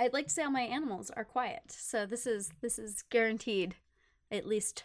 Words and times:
I'd 0.00 0.14
like 0.14 0.28
to 0.28 0.32
say 0.32 0.42
all 0.44 0.50
my 0.50 0.62
animals 0.62 1.10
are 1.10 1.24
quiet. 1.24 1.60
So 1.68 2.06
this 2.06 2.26
is 2.26 2.52
this 2.62 2.78
is 2.78 3.04
guaranteed 3.10 3.74
at 4.32 4.46
least 4.46 4.84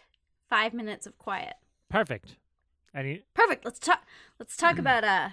five 0.50 0.74
minutes 0.74 1.06
of 1.06 1.16
quiet. 1.16 1.54
Perfect. 1.88 2.36
Any? 2.94 3.22
Perfect. 3.32 3.64
Let's 3.64 3.78
talk. 3.78 4.02
Let's 4.38 4.58
talk 4.58 4.78
about 4.78 5.04
uh. 5.04 5.30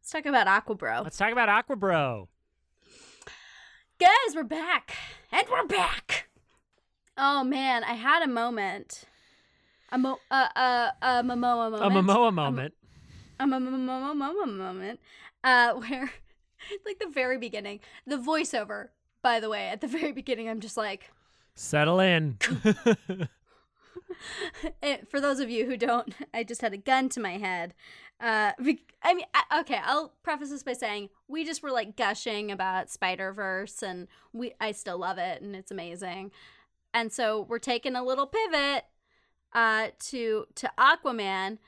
Let's 0.00 0.10
talk 0.10 0.24
about 0.24 0.46
Aquabro. 0.46 1.04
Let's 1.04 1.18
talk 1.18 1.30
about 1.30 1.50
Aquabro. 1.50 2.28
Guys, 3.98 4.34
we're 4.34 4.44
back, 4.44 4.96
and 5.30 5.46
we're 5.50 5.66
back. 5.66 6.30
Oh 7.18 7.44
man, 7.44 7.84
I 7.84 7.94
had 7.94 8.22
a 8.22 8.28
moment. 8.28 9.04
A 9.92 9.98
mo 9.98 10.16
uh 10.30 10.48
uh 10.56 10.90
a 11.02 11.06
Momoa 11.22 11.70
moment. 11.70 11.82
A 11.82 11.90
Momoa 11.90 12.32
moment. 12.32 12.74
A 13.38 13.44
Momoa 13.44 14.56
moment. 14.56 15.00
Uh, 15.44 15.74
where 15.80 16.10
like 16.86 16.98
the 16.98 17.08
very 17.08 17.38
beginning, 17.38 17.80
the 18.06 18.16
voiceover. 18.16 18.88
By 19.22 19.40
the 19.40 19.48
way, 19.48 19.68
at 19.68 19.80
the 19.80 19.86
very 19.98 20.12
beginning, 20.12 20.48
I'm 20.48 20.60
just 20.60 20.76
like, 20.76 21.10
Settle 21.54 22.00
in. 22.00 22.38
Eh, 24.82 24.98
for 25.08 25.20
those 25.20 25.40
of 25.40 25.50
you 25.50 25.66
who 25.66 25.76
don't, 25.76 26.14
I 26.32 26.42
just 26.42 26.60
had 26.60 26.72
a 26.72 26.78
gun 26.78 27.08
to 27.10 27.20
my 27.20 27.36
head. 27.38 27.74
Uh, 28.20 28.52
I 29.02 29.14
mean, 29.14 29.26
okay, 29.58 29.80
I'll 29.84 30.12
preface 30.22 30.50
this 30.50 30.62
by 30.62 30.72
saying 30.72 31.10
we 31.28 31.44
just 31.44 31.62
were 31.62 31.70
like 31.70 31.96
gushing 31.96 32.50
about 32.50 32.90
Spider 32.90 33.32
Verse, 33.32 33.82
and 33.82 34.08
we 34.32 34.54
I 34.60 34.72
still 34.72 34.98
love 34.98 35.18
it, 35.18 35.42
and 35.42 35.54
it's 35.54 35.70
amazing. 35.70 36.30
And 36.94 37.12
so 37.12 37.42
we're 37.42 37.58
taking 37.58 37.94
a 37.94 38.02
little 38.02 38.26
pivot 38.26 38.86
uh, 39.52 39.88
to 40.06 40.46
to 40.54 40.70
Aquaman, 40.78 41.58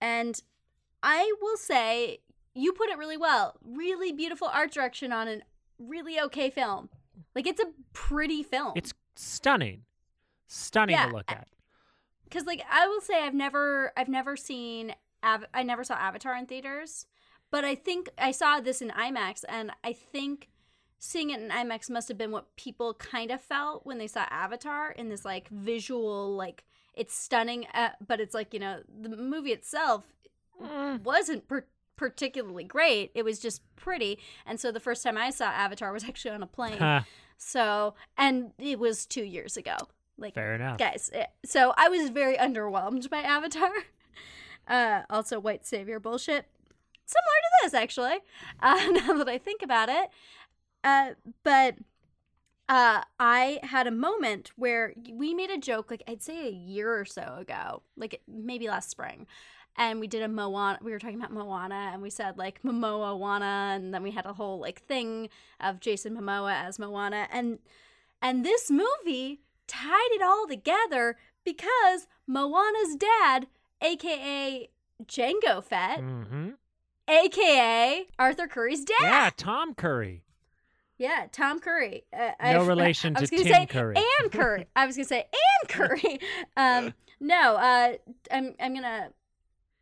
and 0.00 0.42
I 1.02 1.32
will 1.40 1.56
say 1.56 2.20
you 2.54 2.72
put 2.72 2.88
it 2.90 2.98
really 2.98 3.16
well. 3.16 3.56
Really 3.64 4.12
beautiful 4.12 4.48
art 4.52 4.72
direction 4.72 5.12
on 5.12 5.28
a 5.28 5.40
really 5.78 6.20
okay 6.20 6.50
film. 6.50 6.88
Like 7.34 7.46
it's 7.46 7.60
a 7.60 7.66
pretty 7.92 8.42
film. 8.42 8.72
it's 8.76 8.92
stunning. 9.16 9.82
Stunning 10.46 10.94
Yeah, 10.96 11.06
to 11.06 11.12
look 11.14 11.30
at. 11.32 11.48
because 12.24 12.44
like 12.46 12.62
I 12.70 12.86
will 12.86 13.00
say 13.00 13.22
I've 13.24 13.34
never 13.34 13.92
I've 13.96 14.08
never 14.08 14.36
seen 14.36 14.94
Av- 15.24 15.46
I 15.54 15.62
never 15.62 15.82
saw 15.84 15.94
Avatar 15.94 16.36
in 16.36 16.46
theaters, 16.46 17.06
but 17.50 17.64
I 17.64 17.74
think 17.74 18.10
I 18.18 18.30
saw 18.30 18.60
this 18.60 18.82
in 18.82 18.90
IMAX, 18.90 19.42
and 19.48 19.70
I 19.82 19.92
think 19.94 20.48
seeing 20.98 21.30
it 21.30 21.40
in 21.40 21.48
IMAX 21.48 21.88
must 21.90 22.08
have 22.08 22.18
been 22.18 22.30
what 22.30 22.54
people 22.56 22.92
kind 22.94 23.30
of 23.30 23.40
felt 23.40 23.86
when 23.86 23.98
they 23.98 24.06
saw 24.06 24.26
Avatar 24.30 24.90
in 24.92 25.08
this 25.08 25.24
like 25.24 25.48
visual 25.48 26.34
like 26.36 26.64
it's 26.94 27.16
stunning, 27.16 27.66
uh, 27.74 27.88
but 28.06 28.20
it's 28.20 28.34
like 28.34 28.52
you 28.54 28.60
know 28.60 28.80
the 29.00 29.08
movie 29.08 29.52
itself 29.52 30.04
Mm. 30.62 31.02
wasn't 31.02 31.48
per- 31.48 31.66
particularly 31.96 32.64
great. 32.64 33.10
It 33.14 33.24
was 33.24 33.38
just 33.38 33.62
pretty, 33.76 34.18
and 34.46 34.58
so 34.60 34.70
the 34.72 34.80
first 34.80 35.02
time 35.02 35.16
I 35.18 35.30
saw 35.30 35.46
Avatar 35.46 35.92
was 35.92 36.04
actually 36.08 36.32
on 36.32 36.42
a 36.42 36.46
plane. 36.46 36.78
Huh, 36.78 37.02
So 37.36 37.94
and 38.16 38.52
it 38.58 38.78
was 38.78 39.06
two 39.06 39.24
years 39.24 39.56
ago. 39.56 39.76
Like 40.16 40.34
fair 40.34 40.54
enough. 40.54 40.78
guys 40.78 41.10
eh, 41.12 41.26
so 41.44 41.74
i 41.76 41.88
was 41.88 42.08
very 42.10 42.36
underwhelmed 42.36 43.10
by 43.10 43.18
avatar 43.18 43.72
uh 44.68 45.02
also 45.10 45.40
white 45.40 45.66
savior 45.66 45.98
bullshit 45.98 46.46
similar 47.04 47.40
to 47.42 47.50
this 47.64 47.74
actually 47.74 48.18
uh 48.60 48.76
now 48.92 49.14
that 49.14 49.28
i 49.28 49.38
think 49.38 49.60
about 49.60 49.88
it 49.88 50.10
uh 50.84 51.14
but 51.42 51.74
uh 52.68 53.02
i 53.18 53.58
had 53.64 53.88
a 53.88 53.90
moment 53.90 54.52
where 54.54 54.94
we 55.12 55.34
made 55.34 55.50
a 55.50 55.58
joke 55.58 55.90
like 55.90 56.04
i'd 56.06 56.22
say 56.22 56.46
a 56.46 56.50
year 56.52 56.96
or 56.96 57.04
so 57.04 57.34
ago 57.40 57.82
like 57.96 58.20
maybe 58.28 58.68
last 58.68 58.90
spring 58.90 59.26
and 59.76 60.00
we 60.00 60.06
did 60.06 60.22
a 60.22 60.28
Moana. 60.28 60.78
We 60.82 60.92
were 60.92 60.98
talking 60.98 61.16
about 61.18 61.32
Moana, 61.32 61.90
and 61.92 62.00
we 62.02 62.10
said 62.10 62.38
like 62.38 62.62
Momoa 62.62 63.18
Wana, 63.18 63.76
and 63.76 63.92
then 63.94 64.02
we 64.02 64.10
had 64.12 64.26
a 64.26 64.32
whole 64.32 64.58
like 64.60 64.82
thing 64.82 65.28
of 65.60 65.80
Jason 65.80 66.16
Momoa 66.16 66.52
as 66.64 66.78
Moana, 66.78 67.28
and 67.32 67.58
and 68.22 68.44
this 68.44 68.70
movie 68.70 69.40
tied 69.66 70.10
it 70.12 70.22
all 70.22 70.46
together 70.46 71.16
because 71.44 72.06
Moana's 72.26 72.96
dad, 72.96 73.46
aka 73.82 74.68
Jango 75.06 75.62
Fett, 75.62 75.98
hmm 76.00 76.50
aka 77.08 78.06
Arthur 78.18 78.46
Curry's 78.46 78.84
dad. 78.84 78.94
Yeah, 79.02 79.30
Tom 79.36 79.74
Curry. 79.74 80.22
Yeah, 80.96 81.26
Tom 81.32 81.58
Curry. 81.58 82.04
Uh, 82.16 82.30
No 82.42 82.62
I- 82.62 82.66
relation 82.66 83.16
I 83.16 83.20
was 83.20 83.30
to 83.30 83.36
Tim 83.38 83.46
say 83.46 83.66
Curry. 83.66 83.96
And 84.22 84.30
Curry. 84.32 84.66
I 84.76 84.86
was 84.86 84.96
gonna 84.96 85.04
say 85.06 85.26
and 85.60 85.68
Curry. 85.68 86.20
Um, 86.56 86.94
no, 87.20 87.56
uh, 87.56 87.94
I'm 88.30 88.54
I'm 88.60 88.74
gonna 88.74 89.08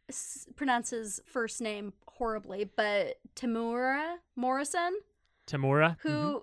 s- 0.09 0.47
pronounce 0.57 0.91
his 0.91 1.21
first 1.27 1.61
name 1.61 1.93
horribly, 2.07 2.65
but 2.65 3.19
Tamura 3.37 4.17
Morrison, 4.37 4.99
Tamura. 5.47 5.97
who. 6.01 6.09
Mhm. 6.11 6.43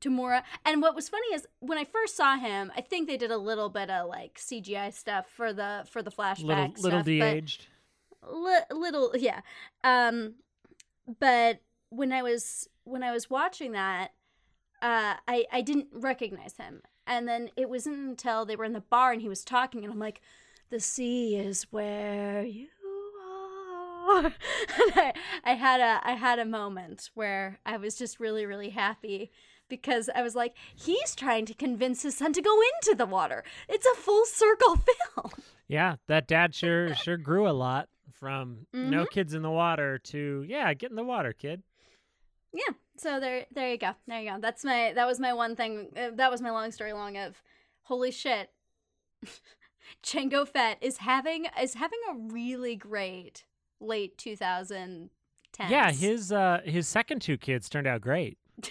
Tamura. 0.00 0.44
And 0.64 0.80
what 0.80 0.94
was 0.94 1.08
funny 1.08 1.26
is 1.34 1.44
when 1.58 1.76
I 1.76 1.82
first 1.82 2.14
saw 2.14 2.36
him, 2.36 2.70
I 2.76 2.82
think 2.82 3.08
they 3.08 3.16
did 3.16 3.32
a 3.32 3.36
little 3.36 3.68
bit 3.68 3.90
of 3.90 4.08
like 4.08 4.38
CGI 4.38 4.90
stuff 4.92 5.26
for 5.28 5.52
the 5.52 5.84
for 5.90 6.02
the 6.02 6.10
flashback 6.12 6.38
little 6.46 6.70
stuff, 6.70 6.82
little 6.84 7.02
de-aged. 7.02 7.66
li- 8.22 8.60
little 8.70 9.12
yeah 9.16 9.40
um 9.82 10.34
but 11.18 11.60
when 11.90 12.12
i 12.12 12.22
was 12.22 12.68
when 12.84 13.02
i 13.02 13.10
was 13.12 13.30
watching 13.30 13.72
that 13.72 14.12
uh 14.82 15.14
i 15.26 15.46
i 15.52 15.60
didn't 15.62 15.88
recognize 15.92 16.56
him 16.58 16.82
and 17.06 17.26
then 17.26 17.50
it 17.56 17.68
wasn't 17.70 17.96
until 17.96 18.44
they 18.44 18.54
were 18.56 18.64
in 18.64 18.72
the 18.74 18.80
bar 18.80 19.12
and 19.12 19.22
he 19.22 19.28
was 19.28 19.44
talking 19.44 19.82
and 19.84 19.92
i'm 19.92 19.98
like 19.98 20.20
the 20.70 20.78
sea 20.80 21.36
is 21.36 21.62
where 21.72 22.42
you 22.44 22.68
I, 24.96 25.12
I 25.44 25.52
had 25.54 25.80
a 25.80 26.00
i 26.08 26.12
had 26.12 26.38
a 26.38 26.44
moment 26.44 27.10
where 27.14 27.58
i 27.66 27.76
was 27.76 27.96
just 27.96 28.18
really 28.20 28.46
really 28.46 28.70
happy 28.70 29.30
because 29.68 30.08
i 30.14 30.22
was 30.22 30.34
like 30.34 30.54
he's 30.74 31.14
trying 31.14 31.44
to 31.46 31.54
convince 31.54 32.02
his 32.02 32.16
son 32.16 32.32
to 32.32 32.42
go 32.42 32.56
into 32.60 32.96
the 32.96 33.06
water 33.06 33.44
it's 33.68 33.86
a 33.86 33.94
full 33.96 34.24
circle 34.24 34.76
film 35.14 35.30
Yeah, 35.68 35.96
that 36.06 36.26
dad 36.26 36.54
sure 36.54 36.94
sure 36.94 37.16
grew 37.18 37.48
a 37.48 37.52
lot 37.52 37.88
from 38.12 38.66
no 38.72 39.04
Mm-hmm. 39.04 39.12
kids 39.12 39.34
in 39.34 39.42
the 39.42 39.50
water 39.50 39.98
to 40.04 40.44
yeah, 40.48 40.72
get 40.74 40.90
in 40.90 40.96
the 40.96 41.04
water, 41.04 41.32
kid. 41.32 41.62
yeah 42.52 42.72
so 42.96 43.20
there 43.20 43.44
there 43.54 43.70
you 43.70 43.78
go 43.78 43.92
there 44.06 44.22
you 44.22 44.30
go 44.30 44.38
that's 44.40 44.64
my 44.64 44.92
that 44.94 45.06
was 45.06 45.20
my 45.20 45.32
one 45.32 45.54
thing 45.54 45.88
uh, 45.96 46.10
that 46.14 46.30
was 46.30 46.40
my 46.40 46.50
long 46.50 46.70
story 46.72 46.92
long 46.92 47.16
of 47.16 47.42
holy 47.82 48.10
shit 48.10 48.50
Jango 50.02 50.46
Fett 50.46 50.78
is 50.80 50.98
having 50.98 51.46
is 51.60 51.74
having 51.74 51.98
a 52.10 52.14
really 52.32 52.76
great 52.76 53.44
late 53.80 54.16
2010s 54.18 55.08
Yeah, 55.68 55.90
his 55.92 56.32
uh 56.32 56.60
his 56.64 56.86
second 56.88 57.20
two 57.22 57.36
kids 57.38 57.68
turned 57.68 57.86
out 57.86 58.00
great. 58.00 58.38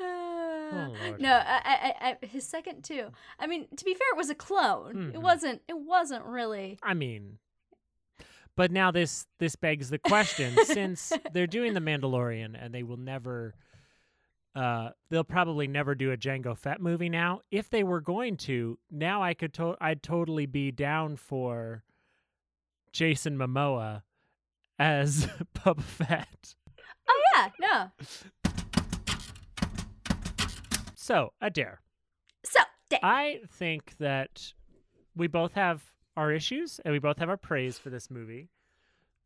Lord. 0.00 1.20
no, 1.20 1.32
I, 1.34 1.94
I, 2.00 2.16
I, 2.22 2.26
his 2.26 2.46
second 2.46 2.82
too. 2.82 3.06
I 3.38 3.46
mean, 3.46 3.66
to 3.76 3.84
be 3.84 3.94
fair, 3.94 4.08
it 4.12 4.16
was 4.16 4.30
a 4.30 4.34
clone. 4.34 5.10
It 5.14 5.18
Mhm. 5.18 5.22
wasn't. 5.22 5.62
It 5.68 5.78
wasn't 5.78 6.24
really. 6.24 6.78
I 6.82 6.94
mean, 6.94 7.38
but 8.56 8.70
now 8.70 8.90
this 8.90 9.26
this 9.38 9.56
begs 9.56 9.90
the 9.90 9.98
question: 9.98 10.56
since 10.64 11.12
they're 11.32 11.46
doing 11.46 11.74
the 11.74 11.80
Mandalorian 11.80 12.56
and 12.58 12.74
they 12.74 12.82
will 12.82 12.96
never, 12.96 13.54
uh, 14.54 14.90
they'll 15.10 15.24
probably 15.24 15.66
never 15.66 15.94
do 15.94 16.10
a 16.12 16.16
Jango 16.16 16.56
Fett 16.56 16.80
movie 16.80 17.08
now. 17.08 17.40
If 17.50 17.70
they 17.70 17.84
were 17.84 18.00
going 18.00 18.36
to, 18.38 18.78
now 18.90 19.22
I 19.22 19.34
could 19.34 19.52
to- 19.54 19.76
I'd 19.80 20.02
totally 20.02 20.46
be 20.46 20.70
down 20.70 21.16
for 21.16 21.82
Jason 22.94 23.36
Momoa 23.36 24.02
as 24.78 25.26
Boba 25.54 25.82
Fett. 25.82 26.54
Oh 27.08 27.20
yeah, 27.34 27.48
no. 27.60 27.90
So 30.94 31.32
Adair, 31.42 31.80
So, 32.44 32.60
dang. 32.88 33.00
I 33.02 33.40
think 33.50 33.94
that 33.98 34.54
we 35.14 35.26
both 35.26 35.52
have 35.52 35.82
our 36.16 36.32
issues 36.32 36.80
and 36.84 36.92
we 36.92 36.98
both 37.00 37.18
have 37.18 37.28
our 37.28 37.36
praise 37.36 37.78
for 37.78 37.90
this 37.90 38.10
movie. 38.10 38.48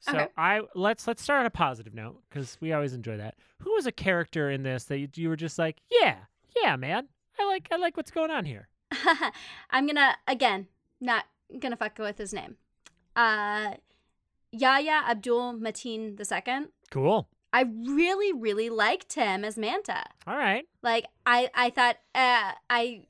So 0.01 0.13
Okay. 0.17 0.29
I 0.37 0.63
let's 0.75 1.07
let's 1.07 1.23
start 1.23 1.41
on 1.41 1.47
a 1.47 1.51
positive 1.51 1.93
note 1.95 2.21
because 2.29 2.57
we 2.61 2.73
always 2.73 2.95
enjoy 2.95 3.19
that. 3.19 3.35
Who 3.61 3.75
was 3.75 3.87
a 3.87 3.93
character 3.93 4.51
in 4.51 4.63
this 4.63 4.85
that 4.85 4.99
you, 4.99 5.09
you 5.15 5.29
were 5.29 5.37
just 5.37 5.59
like, 5.59 5.79
yeah, 5.91 6.17
yeah, 6.63 6.75
man, 6.77 7.07
I 7.39 7.45
like 7.47 7.69
I 7.71 7.77
like 7.77 7.97
what's 7.99 8.11
going 8.11 8.31
on 8.31 8.45
here. 8.47 8.69
I'm 9.71 9.87
gonna 9.87 10.17
again 10.27 10.69
not 11.01 11.27
gonna 11.61 11.77
fuck 11.77 11.99
with 11.99 12.17
his 12.17 12.33
name. 12.33 12.57
Uh, 13.19 13.75
Yahya 14.53 15.03
Abdul 15.09 15.55
Mateen 15.55 16.19
II. 16.19 16.69
Cool. 16.91 17.29
I 17.53 17.63
really, 17.63 18.33
really 18.33 18.71
liked 18.71 19.15
him 19.15 19.45
as 19.45 19.57
Manta. 19.59 20.05
All 20.27 20.37
right. 20.37 20.65
Like 20.83 21.07
I, 21.27 21.51
I 21.55 21.71
thought 21.71 21.97
uh, 22.15 22.53
I. 22.71 23.07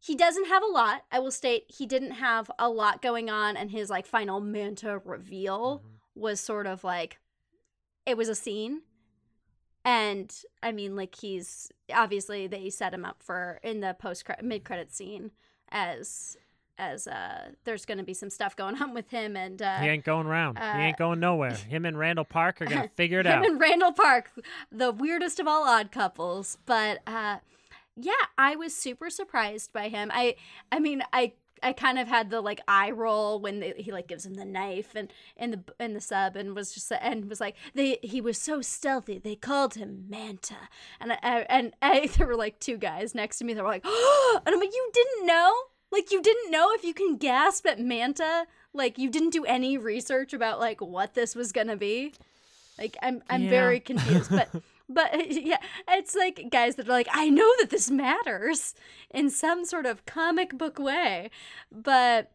He 0.00 0.16
doesn't 0.16 0.48
have 0.48 0.64
a 0.64 0.66
lot. 0.66 1.04
I 1.12 1.20
will 1.20 1.30
state 1.30 1.66
he 1.68 1.86
didn't 1.86 2.12
have 2.12 2.50
a 2.58 2.68
lot 2.68 3.00
going 3.02 3.30
on, 3.30 3.56
and 3.56 3.70
his 3.70 3.88
like 3.88 4.06
final 4.06 4.40
Manta 4.40 4.98
reveal 5.04 5.78
Mhm. 5.78 6.20
was 6.20 6.40
sort 6.40 6.66
of 6.66 6.82
like, 6.82 7.18
it 8.04 8.16
was 8.16 8.28
a 8.28 8.34
scene, 8.34 8.82
and 9.84 10.34
I 10.62 10.72
mean 10.72 10.96
like 10.96 11.14
he's 11.14 11.70
obviously 11.94 12.48
they 12.48 12.68
set 12.70 12.92
him 12.94 13.04
up 13.04 13.22
for 13.22 13.60
in 13.62 13.78
the 13.80 13.94
post 13.98 14.24
mid 14.42 14.64
credit 14.64 14.92
scene 14.92 15.30
as 15.70 16.36
as 16.82 17.06
uh, 17.06 17.50
there's 17.64 17.84
going 17.84 17.98
to 17.98 18.04
be 18.04 18.14
some 18.14 18.30
stuff 18.30 18.56
going 18.56 18.76
on 18.82 18.94
with 18.94 19.10
him 19.10 19.36
and 19.36 19.60
uh, 19.62 19.78
he 19.78 19.88
ain't 19.88 20.04
going 20.04 20.26
round. 20.26 20.58
uh, 20.58 20.74
he 20.74 20.82
ain't 20.82 20.96
going 20.98 21.20
nowhere. 21.20 21.54
Him 21.68 21.84
and 21.84 21.98
Randall 21.98 22.24
Park 22.24 22.60
are 22.60 22.66
gonna 22.66 22.90
figure 22.96 23.20
it 23.20 23.26
him 23.26 23.38
out. 23.38 23.46
and 23.46 23.60
Randall 23.60 23.92
Park, 23.92 24.30
the 24.70 24.90
weirdest 24.92 25.38
of 25.40 25.46
all 25.46 25.64
odd 25.64 25.92
couples. 25.92 26.58
But 26.66 27.00
uh, 27.06 27.38
yeah, 27.96 28.12
I 28.36 28.56
was 28.56 28.74
super 28.74 29.10
surprised 29.10 29.72
by 29.72 29.88
him. 29.88 30.10
I 30.12 30.36
I 30.70 30.78
mean, 30.80 31.02
I 31.12 31.32
I 31.62 31.72
kind 31.72 31.98
of 31.98 32.08
had 32.08 32.30
the 32.30 32.40
like 32.40 32.60
eye 32.66 32.90
roll 32.90 33.38
when 33.38 33.60
they, 33.60 33.72
he 33.76 33.92
like 33.92 34.08
gives 34.08 34.26
him 34.26 34.34
the 34.34 34.44
knife 34.44 34.94
and 34.96 35.12
in 35.36 35.52
the 35.52 35.60
in 35.78 35.94
the 35.94 36.00
sub 36.00 36.34
and 36.34 36.56
was 36.56 36.72
just 36.74 36.90
and 37.00 37.28
was 37.28 37.40
like 37.40 37.54
they 37.74 37.98
he 38.02 38.20
was 38.20 38.36
so 38.36 38.60
stealthy 38.60 39.18
they 39.18 39.36
called 39.36 39.74
him 39.74 40.06
Manta 40.08 40.68
and 41.00 41.12
I, 41.12 41.18
I 41.22 41.38
and 41.48 41.72
I, 41.80 42.06
there 42.16 42.26
were 42.26 42.34
like 42.36 42.58
two 42.58 42.76
guys 42.78 43.14
next 43.14 43.38
to 43.38 43.44
me 43.44 43.54
that 43.54 43.62
were 43.62 43.68
like 43.68 43.84
oh 43.84 44.40
and 44.46 44.52
I'm 44.52 44.60
like 44.60 44.72
you 44.74 44.90
didn't 44.92 45.26
know 45.26 45.52
like 45.92 46.10
you 46.10 46.20
didn't 46.20 46.50
know 46.50 46.72
if 46.72 46.82
you 46.84 46.92
can 46.94 47.16
gasp 47.16 47.66
at 47.66 47.78
Manta 47.78 48.46
like 48.72 48.98
you 48.98 49.08
didn't 49.10 49.30
do 49.30 49.44
any 49.44 49.78
research 49.78 50.32
about 50.32 50.58
like 50.58 50.80
what 50.80 51.14
this 51.14 51.36
was 51.36 51.52
gonna 51.52 51.76
be 51.76 52.12
like 52.78 52.96
I'm 53.02 53.22
I'm 53.30 53.42
Yeah. 53.42 53.50
very 53.50 53.80
confused 53.80 54.30
but 54.30 54.48
but 54.88 55.30
yeah 55.30 55.58
it's 55.88 56.14
like 56.14 56.48
guys 56.50 56.74
that 56.76 56.88
are 56.88 56.92
like 56.92 57.08
I 57.12 57.28
know 57.28 57.50
that 57.60 57.70
this 57.70 57.90
matters 57.90 58.74
in 59.10 59.30
some 59.30 59.64
sort 59.64 59.86
of 59.86 60.04
comic 60.06 60.56
book 60.58 60.78
way 60.78 61.30
but 61.70 62.32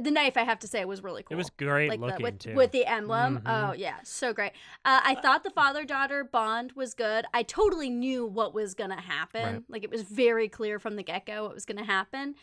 the 0.00 0.10
knife 0.10 0.36
I 0.36 0.44
have 0.44 0.58
to 0.60 0.66
say 0.66 0.84
was 0.84 1.02
really 1.02 1.22
cool 1.22 1.34
It 1.34 1.36
was 1.38 1.50
great 1.50 1.90
like 1.90 2.00
the, 2.00 2.06
looking 2.06 2.22
with, 2.22 2.38
too. 2.38 2.54
with 2.54 2.72
the 2.72 2.86
emblem. 2.86 3.40
Mhm. 3.40 3.42
Oh 3.44 3.72
yeah, 3.74 3.96
so 4.04 4.32
great. 4.32 4.52
Uh, 4.84 5.00
I 5.04 5.14
thought 5.16 5.42
the 5.44 5.50
father 5.50 5.84
daughter 5.84 6.24
bond 6.24 6.72
was 6.72 6.94
good. 6.94 7.26
I 7.34 7.42
totally 7.42 7.90
knew 7.90 8.24
what 8.26 8.54
was 8.54 8.74
gonna 8.74 9.00
happen. 9.00 9.54
Right. 9.54 9.62
Like 9.68 9.84
it 9.84 9.90
was 9.90 10.02
very 10.02 10.48
clear 10.48 10.78
from 10.78 10.96
the 10.96 11.02
get 11.02 11.26
go 11.26 11.44
what 11.44 11.54
was 11.54 11.64
gonna 11.66 11.84
happen. 11.84 12.34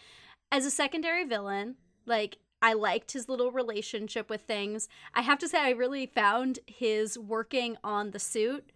As 0.51 0.66
a 0.66 0.72
secondary 0.72 1.24
villain, 1.25 1.75
like 2.06 2.38
I 2.62 2.74
liked 2.74 3.13
his 3.13 3.30
little 3.30 3.52
relationship 3.52 4.30
with 4.30 4.42
things. 4.42 4.90
I 5.13 5.22
have 5.22 5.40
to 5.40 5.48
say, 5.48 5.60
I 5.60 5.69
really 5.69 6.06
found 6.06 6.60
his 6.68 7.18
working 7.18 7.78
on 7.84 8.12
the 8.12 8.19
suit 8.19 8.72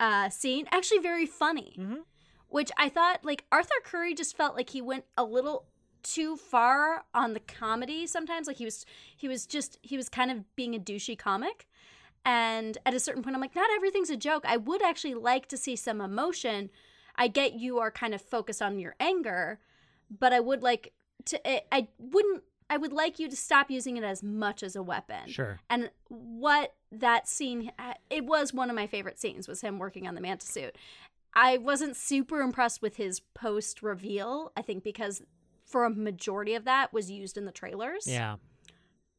uh, 0.00 0.28
scene 0.30 0.66
actually 0.72 0.98
very 1.00 1.26
funny 1.26 1.74
Mhm. 1.78 2.04
which 2.46 2.70
I 2.78 2.88
thought 2.88 3.24
like 3.24 3.44
Arthur 3.52 3.74
Curry 3.84 4.14
just 4.14 4.36
felt 4.36 4.54
like 4.56 4.70
he 4.70 4.80
went 4.80 5.04
a 5.16 5.24
little 5.24 5.66
too 6.12 6.36
far 6.36 7.04
on 7.14 7.34
the 7.34 7.40
comedy 7.40 8.06
sometimes. 8.06 8.46
Like 8.46 8.56
he 8.56 8.64
was 8.64 8.84
he 9.16 9.28
was 9.28 9.46
just 9.46 9.78
he 9.82 9.96
was 9.96 10.08
kind 10.08 10.30
of 10.30 10.44
being 10.56 10.74
a 10.74 10.78
douchey 10.78 11.18
comic. 11.18 11.66
And 12.24 12.76
at 12.84 12.94
a 12.94 13.00
certain 13.00 13.22
point 13.22 13.36
I'm 13.36 13.40
like 13.42 13.54
not 13.54 13.70
everything's 13.74 14.10
a 14.10 14.16
joke. 14.16 14.44
I 14.46 14.56
would 14.56 14.82
actually 14.82 15.14
like 15.14 15.46
to 15.48 15.56
see 15.56 15.76
some 15.76 16.00
emotion. 16.00 16.70
I 17.16 17.28
get 17.28 17.54
you 17.54 17.78
are 17.78 17.90
kind 17.90 18.14
of 18.14 18.22
focused 18.22 18.62
on 18.62 18.78
your 18.78 18.94
anger 19.00 19.58
but 20.10 20.32
I 20.32 20.40
would 20.40 20.62
like 20.62 20.92
to 21.26 21.74
I, 21.74 21.88
wouldn't 21.98 22.42
I 22.70 22.76
would 22.76 22.92
like 22.92 23.18
you 23.18 23.28
to 23.30 23.36
stop 23.36 23.70
using 23.70 23.96
it 23.96 24.04
as 24.04 24.22
much 24.22 24.62
as 24.62 24.76
a 24.76 24.82
weapon. 24.82 25.28
Sure. 25.28 25.58
and 25.70 25.90
what 26.08 26.74
that 26.90 27.28
scene 27.28 27.72
it 28.10 28.24
was 28.24 28.54
one 28.54 28.70
of 28.70 28.76
my 28.76 28.86
favorite 28.86 29.18
scenes 29.18 29.46
was 29.46 29.60
him 29.60 29.78
working 29.78 30.06
on 30.06 30.14
the 30.14 30.20
manta 30.20 30.46
suit. 30.46 30.76
I 31.34 31.58
wasn't 31.58 31.94
super 31.96 32.40
impressed 32.40 32.80
with 32.82 32.96
his 32.96 33.20
post 33.20 33.82
reveal 33.82 34.52
i 34.56 34.62
think 34.62 34.82
because 34.82 35.22
for 35.68 35.84
a 35.84 35.90
majority 35.90 36.54
of 36.54 36.64
that 36.64 36.92
was 36.92 37.10
used 37.10 37.36
in 37.36 37.44
the 37.44 37.52
trailers 37.52 38.06
Yeah. 38.06 38.36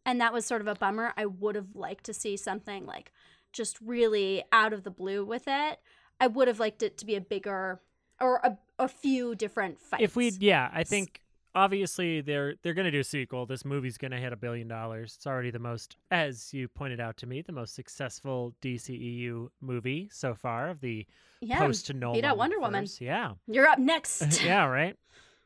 and 0.05 0.19
that 0.21 0.33
was 0.33 0.45
sort 0.45 0.61
of 0.61 0.67
a 0.67 0.75
bummer 0.75 1.13
i 1.17 1.25
would 1.25 1.55
have 1.55 1.75
liked 1.75 2.03
to 2.05 2.13
see 2.13 2.35
something 2.37 2.85
like 2.85 3.11
just 3.53 3.79
really 3.81 4.43
out 4.51 4.73
of 4.73 4.83
the 4.83 4.91
blue 4.91 5.23
with 5.25 5.43
it 5.47 5.79
i 6.19 6.27
would 6.27 6.47
have 6.47 6.59
liked 6.59 6.81
it 6.83 6.97
to 6.97 7.05
be 7.05 7.15
a 7.15 7.21
bigger 7.21 7.79
or 8.21 8.37
a, 8.43 8.57
a 8.79 8.87
few 8.87 9.33
different 9.35 9.79
fights 9.79 10.03
If 10.03 10.15
we, 10.17 10.29
yeah, 10.39 10.69
I 10.73 10.83
think 10.83 11.21
obviously 11.55 12.19
they're 12.19 12.55
they're 12.61 12.73
gonna 12.73 12.91
do 12.91 12.99
a 12.99 13.03
sequel. 13.05 13.45
This 13.45 13.63
movie's 13.63 13.97
gonna 13.97 14.19
hit 14.19 14.33
a 14.33 14.35
billion 14.35 14.67
dollars. 14.67 15.13
It's 15.15 15.25
already 15.25 15.51
the 15.51 15.59
most, 15.59 15.95
as 16.11 16.53
you 16.53 16.67
pointed 16.67 16.99
out 16.99 17.15
to 17.17 17.27
me, 17.27 17.41
the 17.41 17.53
most 17.53 17.75
successful 17.75 18.53
DCEU 18.61 19.47
movie 19.61 20.09
so 20.11 20.35
far 20.35 20.67
of 20.69 20.81
the 20.81 21.05
yeah 21.39 21.59
post 21.59 21.93
Nolan. 21.93 22.17
beat 22.17 22.25
out 22.25 22.37
Wonder 22.37 22.59
Woman. 22.59 22.85
Yeah. 22.99 23.35
you're 23.47 23.67
up 23.67 23.79
next 23.79 24.43
yeah, 24.43 24.65
right. 24.65 24.97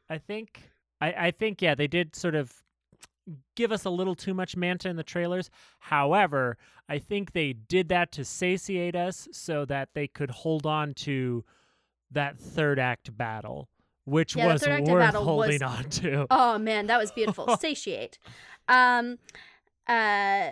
I 0.10 0.18
think 0.18 0.60
I, 1.04 1.28
I 1.28 1.32
think 1.32 1.62
yeah, 1.62 1.76
they 1.76 1.88
did 1.88 2.16
sort 2.16 2.36
of 2.36 2.54
give 3.56 3.72
us 3.72 3.86
a 3.86 3.90
little 3.90 4.16
too 4.16 4.34
much 4.34 4.56
Manta 4.56 4.90
in 4.90 4.96
the 4.96 5.04
trailers. 5.04 5.50
However, 5.80 6.58
I 6.90 7.00
think 7.00 7.34
they 7.34 7.54
did 7.54 7.90
that 7.90 8.12
to 8.14 8.26
satiate 8.26 8.96
us 8.96 9.28
so 9.32 9.66
that 9.66 9.90
they 9.94 10.08
could 10.08 10.30
hold 10.32 10.66
on 10.66 10.94
to 10.96 11.44
that 12.12 12.38
third 12.38 12.80
act 12.80 13.18
battle, 13.18 13.70
which 14.06 14.36
Yeah, 14.36 14.48
was 14.54 14.62
worth 14.68 15.16
holding 15.16 15.62
was- 15.62 15.62
on 15.62 15.84
to. 16.02 16.28
Oh 16.30 16.58
man, 16.58 16.88
that 16.88 16.98
was 17.00 17.12
beautiful. 17.12 17.58
Satiate. 17.58 18.18
Um 18.68 19.18
uh 19.88 20.52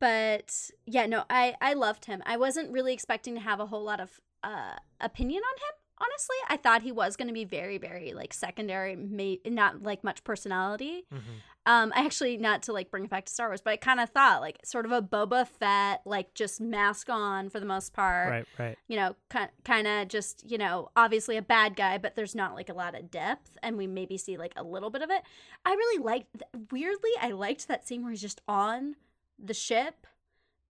but 0.00 0.70
yeah, 0.86 1.06
no, 1.06 1.24
I 1.28 1.54
I 1.60 1.74
loved 1.74 2.06
him. 2.06 2.22
I 2.26 2.36
wasn't 2.36 2.72
really 2.72 2.92
expecting 2.94 3.34
to 3.34 3.40
have 3.40 3.60
a 3.60 3.66
whole 3.66 3.84
lot 3.84 4.00
of 4.00 4.20
uh 4.42 4.76
opinion 5.00 5.42
on 5.42 5.56
him. 5.58 5.74
Honestly, 5.98 6.36
I 6.48 6.56
thought 6.58 6.82
he 6.82 6.92
was 6.92 7.16
going 7.16 7.28
to 7.28 7.34
be 7.34 7.44
very 7.44 7.78
very 7.78 8.12
like 8.12 8.32
secondary, 8.34 8.96
may, 8.96 9.40
not 9.46 9.82
like 9.82 10.04
much 10.04 10.22
personality. 10.24 11.04
Mhm. 11.12 11.20
Um 11.68 11.92
I 11.96 12.04
actually 12.04 12.36
not 12.36 12.62
to 12.64 12.72
like 12.72 12.90
bring 12.90 13.04
it 13.04 13.10
back 13.10 13.24
to 13.24 13.32
Star 13.32 13.48
Wars, 13.48 13.60
but 13.60 13.72
I 13.72 13.76
kind 13.76 13.98
of 13.98 14.10
thought 14.10 14.40
like 14.40 14.58
sort 14.64 14.84
of 14.84 14.92
a 14.92 15.02
Boba 15.02 15.48
Fett 15.48 16.02
like 16.04 16.32
just 16.34 16.60
mask 16.60 17.08
on 17.10 17.48
for 17.50 17.58
the 17.60 17.66
most 17.66 17.92
part 17.92 18.30
Right, 18.30 18.46
right. 18.58 18.78
you 18.88 18.96
know, 18.96 19.16
kind 19.30 19.50
kind 19.64 19.86
of 19.86 20.08
just, 20.08 20.48
you 20.48 20.58
know, 20.58 20.90
obviously 20.96 21.36
a 21.36 21.42
bad 21.42 21.74
guy, 21.76 21.98
but 21.98 22.14
there's 22.14 22.34
not 22.34 22.54
like 22.54 22.68
a 22.68 22.74
lot 22.74 22.94
of 22.94 23.10
depth, 23.10 23.56
and 23.62 23.76
we 23.76 23.86
maybe 23.86 24.16
see 24.18 24.36
like 24.36 24.52
a 24.56 24.62
little 24.62 24.90
bit 24.90 25.02
of 25.02 25.10
it. 25.10 25.22
I 25.64 25.70
really 25.72 26.02
liked, 26.04 26.42
weirdly, 26.70 27.10
I 27.20 27.30
liked 27.30 27.66
that 27.68 27.88
scene 27.88 28.02
where 28.02 28.10
he's 28.12 28.20
just 28.22 28.42
on 28.46 28.94
the 29.38 29.54
ship, 29.54 30.06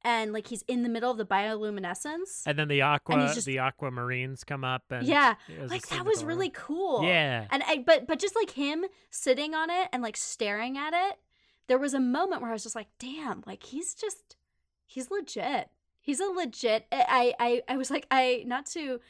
and 0.02 0.32
like 0.32 0.46
he's 0.48 0.62
in 0.69 0.82
the 0.82 0.88
middle 0.88 1.10
of 1.10 1.19
the 1.19 1.26
bioluminescence. 1.26 2.43
And 2.46 2.58
then 2.58 2.69
the 2.69 2.82
aqua, 2.82 3.31
just- 3.34 3.46
the 3.46 3.56
aquamarines 3.56 4.44
come 4.44 4.64
up, 4.64 4.84
and 4.90 5.06
yeah, 5.06 5.34
it 5.48 5.60
was 5.60 5.70
a 5.70 5.75
like 5.75 5.88
that 5.88 6.04
was 6.04 6.25
really 6.25 6.50
cool. 6.50 7.02
Yeah, 7.04 7.46
and 7.50 7.62
I, 7.66 7.78
but 7.78 8.06
but 8.06 8.19
just 8.19 8.37
like 8.37 8.50
him 8.50 8.84
sitting 9.10 9.54
on 9.54 9.70
it 9.70 9.88
and 9.93 10.02
like 10.02 10.16
staring 10.16 10.76
at 10.78 10.93
it, 10.94 11.19
there 11.66 11.78
was 11.78 11.94
a 11.94 12.00
moment 12.00 12.40
where 12.43 12.50
I 12.50 12.54
was 12.54 12.62
just 12.62 12.76
like, 12.76 12.88
damn, 12.98 13.43
like 13.46 13.62
he's 13.64 13.94
just, 13.94 14.37
he's 14.87 15.10
legit. 15.10 15.69
He's 16.00 16.20
a 16.20 16.26
legit. 16.26 16.87
Eh, 16.92 17.04
I 17.08 17.34
I 17.40 17.62
I 17.69 17.76
was 17.76 17.90
like, 17.90 18.06
I 18.10 18.44
not 18.46 18.66
to 18.66 19.00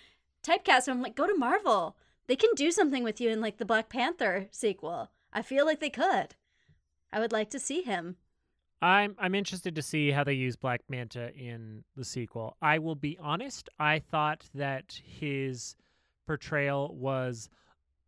typecast 0.42 0.88
him. 0.88 0.96
I'm 0.96 1.02
like, 1.02 1.14
go 1.16 1.26
to 1.26 1.36
Marvel. 1.36 1.96
They 2.26 2.36
can 2.36 2.50
do 2.56 2.70
something 2.72 3.04
with 3.04 3.20
you 3.20 3.30
in 3.30 3.40
like 3.40 3.58
the 3.58 3.64
Black 3.64 3.88
Panther 3.88 4.48
sequel. 4.50 5.10
I 5.32 5.42
feel 5.42 5.66
like 5.66 5.80
they 5.80 5.90
could. 5.90 6.34
I 7.12 7.20
would 7.20 7.32
like 7.32 7.50
to 7.50 7.58
see 7.60 7.82
him. 7.82 8.16
I'm 8.82 9.16
I'm 9.18 9.34
interested 9.34 9.74
to 9.76 9.82
see 9.82 10.10
how 10.10 10.22
they 10.24 10.34
use 10.34 10.54
Black 10.56 10.82
Manta 10.88 11.32
in 11.34 11.82
the 11.96 12.04
sequel. 12.04 12.56
I 12.60 12.78
will 12.78 12.94
be 12.94 13.18
honest, 13.20 13.68
I 13.78 13.98
thought 14.00 14.44
that 14.54 15.00
his 15.04 15.76
portrayal 16.26 16.94
was 16.94 17.48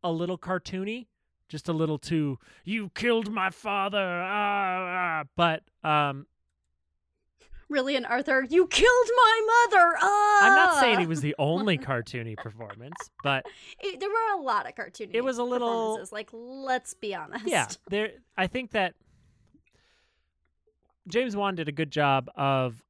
a 0.05 0.13
little 0.13 0.37
cartoony, 0.39 1.07
just 1.49 1.69
a 1.69 1.73
little 1.73 1.99
too 1.99 2.39
you 2.65 2.91
killed 2.95 3.31
my 3.33 3.51
father. 3.51 4.23
Ah, 4.25 5.23
ah. 5.23 5.25
But 5.37 5.63
um 5.89 6.27
Really, 7.71 7.97
and 7.97 8.07
Arthur, 8.07 8.47
you 8.49 8.67
killed 8.67 9.09
my 9.15 9.41
mother. 9.71 9.95
Ah! 10.01 10.39
I'm 10.43 10.55
not 10.57 10.81
saying 10.81 11.01
he 11.01 11.07
was 11.07 11.21
the 11.21 11.35
only 11.39 11.77
cartoony 11.89 12.35
performance, 12.35 12.97
but 13.23 13.45
It- 13.81 14.01
there 14.01 14.09
were 14.09 14.41
a 14.41 14.43
lot 14.43 14.67
of 14.67 14.75
cartoony. 14.75 15.11
It 15.13 15.23
was 15.23 15.37
a 15.39 15.43
little- 15.45 16.03
like 16.11 16.31
let's 16.33 16.95
be 16.95 17.15
honest. 17.15 17.47
yeah, 17.47 17.67
there 17.91 18.13
I 18.39 18.47
think 18.47 18.71
that 18.71 18.95
James 21.09 21.35
Wan 21.37 21.55
did 21.55 21.69
a 21.69 21.73
good 21.73 21.91
job 21.91 22.31
of 22.37 22.83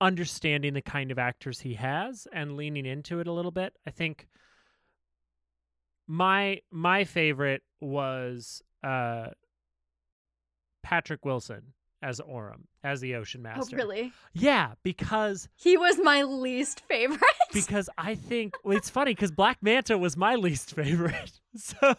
understanding 0.00 0.72
the 0.74 0.80
kind 0.82 1.10
of 1.10 1.18
actors 1.18 1.60
he 1.60 1.74
has 1.74 2.26
and 2.32 2.56
leaning 2.56 2.86
into 2.86 3.20
it 3.20 3.26
a 3.26 3.32
little 3.32 3.50
bit. 3.50 3.74
I 3.86 3.90
think 3.90 4.26
my 6.06 6.60
my 6.70 7.04
favorite 7.04 7.62
was 7.80 8.62
uh 8.82 9.28
Patrick 10.82 11.24
Wilson 11.24 11.74
as 12.02 12.18
Orm, 12.20 12.66
as 12.82 13.02
the 13.02 13.14
Ocean 13.14 13.42
Master. 13.42 13.76
Oh, 13.76 13.78
really? 13.78 14.12
Yeah, 14.32 14.72
because 14.82 15.48
He 15.56 15.76
was 15.76 15.98
my 16.02 16.22
least 16.22 16.80
favorite. 16.88 17.20
because 17.52 17.90
I 17.98 18.14
think 18.14 18.54
well, 18.64 18.76
it's 18.76 18.88
funny 18.88 19.12
because 19.14 19.30
Black 19.30 19.58
Manta 19.60 19.98
was 19.98 20.16
my 20.16 20.34
least 20.36 20.74
favorite. 20.74 21.39
So 21.56 21.94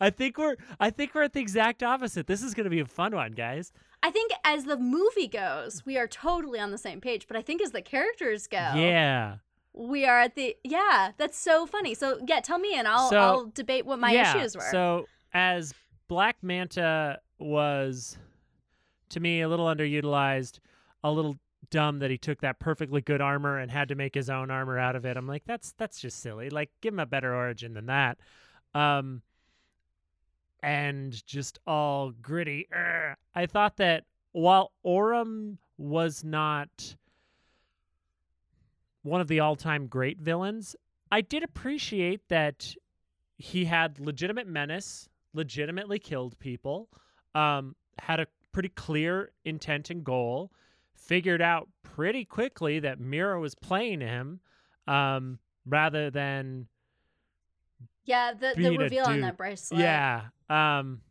I 0.00 0.10
think 0.10 0.38
we're 0.38 0.56
I 0.78 0.90
think 0.90 1.14
we're 1.14 1.22
at 1.24 1.32
the 1.32 1.40
exact 1.40 1.82
opposite. 1.82 2.26
This 2.26 2.42
is 2.42 2.54
going 2.54 2.64
to 2.64 2.70
be 2.70 2.80
a 2.80 2.86
fun 2.86 3.14
one, 3.16 3.32
guys. 3.32 3.72
I 4.02 4.10
think 4.12 4.30
as 4.44 4.64
the 4.64 4.76
movie 4.76 5.26
goes, 5.26 5.84
we 5.84 5.98
are 5.98 6.06
totally 6.06 6.60
on 6.60 6.70
the 6.70 6.78
same 6.78 7.00
page. 7.00 7.26
But 7.26 7.36
I 7.36 7.42
think 7.42 7.60
as 7.62 7.72
the 7.72 7.82
characters 7.82 8.46
go, 8.46 8.58
Yeah. 8.58 9.36
we 9.72 10.04
are 10.04 10.20
at 10.20 10.36
the 10.36 10.56
yeah. 10.62 11.10
That's 11.16 11.36
so 11.36 11.66
funny. 11.66 11.94
So 11.94 12.20
yeah, 12.28 12.38
tell 12.40 12.58
me, 12.60 12.74
and 12.74 12.86
I'll 12.86 13.10
So- 13.10 13.18
I'll 13.18 13.46
debate 13.46 13.86
what 13.86 13.98
my 13.98 14.12
yeah. 14.12 14.36
issues 14.36 14.54
were. 14.56 14.62
So 14.70 15.06
as 15.34 15.74
Black 16.06 16.36
Manta 16.42 17.18
was 17.38 18.16
to 19.10 19.20
me 19.20 19.40
a 19.40 19.48
little 19.48 19.66
underutilized, 19.66 20.60
a 21.02 21.10
little 21.10 21.36
dumb 21.70 21.98
that 21.98 22.10
he 22.12 22.18
took 22.18 22.40
that 22.42 22.60
perfectly 22.60 23.00
good 23.00 23.20
armor 23.20 23.58
and 23.58 23.70
had 23.72 23.88
to 23.88 23.96
make 23.96 24.14
his 24.14 24.30
own 24.30 24.50
armor 24.52 24.78
out 24.78 24.94
of 24.94 25.04
it. 25.04 25.16
I'm 25.16 25.26
like 25.26 25.42
that's 25.44 25.72
that's 25.76 26.00
just 26.00 26.20
silly. 26.20 26.50
Like 26.50 26.70
give 26.80 26.94
him 26.94 27.00
a 27.00 27.06
better 27.06 27.34
origin 27.34 27.74
than 27.74 27.86
that. 27.86 28.18
Um 28.76 29.22
and 30.62 31.24
just 31.26 31.58
all 31.66 32.10
gritty. 32.10 32.68
I 33.34 33.46
thought 33.46 33.76
that 33.76 34.04
while 34.32 34.72
Orm 34.82 35.58
was 35.78 36.24
not 36.24 36.96
one 39.02 39.20
of 39.20 39.28
the 39.28 39.40
all-time 39.40 39.86
great 39.86 40.18
villains, 40.18 40.74
I 41.12 41.20
did 41.20 41.44
appreciate 41.44 42.28
that 42.28 42.74
he 43.38 43.66
had 43.66 44.00
legitimate 44.00 44.48
menace, 44.48 45.08
legitimately 45.32 46.00
killed 46.00 46.38
people, 46.38 46.88
um, 47.34 47.76
had 47.98 48.18
a 48.18 48.26
pretty 48.50 48.70
clear 48.70 49.30
intent 49.44 49.90
and 49.90 50.02
goal, 50.02 50.50
figured 50.94 51.42
out 51.42 51.68
pretty 51.82 52.24
quickly 52.24 52.80
that 52.80 52.98
Mera 52.98 53.38
was 53.38 53.54
playing 53.54 54.00
him, 54.00 54.40
um, 54.88 55.38
rather 55.64 56.10
than 56.10 56.66
Yeah, 58.06 58.32
the, 58.32 58.54
the 58.56 58.76
reveal 58.76 59.04
on 59.04 59.20
that 59.20 59.36
bracelet. 59.36 59.80
yeah. 59.80 60.22
Um, 60.48 61.02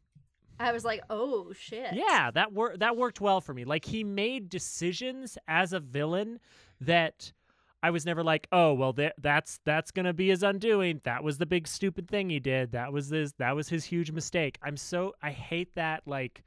I 0.59 0.71
was 0.71 0.85
like, 0.85 1.01
oh 1.09 1.51
shit. 1.53 1.93
Yeah, 1.93 2.31
that 2.31 2.53
wor- 2.53 2.77
that 2.77 2.95
worked 2.97 3.19
well 3.21 3.41
for 3.41 3.53
me. 3.53 3.65
Like 3.65 3.85
he 3.85 4.03
made 4.03 4.49
decisions 4.49 5.37
as 5.47 5.73
a 5.73 5.79
villain 5.79 6.39
that 6.81 7.31
I 7.83 7.91
was 7.91 8.05
never 8.05 8.23
like, 8.23 8.47
oh 8.51 8.73
well, 8.73 8.93
th- 8.93 9.11
that's 9.19 9.59
that's 9.65 9.91
gonna 9.91 10.13
be 10.13 10.29
his 10.29 10.41
undoing. 10.43 11.01
That 11.03 11.23
was 11.23 11.37
the 11.37 11.45
big 11.45 11.67
stupid 11.67 12.07
thing 12.07 12.29
he 12.29 12.39
did. 12.39 12.71
That 12.71 12.93
was 12.93 13.09
his 13.09 13.33
that 13.33 13.55
was 13.55 13.67
his 13.69 13.83
huge 13.83 14.11
mistake. 14.11 14.57
I'm 14.63 14.77
so 14.77 15.13
I 15.21 15.31
hate 15.31 15.75
that 15.75 16.03
like 16.07 16.43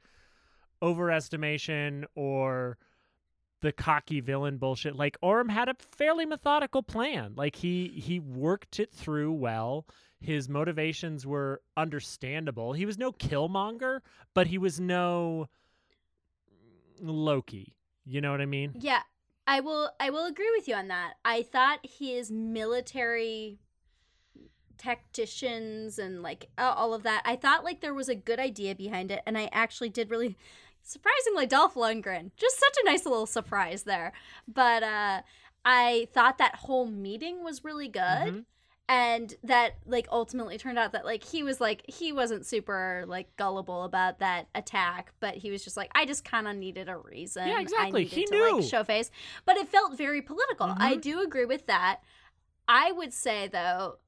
overestimation 0.81 2.05
or 2.15 2.77
the 3.61 3.71
cocky 3.71 4.21
villain 4.21 4.57
bullshit. 4.57 4.95
Like 4.95 5.17
Orm 5.21 5.49
had 5.49 5.69
a 5.69 5.75
fairly 5.91 6.25
methodical 6.25 6.83
plan. 6.83 7.33
Like 7.35 7.55
he 7.55 7.87
he 7.87 8.19
worked 8.19 8.79
it 8.79 8.91
through 8.91 9.33
well. 9.33 9.85
His 10.21 10.49
motivations 10.49 11.25
were 11.25 11.61
understandable. 11.77 12.73
He 12.73 12.85
was 12.85 12.97
no 12.97 13.11
killmonger, 13.11 14.01
but 14.33 14.47
he 14.47 14.57
was 14.57 14.79
no 14.79 15.47
Loki. 17.01 17.75
You 18.05 18.21
know 18.21 18.31
what 18.31 18.41
I 18.41 18.45
mean? 18.45 18.73
Yeah, 18.79 19.01
I 19.47 19.61
will. 19.61 19.91
I 19.99 20.09
will 20.09 20.25
agree 20.25 20.51
with 20.55 20.67
you 20.67 20.75
on 20.75 20.87
that. 20.89 21.13
I 21.23 21.43
thought 21.43 21.79
his 21.83 22.31
military 22.31 23.59
tacticians 24.77 25.99
and 25.99 26.23
like 26.23 26.49
all 26.57 26.93
of 26.93 27.03
that. 27.03 27.21
I 27.25 27.35
thought 27.35 27.63
like 27.63 27.81
there 27.81 27.93
was 27.93 28.09
a 28.09 28.15
good 28.15 28.39
idea 28.39 28.75
behind 28.75 29.11
it, 29.11 29.21
and 29.25 29.37
I 29.37 29.49
actually 29.51 29.89
did 29.89 30.09
really. 30.09 30.35
Surprisingly, 30.83 31.45
Dolph 31.45 31.75
Lundgren, 31.75 32.31
just 32.35 32.59
such 32.59 32.75
a 32.81 32.85
nice 32.85 33.05
little 33.05 33.25
surprise 33.25 33.83
there. 33.83 34.11
But 34.47 34.81
uh, 34.83 35.21
I 35.65 36.07
thought 36.13 36.37
that 36.39 36.55
whole 36.55 36.85
meeting 36.87 37.43
was 37.43 37.63
really 37.63 37.87
good. 37.87 38.01
Mhm. 38.01 38.45
and 38.91 39.35
that 39.43 39.73
like 39.85 40.07
ultimately 40.11 40.57
turned 40.57 40.79
out 40.79 40.93
that 40.93 41.05
like 41.05 41.23
he 41.23 41.43
was 41.43 41.61
like 41.61 41.83
he 41.87 42.11
wasn't 42.11 42.43
super 42.43 43.03
like 43.07 43.27
gullible 43.35 43.83
about 43.83 44.17
that 44.17 44.47
attack 44.55 45.13
but 45.19 45.35
he 45.35 45.51
was 45.51 45.63
just 45.63 45.77
like 45.77 45.91
i 45.93 46.05
just 46.07 46.25
kind 46.25 46.47
of 46.47 46.55
needed 46.55 46.89
a 46.89 46.97
reason 46.97 47.47
Yeah, 47.47 47.61
exactly. 47.61 48.01
I 48.01 48.05
He 48.05 48.25
to, 48.25 48.31
knew. 48.35 48.55
like 48.57 48.63
show 48.67 48.83
face 48.83 49.11
but 49.45 49.57
it 49.57 49.67
felt 49.67 49.95
very 49.95 50.23
political 50.23 50.73
i 50.79 50.95
Mhm. 50.95 51.01
do 51.01 51.21
agree 51.21 51.45
with 51.45 51.67
that 51.67 51.99
i 52.67 52.91
would 52.91 53.13
say 53.13 53.47
though 53.47 53.99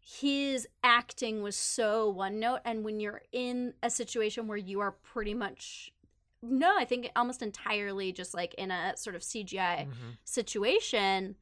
his 0.00 0.66
acting 0.82 1.40
was 1.42 1.54
so 1.54 2.08
one 2.10 2.40
note 2.40 2.58
and 2.64 2.82
when 2.84 2.98
you're 2.98 3.22
in 3.30 3.74
a 3.84 3.90
situation 3.90 4.48
where 4.48 4.58
you 4.58 4.80
are 4.80 4.90
pretty 4.90 5.34
much 5.34 5.92
no 6.42 6.76
i 6.78 6.84
think 6.84 7.10
almost 7.16 7.42
entirely 7.42 8.12
just 8.12 8.34
like 8.34 8.54
in 8.54 8.70
a 8.70 8.96
sort 8.96 9.16
of 9.16 9.22
cgi 9.22 9.86
Mhm. 9.86 10.16
situation, 10.24 11.36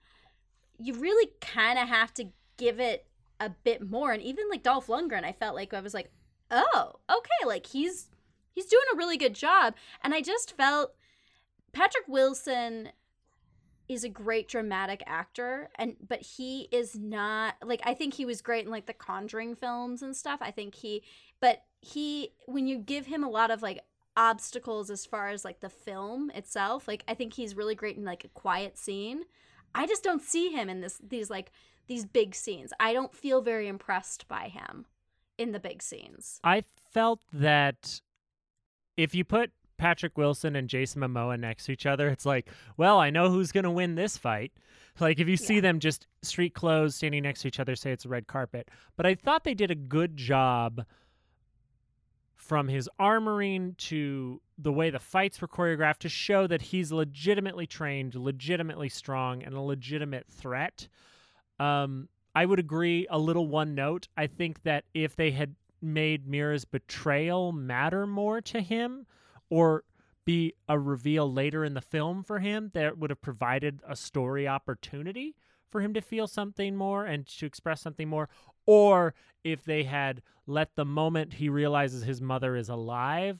you 0.79 0.95
really 0.95 1.31
kind 1.41 1.79
of 1.79 1.89
have 1.89 2.13
to 2.15 2.27
give 2.57 2.81
it 2.81 3.07
a 3.41 3.51
bit 3.51 3.87
more. 3.89 4.13
And 4.13 4.23
even 4.23 4.49
like 4.49 4.63
Dolph 4.63 4.87
Lundgren, 4.87 5.25
I 5.25 5.33
felt 5.33 5.55
like 5.55 5.75
I 5.75 5.81
was 5.81 5.93
like, 5.95 6.11
oh, 6.51 6.93
okay, 7.11 7.47
like 7.47 7.67
he's 7.67 8.09
he's 8.53 8.67
doing 8.67 8.85
a 8.93 8.97
really 8.97 9.17
good 9.19 9.35
job. 9.35 9.75
And 10.03 10.15
I 10.15 10.21
just 10.23 10.57
felt 10.57 10.95
Patrick 11.73 12.09
Wilson 12.09 12.91
is 13.89 14.03
a 14.05 14.09
great 14.09 14.49
dramatic 14.49 15.03
actor 15.07 15.71
and 15.77 15.97
but 16.09 16.21
he 16.21 16.69
is 16.73 16.97
not 16.99 17.55
like 17.63 17.81
I 17.85 17.95
think 17.95 18.15
he 18.15 18.25
was 18.25 18.43
great 18.43 18.65
in 18.65 18.71
like 18.71 18.87
the 18.87 18.93
Conjuring 18.93 19.55
films 19.55 20.03
and 20.03 20.17
stuff. 20.17 20.41
I 20.43 20.51
think 20.51 20.75
he 20.75 21.03
but 21.41 21.63
he 21.81 22.33
when 22.47 22.67
you 22.67 22.79
give 22.79 23.07
him 23.07 23.23
a 23.23 23.29
lot 23.31 23.51
of 23.51 23.63
like 23.63 23.81
obstacles 24.17 24.91
as 24.91 25.05
far 25.05 25.29
as 25.29 25.45
like 25.45 25.61
the 25.61 25.69
film 25.69 26.31
itself, 26.35 26.89
like 26.89 27.05
I 27.07 27.15
think 27.15 27.35
he's 27.35 27.57
really 27.57 27.75
great 27.75 27.97
in 27.97 28.05
like 28.05 28.25
a 28.25 28.29
quiet 28.29 28.79
scene. 28.79 29.25
I 29.75 29.87
just 29.87 30.03
don't 30.03 30.23
see 30.23 30.51
him 30.51 30.69
in 30.71 30.81
this 30.81 30.99
these 31.07 31.29
like 31.31 31.53
these 31.87 32.05
big 32.05 32.35
scenes. 32.35 32.73
I 32.81 32.93
don't 32.93 33.15
feel 33.15 33.43
very 33.43 33.69
impressed 33.69 34.27
by 34.29 34.49
him 34.49 34.87
in 35.39 35.53
the 35.53 35.61
big 35.61 35.83
scenes. 35.83 36.41
I 36.43 36.65
felt 36.93 37.21
that 37.33 38.01
if 38.97 39.15
you 39.15 39.25
put 39.25 39.51
Patrick 39.77 40.17
Wilson 40.17 40.57
and 40.57 40.69
Jason 40.69 41.03
Momoa 41.03 41.39
next 41.39 41.67
to 41.67 41.73
each 41.73 41.85
other, 41.85 42.09
it's 42.09 42.25
like, 42.25 42.49
well, 42.79 42.99
I 42.99 43.11
know 43.11 43.29
who's 43.31 43.53
going 43.53 43.65
to 43.65 43.71
win 43.71 43.95
this 43.95 44.17
fight. 44.17 44.53
Like 44.99 45.21
if 45.21 45.29
you 45.29 45.37
see 45.37 45.57
Yeah. 45.57 45.61
them 45.61 45.79
just 45.81 46.07
street 46.23 46.55
clothes 46.55 46.95
standing 46.95 47.23
next 47.25 47.43
to 47.43 47.49
each 47.49 47.61
other, 47.61 47.77
say 47.77 47.93
it's 47.93 48.07
a 48.07 48.09
red 48.09 48.27
carpet. 48.27 48.71
But 48.97 49.05
I 49.05 49.15
thought 49.15 49.45
they 49.45 49.53
did 49.53 49.71
a 49.71 49.75
good 49.75 50.17
job 50.17 50.87
from 52.47 52.69
his 52.69 52.89
armoring 53.01 53.77
to 53.77 54.41
the 54.57 54.73
way 54.73 54.91
the 54.91 54.99
fights 54.99 55.41
were 55.41 55.49
choreographed 55.49 55.99
to 55.99 56.09
show 56.09 56.47
that 56.47 56.63
he's 56.63 56.93
legitimately 56.93 57.67
trained, 57.67 58.15
legitimately 58.15 58.89
strong, 58.89 59.43
and 59.43 59.55
a 59.55 59.61
legitimate 59.61 60.27
threat. 60.29 60.89
Um, 61.59 62.09
I 62.35 62.47
would 62.47 62.59
agree. 62.59 63.07
A 63.11 63.19
little 63.19 63.49
one 63.49 63.75
note. 63.75 64.09
I 64.17 64.27
think 64.27 64.63
that 64.63 64.85
if 64.95 65.17
they 65.17 65.33
had 65.33 65.57
made 65.83 66.29
Mera's 66.29 66.65
betrayal 66.65 67.53
matter 67.53 68.07
more 68.07 68.41
to 68.43 68.61
him, 68.61 69.07
or 69.51 69.85
be 70.25 70.55
a 70.69 70.79
reveal 70.79 71.33
later 71.33 71.65
in 71.65 71.75
the 71.75 71.81
film 71.81 72.23
for 72.23 72.39
him, 72.39 72.71
that 72.75 72.99
would 72.99 73.11
have 73.11 73.23
provided 73.23 73.81
a 73.89 73.97
story 73.97 74.47
opportunity 74.47 75.35
for 75.71 75.81
him 75.81 75.95
to 75.95 76.01
feel 76.01 76.27
something 76.27 76.77
more 76.77 77.05
and 77.05 77.27
to 77.27 77.47
express 77.47 77.81
something 77.81 78.09
more. 78.09 78.29
Or 78.67 79.15
if 79.45 79.65
they 79.65 79.85
had 79.85 80.23
let 80.47 80.75
the 80.77 80.85
moment 80.85 81.35
he 81.35 81.49
realizes 81.49 82.03
his 82.05 82.21
mother 82.21 82.57
is 82.57 82.69
alive 82.69 83.39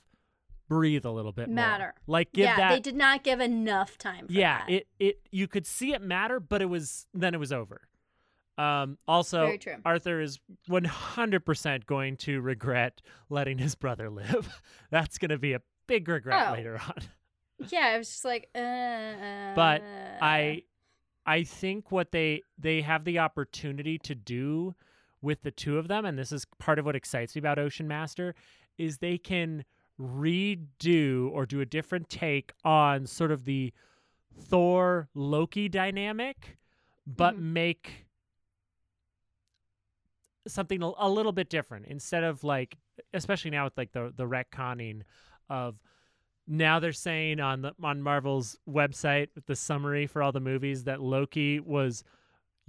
breathe 0.69 1.05
a 1.05 1.11
little 1.11 1.31
bit 1.31 1.47
more. 1.47 1.55
Matter. 1.55 1.93
Like 2.07 2.33
give 2.33 2.43
yeah, 2.43 2.57
that 2.57 2.69
they 2.73 2.79
did 2.81 2.95
not 2.95 3.23
give 3.23 3.39
enough 3.39 3.97
time 3.97 4.27
for 4.27 4.33
yeah 4.33 4.65
that. 4.67 4.69
it 4.73 4.87
it 4.99 5.19
you 5.31 5.47
could 5.47 5.65
see 5.65 5.93
it 5.93 6.01
matter 6.01 6.41
but 6.41 6.61
it 6.61 6.65
was 6.65 7.07
then 7.13 7.33
it 7.33 7.37
was 7.37 7.53
over 7.53 7.87
um 8.57 8.97
also 9.07 9.55
arthur 9.85 10.19
is 10.19 10.39
100% 10.69 11.85
going 11.85 12.17
to 12.17 12.41
regret 12.41 13.01
letting 13.29 13.57
his 13.57 13.75
brother 13.75 14.09
live 14.09 14.61
that's 14.91 15.17
going 15.17 15.29
to 15.29 15.37
be 15.37 15.53
a 15.53 15.61
big 15.87 16.07
regret 16.09 16.47
Oh. 16.49 16.53
later 16.53 16.79
on 16.85 16.95
yeah, 17.69 17.91
I 17.93 17.97
was 17.97 18.09
just 18.09 18.25
like, 18.25 18.49
uh, 18.53 19.53
but 19.55 19.81
i 20.21 20.63
i 21.25 21.43
think 21.43 21.91
what 21.91 22.11
they 22.11 22.41
they 22.57 22.81
have 22.81 23.05
the 23.05 23.19
opportunity 23.19 23.97
to 23.99 24.15
do 24.15 24.75
with 25.21 25.41
the 25.41 25.51
two 25.51 25.77
of 25.77 25.87
them 25.87 26.05
and 26.05 26.17
this 26.17 26.31
is 26.31 26.45
part 26.59 26.77
of 26.79 26.85
what 26.85 26.95
excites 26.95 27.35
me 27.35 27.39
about 27.39 27.57
ocean 27.59 27.87
master 27.87 28.35
is 28.77 28.97
they 28.99 29.17
can 29.17 29.63
redo 29.99 31.29
or 31.31 31.45
do 31.45 31.59
a 31.61 31.65
different 31.65 32.07
take 32.09 32.53
on 32.63 33.05
sort 33.07 33.31
of 33.31 33.45
the 33.45 33.73
Thor 34.39 35.09
Loki 35.15 35.67
dynamic, 35.67 36.57
but 37.07 37.35
Mhm. 37.35 37.39
make 37.39 38.05
something 40.47 40.81
a, 40.83 40.91
a 40.97 41.09
little 41.09 41.31
bit 41.31 41.49
different 41.49 41.87
instead 41.87 42.23
of 42.23 42.43
like, 42.43 42.77
especially 43.13 43.51
now 43.51 43.65
with 43.65 43.77
like 43.77 43.91
the 43.91 44.13
the 44.15 44.25
retconning 44.25 45.01
of 45.49 45.79
now 46.47 46.79
they're 46.79 46.93
saying 46.93 47.39
on 47.39 47.61
the 47.61 47.73
on 47.83 48.01
Marvel's 48.01 48.57
website 48.69 49.29
with 49.35 49.45
the 49.47 49.55
summary 49.55 50.07
for 50.07 50.21
all 50.21 50.31
the 50.31 50.39
movies 50.39 50.83
that 50.85 51.01
Loki 51.01 51.59
was 51.59 52.03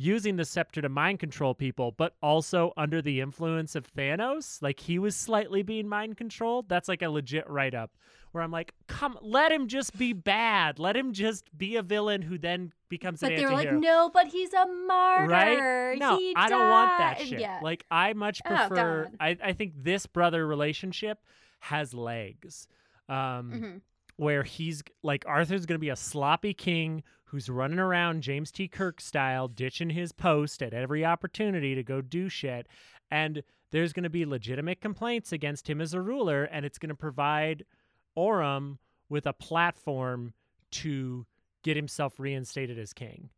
using 0.01 0.37
the 0.37 0.45
scepter 0.45 0.81
to 0.81 0.89
mind 0.89 1.19
control 1.19 1.55
people, 1.55 1.91
but 1.91 2.15
also 2.23 2.73
under 2.77 3.03
the 3.03 3.21
influence 3.21 3.75
of 3.75 3.93
Thanos. 3.93 4.63
Like 4.63 4.79
he 4.81 4.99
was 4.99 5.15
slightly 5.17 5.63
being 5.63 5.89
mind 5.89 6.17
controlled. 6.17 6.69
That's 6.69 6.89
like 6.89 7.03
a 7.03 7.11
legit 7.11 7.49
write 7.51 7.75
up 7.75 7.91
where 8.31 8.45
I'm 8.45 8.51
like, 8.53 8.75
come, 8.87 9.19
let 9.23 9.51
him 9.51 9.67
just 9.69 9.99
be 9.99 10.13
bad. 10.13 10.79
Let 10.79 10.97
him 10.97 11.13
just 11.13 11.47
be 11.57 11.77
a 11.77 11.83
villain 11.83 12.23
who 12.23 12.39
then 12.39 12.73
becomes 12.89 13.21
but 13.21 13.33
an 13.33 13.39
they're 13.39 13.51
like, 13.51 13.73
no, 13.73 14.09
but 14.13 14.29
he's 14.29 14.53
a 14.53 14.67
martyr. 14.87 15.27
Right? 15.27 15.99
No, 15.99 16.17
He 16.19 16.33
I 16.37 16.49
don't 16.49 16.71
want 16.71 16.99
that 16.99 17.21
shit. 17.21 17.41
Yeah. 17.41 17.59
Like 17.63 17.85
I 17.91 18.13
much 18.13 18.41
Oh, 18.47 18.49
prefer. 18.55 19.05
God. 19.05 19.17
I 19.19 19.37
I 19.43 19.53
think 19.53 19.73
this 19.83 20.07
brother 20.07 20.47
relationship 20.47 21.19
has 21.61 21.93
legs. 21.93 22.69
Um, 23.09 23.51
Mhm. 23.53 23.81
Where 24.19 24.43
he's 24.43 24.83
like 25.03 25.25
Arthur's 25.27 25.65
going 25.65 25.79
to 25.79 25.81
be 25.81 25.89
a 25.89 25.97
sloppy 25.97 26.53
king 26.53 27.03
who's 27.25 27.49
running 27.49 27.79
around 27.79 28.23
James 28.23 28.51
T. 28.51 28.69
Kirk 28.69 29.01
style, 29.01 29.49
ditching 29.49 29.91
his 29.91 30.13
post 30.13 30.63
at 30.63 30.75
every 30.75 31.05
opportunity 31.05 31.75
to 31.75 31.83
go 31.83 32.01
do 32.01 32.29
shit. 32.29 32.67
And 33.11 33.43
there's 33.71 33.93
going 33.93 34.05
to 34.05 34.11
be 34.11 34.25
legitimate 34.25 34.81
complaints 34.81 35.33
against 35.33 35.69
him 35.69 35.81
as 35.81 35.95
a 35.95 36.01
ruler, 36.01 36.45
and 36.45 36.65
it's 36.65 36.79
going 36.79 36.89
to 36.89 36.95
provide 36.95 37.65
Orm 38.15 38.79
with 39.09 39.27
a 39.27 39.33
platform 39.33 40.35
to 40.71 41.27
get 41.63 41.77
himself 41.77 42.19
reinstated 42.19 42.79
as 42.79 42.93
king. 42.93 43.31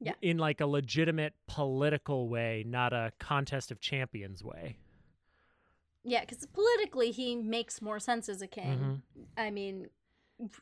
Yeah. 0.00 0.12
In 0.22 0.38
like 0.38 0.60
a 0.60 0.66
legitimate 0.66 1.34
political 1.48 2.28
way, 2.28 2.62
not 2.66 2.92
a 2.92 3.12
contest 3.18 3.72
of 3.72 3.80
champions 3.80 4.44
way. 4.44 4.76
Yeah, 6.04 6.20
because 6.20 6.46
politically 6.46 7.10
he 7.10 7.36
makes 7.36 7.82
more 7.82 7.98
sense 7.98 8.28
as 8.28 8.40
a 8.40 8.46
king. 8.46 9.02
Mhm. 9.16 9.26
I 9.36 9.50
mean, 9.50 9.88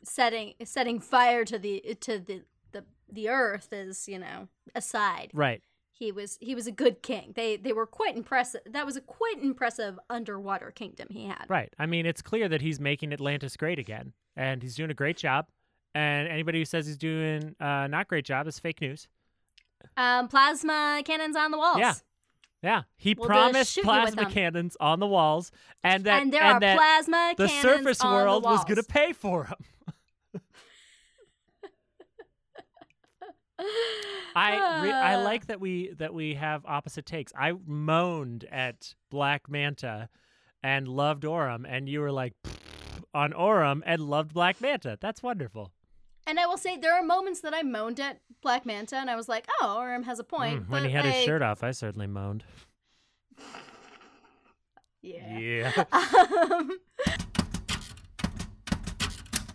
setting 0.03 0.53
setting 0.63 0.99
fire 0.99 1.45
to 1.45 1.59
the 1.59 1.95
to 2.01 2.19
the 2.19 2.43
the 2.71 2.83
the 3.11 3.29
earth 3.29 3.69
is 3.71 4.07
you 4.07 4.19
know 4.19 4.47
aside. 4.75 5.31
Right. 5.33 5.61
He 5.93 6.11
was 6.11 6.37
he 6.41 6.53
was 6.53 6.67
a 6.67 6.71
good 6.71 7.01
king. 7.01 7.33
They 7.35 7.57
they 7.57 7.73
were 7.73 7.87
quite 7.87 8.15
impressive. 8.15 8.61
That 8.65 8.85
was 8.85 8.95
a 8.95 9.01
quite 9.01 9.41
impressive 9.41 9.99
underwater 10.09 10.71
kingdom 10.71 11.07
he 11.09 11.25
had. 11.25 11.45
Right. 11.49 11.73
I 11.79 11.85
mean, 11.85 12.05
it's 12.05 12.21
clear 12.21 12.47
that 12.49 12.61
he's 12.61 12.79
making 12.79 13.13
Atlantis 13.13 13.57
great 13.57 13.79
again, 13.79 14.13
and 14.35 14.61
he's 14.61 14.75
doing 14.75 14.91
a 14.91 14.95
great 14.95 15.17
job. 15.17 15.47
And 15.95 16.27
anybody 16.27 16.59
who 16.59 16.65
says 16.65 16.85
he's 16.85 16.97
doing 16.97 17.55
uh, 17.59 17.87
not 17.87 18.07
great 18.07 18.25
job 18.25 18.47
is 18.47 18.59
fake 18.59 18.81
news. 18.81 19.07
Um, 19.95 20.27
plasma 20.27 21.01
cannons 21.05 21.35
on 21.35 21.49
the 21.51 21.57
walls. 21.57 21.79
Yeah. 21.79 21.93
Yeah, 22.63 22.83
he 22.95 23.13
We'll 23.13 23.27
promised 23.27 23.73
shoot 23.73 23.83
you 23.83 23.87
with 23.87 24.15
plasma 24.15 24.31
cannons 24.31 24.75
on 24.79 24.99
the 24.99 25.05
walls, 25.07 25.51
and 25.83 26.03
that 26.05 26.21
and 26.23 26.33
there 26.33 26.41
are 26.43 26.59
that 26.59 26.75
plasma 26.77 27.33
the 27.37 27.47
cannons 27.47 27.61
surface 27.61 28.01
on 28.01 28.13
world 28.15 28.43
the 28.43 28.47
was 28.47 28.63
going 28.63 28.77
to 28.77 28.83
pay 28.83 29.13
for 29.13 29.43
them. 29.43 30.41
I 34.35 34.81
re- 34.83 34.91
I 34.91 35.15
Ah. 35.15 35.23
like 35.23 35.47
that 35.47 35.59
we 35.59 35.91
that 35.97 36.13
we 36.13 36.35
have 36.35 36.65
opposite 36.65 37.05
takes. 37.05 37.31
I 37.37 37.53
moaned 37.65 38.45
at 38.51 38.93
Black 39.09 39.49
Manta 39.49 40.09
and 40.61 40.87
loved 40.87 41.25
Orm, 41.25 41.65
and 41.65 41.89
you 41.89 42.01
were 42.01 42.11
like 42.11 42.33
on 43.13 43.33
Orm 43.33 43.83
and 43.85 44.01
loved 44.01 44.33
Black 44.33 44.61
Manta. 44.61 44.97
That's 45.01 45.23
wonderful. 45.23 45.71
And 46.27 46.39
I 46.41 46.45
will 46.45 46.57
say 46.57 46.75
there 46.77 46.93
are 46.93 47.01
moments 47.01 47.39
that 47.39 47.53
I 47.53 47.63
moaned 47.63 48.01
at 48.01 48.19
Black 48.41 48.65
Manta, 48.65 48.97
and 48.97 49.09
I 49.09 49.15
was 49.15 49.29
like, 49.29 49.47
"Oh, 49.61 49.77
Orm 49.77 50.03
has 50.03 50.19
a 50.19 50.25
point." 50.25 50.67
Mm, 50.67 50.69
when 50.69 50.83
he 50.83 50.91
had 50.91 51.05
his 51.05 51.23
shirt 51.23 51.41
off, 51.41 51.63
I 51.63 51.71
certainly 51.71 52.07
moaned. 52.07 52.43
yeah. 55.01 55.71
Yeah. 55.81 55.83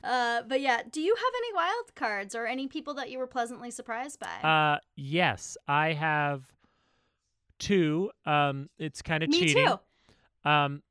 Um, 0.04 0.10
uh, 0.10 0.42
but 0.48 0.60
yeah, 0.60 0.82
do 0.90 1.00
you 1.00 1.14
have 1.14 1.32
any 1.36 1.54
wild 1.54 1.94
cards 1.94 2.34
or 2.34 2.46
any 2.46 2.66
people 2.66 2.94
that 2.94 3.10
you 3.10 3.18
were 3.18 3.26
pleasantly 3.26 3.70
surprised 3.70 4.18
by? 4.18 4.48
Uh, 4.48 4.78
yes, 4.96 5.56
I 5.68 5.92
have 5.92 6.42
two. 7.58 8.10
Um, 8.26 8.68
it's 8.78 9.00
kind 9.02 9.22
of 9.22 9.30
cheating. 9.30 9.64
Me 9.64 9.70
too. 10.44 10.50
Um, 10.50 10.82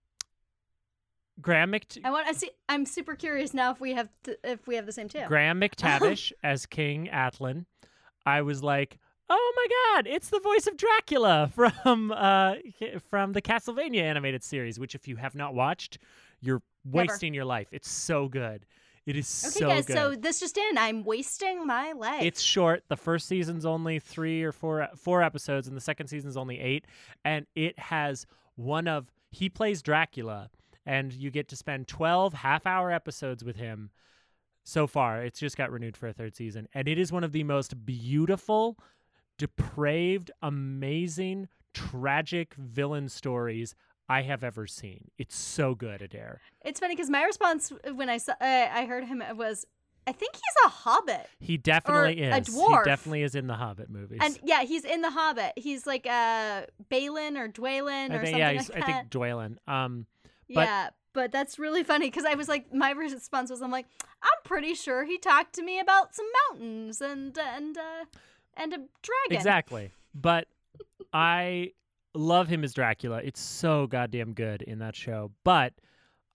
Graham 1.41 1.71
Mc- 1.71 1.99
I 2.03 2.11
want 2.11 2.27
to 2.27 2.33
see. 2.33 2.49
I'm 2.69 2.85
super 2.85 3.15
curious 3.15 3.53
now 3.53 3.71
if 3.71 3.79
we 3.81 3.93
have 3.93 4.09
t- 4.23 4.35
if 4.43 4.67
we 4.67 4.75
have 4.75 4.85
the 4.85 4.91
same 4.91 5.09
two. 5.09 5.23
Graham 5.27 5.59
McTavish 5.61 6.31
as 6.43 6.65
King 6.65 7.09
Atlan. 7.11 7.65
I 8.25 8.41
was 8.43 8.61
like, 8.63 8.99
oh 9.29 9.53
my 9.55 9.67
god, 9.95 10.07
it's 10.07 10.29
the 10.29 10.39
voice 10.39 10.67
of 10.67 10.77
Dracula 10.77 11.51
from 11.83 12.11
uh 12.11 12.55
from 13.09 13.33
the 13.33 13.41
Castlevania 13.41 14.01
animated 14.01 14.43
series. 14.43 14.79
Which, 14.79 14.95
if 14.95 15.07
you 15.07 15.15
have 15.17 15.35
not 15.35 15.53
watched, 15.53 15.97
you're 16.41 16.61
Never. 16.85 17.07
wasting 17.09 17.33
your 17.33 17.45
life. 17.45 17.67
It's 17.71 17.89
so 17.89 18.27
good. 18.27 18.65
It 19.07 19.15
is 19.15 19.43
Okay, 19.47 19.59
so 19.59 19.67
guys. 19.67 19.85
good. 19.87 19.95
So 19.95 20.15
this 20.15 20.39
just 20.39 20.57
in. 20.57 20.77
I'm 20.77 21.03
wasting 21.03 21.65
my 21.65 21.93
life. 21.93 22.21
It's 22.21 22.41
short. 22.41 22.83
The 22.87 22.95
first 22.97 23.27
season's 23.27 23.65
only 23.65 23.97
three 23.97 24.43
or 24.43 24.51
four 24.51 24.87
four 24.95 25.23
episodes, 25.23 25.67
and 25.67 25.75
the 25.75 25.81
second 25.81 26.05
season's 26.07 26.37
only 26.37 26.59
eight. 26.59 26.85
And 27.25 27.47
it 27.55 27.79
has 27.79 28.27
one 28.55 28.87
of 28.87 29.11
he 29.31 29.49
plays 29.49 29.81
Dracula, 29.81 30.51
and 30.85 31.13
you 31.13 31.31
get 31.31 31.47
to 31.49 31.55
spend 31.55 31.87
twelve 31.87 32.33
half 32.33 32.65
hour 32.65 32.91
episodes 32.91 33.43
with 33.43 33.55
him. 33.55 33.91
So 34.63 34.85
far, 34.85 35.23
it's 35.23 35.39
just 35.39 35.57
got 35.57 35.71
renewed 35.71 35.97
for 35.97 36.07
a 36.07 36.13
third 36.13 36.35
season, 36.35 36.67
and 36.73 36.87
it 36.87 36.99
is 36.99 37.11
one 37.11 37.23
of 37.23 37.31
the 37.31 37.43
most 37.43 37.85
beautiful, 37.85 38.77
depraved, 39.37 40.29
amazing, 40.41 41.47
tragic 41.73 42.53
villain 42.55 43.09
stories 43.09 43.73
I 44.07 44.23
have 44.23 44.43
ever 44.43 44.67
seen. 44.67 45.09
It's 45.17 45.35
so 45.35 45.73
good, 45.73 46.01
Adair. 46.01 46.41
It's 46.65 46.79
funny 46.79 46.95
because 46.95 47.09
my 47.09 47.23
response 47.23 47.71
when 47.93 48.09
I 48.09 48.17
saw 48.17 48.33
uh, 48.33 48.67
I 48.71 48.85
heard 48.85 49.05
him 49.05 49.23
was, 49.35 49.65
I 50.05 50.11
think 50.11 50.35
he's 50.35 50.65
a 50.65 50.69
hobbit. 50.69 51.27
He 51.39 51.57
definitely 51.57 52.21
a 52.23 52.37
is. 52.37 52.49
dwarf. 52.49 52.79
He 52.79 52.89
definitely 52.89 53.23
is 53.23 53.35
in 53.35 53.47
the 53.47 53.55
Hobbit 53.55 53.89
movies. 53.89 54.19
And 54.21 54.37
yeah, 54.43 54.63
he's 54.63 54.83
in 54.83 55.01
the 55.01 55.11
Hobbit. 55.11 55.53
He's 55.55 55.87
like 55.87 56.05
uh 56.05 56.63
Balin 56.89 57.37
or 57.37 57.47
Dwalin 57.47 58.11
I 58.11 58.15
or 58.15 58.21
think 58.21 58.37
something 58.37 58.37
yeah, 58.37 58.51
like 58.51 58.67
that. 58.67 58.83
I 58.83 58.85
think 58.85 59.09
Dwalin. 59.09 59.57
Um, 59.67 60.05
but- 60.53 60.61
yeah, 60.67 60.89
but 61.13 61.31
that's 61.31 61.59
really 61.59 61.83
funny 61.83 62.07
because 62.07 62.25
I 62.25 62.35
was 62.35 62.47
like, 62.47 62.73
my 62.73 62.91
response 62.91 63.49
was, 63.49 63.61
I'm 63.61 63.71
like, 63.71 63.87
I'm 64.23 64.29
pretty 64.43 64.73
sure 64.75 65.03
he 65.03 65.17
talked 65.17 65.53
to 65.55 65.63
me 65.63 65.79
about 65.79 66.15
some 66.15 66.25
mountains 66.49 67.01
and 67.01 67.37
and 67.37 67.77
uh, 67.77 68.05
and 68.55 68.73
a 68.73 68.77
dragon. 68.77 69.31
exactly. 69.31 69.91
But 70.15 70.47
I 71.13 71.71
love 72.13 72.47
him 72.47 72.63
as 72.63 72.73
Dracula. 72.73 73.21
It's 73.23 73.39
so 73.41 73.87
goddamn 73.87 74.33
good 74.33 74.61
in 74.61 74.79
that 74.79 74.95
show. 74.95 75.31
But 75.43 75.73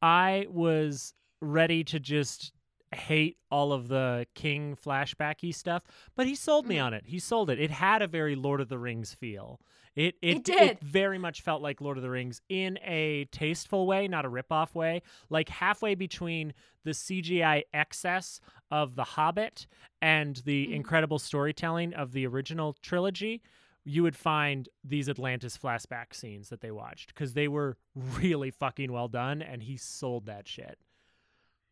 I 0.02 0.46
was 0.50 1.14
ready 1.40 1.84
to 1.84 2.00
just 2.00 2.52
hate 2.94 3.36
all 3.50 3.72
of 3.72 3.88
the 3.88 4.26
King 4.34 4.76
flashbacky 4.76 5.54
stuff, 5.54 5.82
but 6.14 6.26
he 6.26 6.34
sold 6.34 6.66
me 6.66 6.76
Mhm. 6.76 6.84
on 6.84 6.94
it. 6.94 7.04
He 7.06 7.18
sold 7.18 7.50
it. 7.50 7.58
It 7.60 7.70
had 7.70 8.00
a 8.00 8.06
very 8.06 8.34
Lord 8.36 8.60
of 8.60 8.68
the 8.68 8.78
Rings 8.78 9.12
feel. 9.14 9.60
It 9.96 10.14
it, 10.22 10.36
It 10.36 10.44
did. 10.44 10.78
very 10.80 11.18
much 11.18 11.40
felt 11.40 11.62
like 11.62 11.80
Lord 11.80 11.96
of 11.96 12.02
the 12.02 12.10
Rings 12.10 12.40
in 12.48 12.78
a 12.84 13.24
tasteful 13.32 13.86
way, 13.86 14.06
not 14.06 14.24
a 14.24 14.28
rip-off 14.28 14.74
way. 14.74 15.02
Like 15.30 15.48
halfway 15.48 15.94
between 15.94 16.52
the 16.84 16.90
CGI 16.92 17.64
excess 17.74 18.40
of 18.70 18.94
The 18.94 19.04
Hobbit 19.04 19.66
and 20.02 20.36
the 20.44 20.66
Mhm. 20.68 20.72
incredible 20.74 21.18
storytelling 21.18 21.94
of 21.94 22.12
the 22.12 22.26
original 22.26 22.74
trilogy, 22.74 23.42
you 23.84 24.02
would 24.02 24.16
find 24.16 24.68
these 24.84 25.08
Atlantis 25.08 25.56
flashback 25.56 26.12
scenes 26.14 26.48
that 26.50 26.60
they 26.60 26.70
watched 26.72 27.08
because 27.14 27.32
they 27.34 27.48
were 27.48 27.76
really 27.94 28.50
fucking 28.50 28.92
well 28.92 29.08
done, 29.08 29.40
and 29.40 29.62
he 29.62 29.76
sold 29.76 30.26
that 30.26 30.46
shit. 30.46 30.78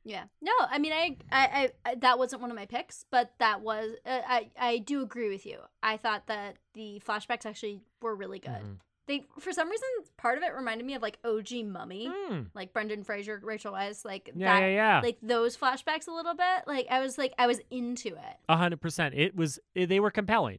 Yeah. 0.05 0.25
No, 0.43 0.53
I 0.61 0.79
mean, 0.79 0.93
I, 0.93 1.17
I, 1.33 1.71
I, 1.85 1.95
that 1.97 2.19
wasn't 2.19 2.43
one 2.43 2.51
of 2.51 2.57
my 2.57 2.67
picks, 2.67 3.07
but 3.11 3.33
that 3.39 3.63
was, 3.63 3.93
uh, 4.05 4.21
I, 4.27 4.51
I 4.59 4.79
do 4.79 5.01
agree 5.03 5.31
with 5.31 5.47
you. 5.47 5.59
I 5.83 5.97
thought 5.97 6.27
that 6.27 6.57
the 6.75 7.01
flashbacks 7.07 7.47
actually 7.47 7.81
were 8.03 8.15
really 8.15 8.39
good. 8.39 8.51
Mhm. 8.51 8.77
They, 9.07 9.25
for 9.39 9.53
some 9.53 9.69
reason, 9.69 9.87
part 10.17 10.39
of 10.39 10.45
it 10.45 10.55
reminded 10.55 10.87
me 10.87 10.95
of 10.95 11.03
like 11.03 11.19
OG 11.25 11.63
Mummy, 11.67 12.09
Mm. 12.31 12.47
like 12.55 12.73
Brendan 12.73 13.05
Fraser, 13.05 13.39
Rachel 13.43 13.73
Weisz, 13.73 14.03
like 14.05 14.31
Yeah, 14.35 14.61
that, 14.61 14.67
yeah, 14.67 14.75
yeah. 14.75 15.01
like 15.03 15.19
those 15.23 15.57
flashbacks 15.59 16.09
a 16.09 16.11
little 16.11 16.35
bit. 16.35 16.67
Like 16.67 16.87
I 16.91 17.01
was 17.01 17.19
like, 17.19 17.35
I 17.39 17.47
was 17.47 17.61
into 17.71 18.09
it. 18.09 18.37
A 18.49 18.57
hundred 18.57 18.81
percent. 18.81 19.15
It 19.15 19.37
was. 19.37 19.59
They 19.75 20.01
were 20.01 20.11
compelling. 20.11 20.59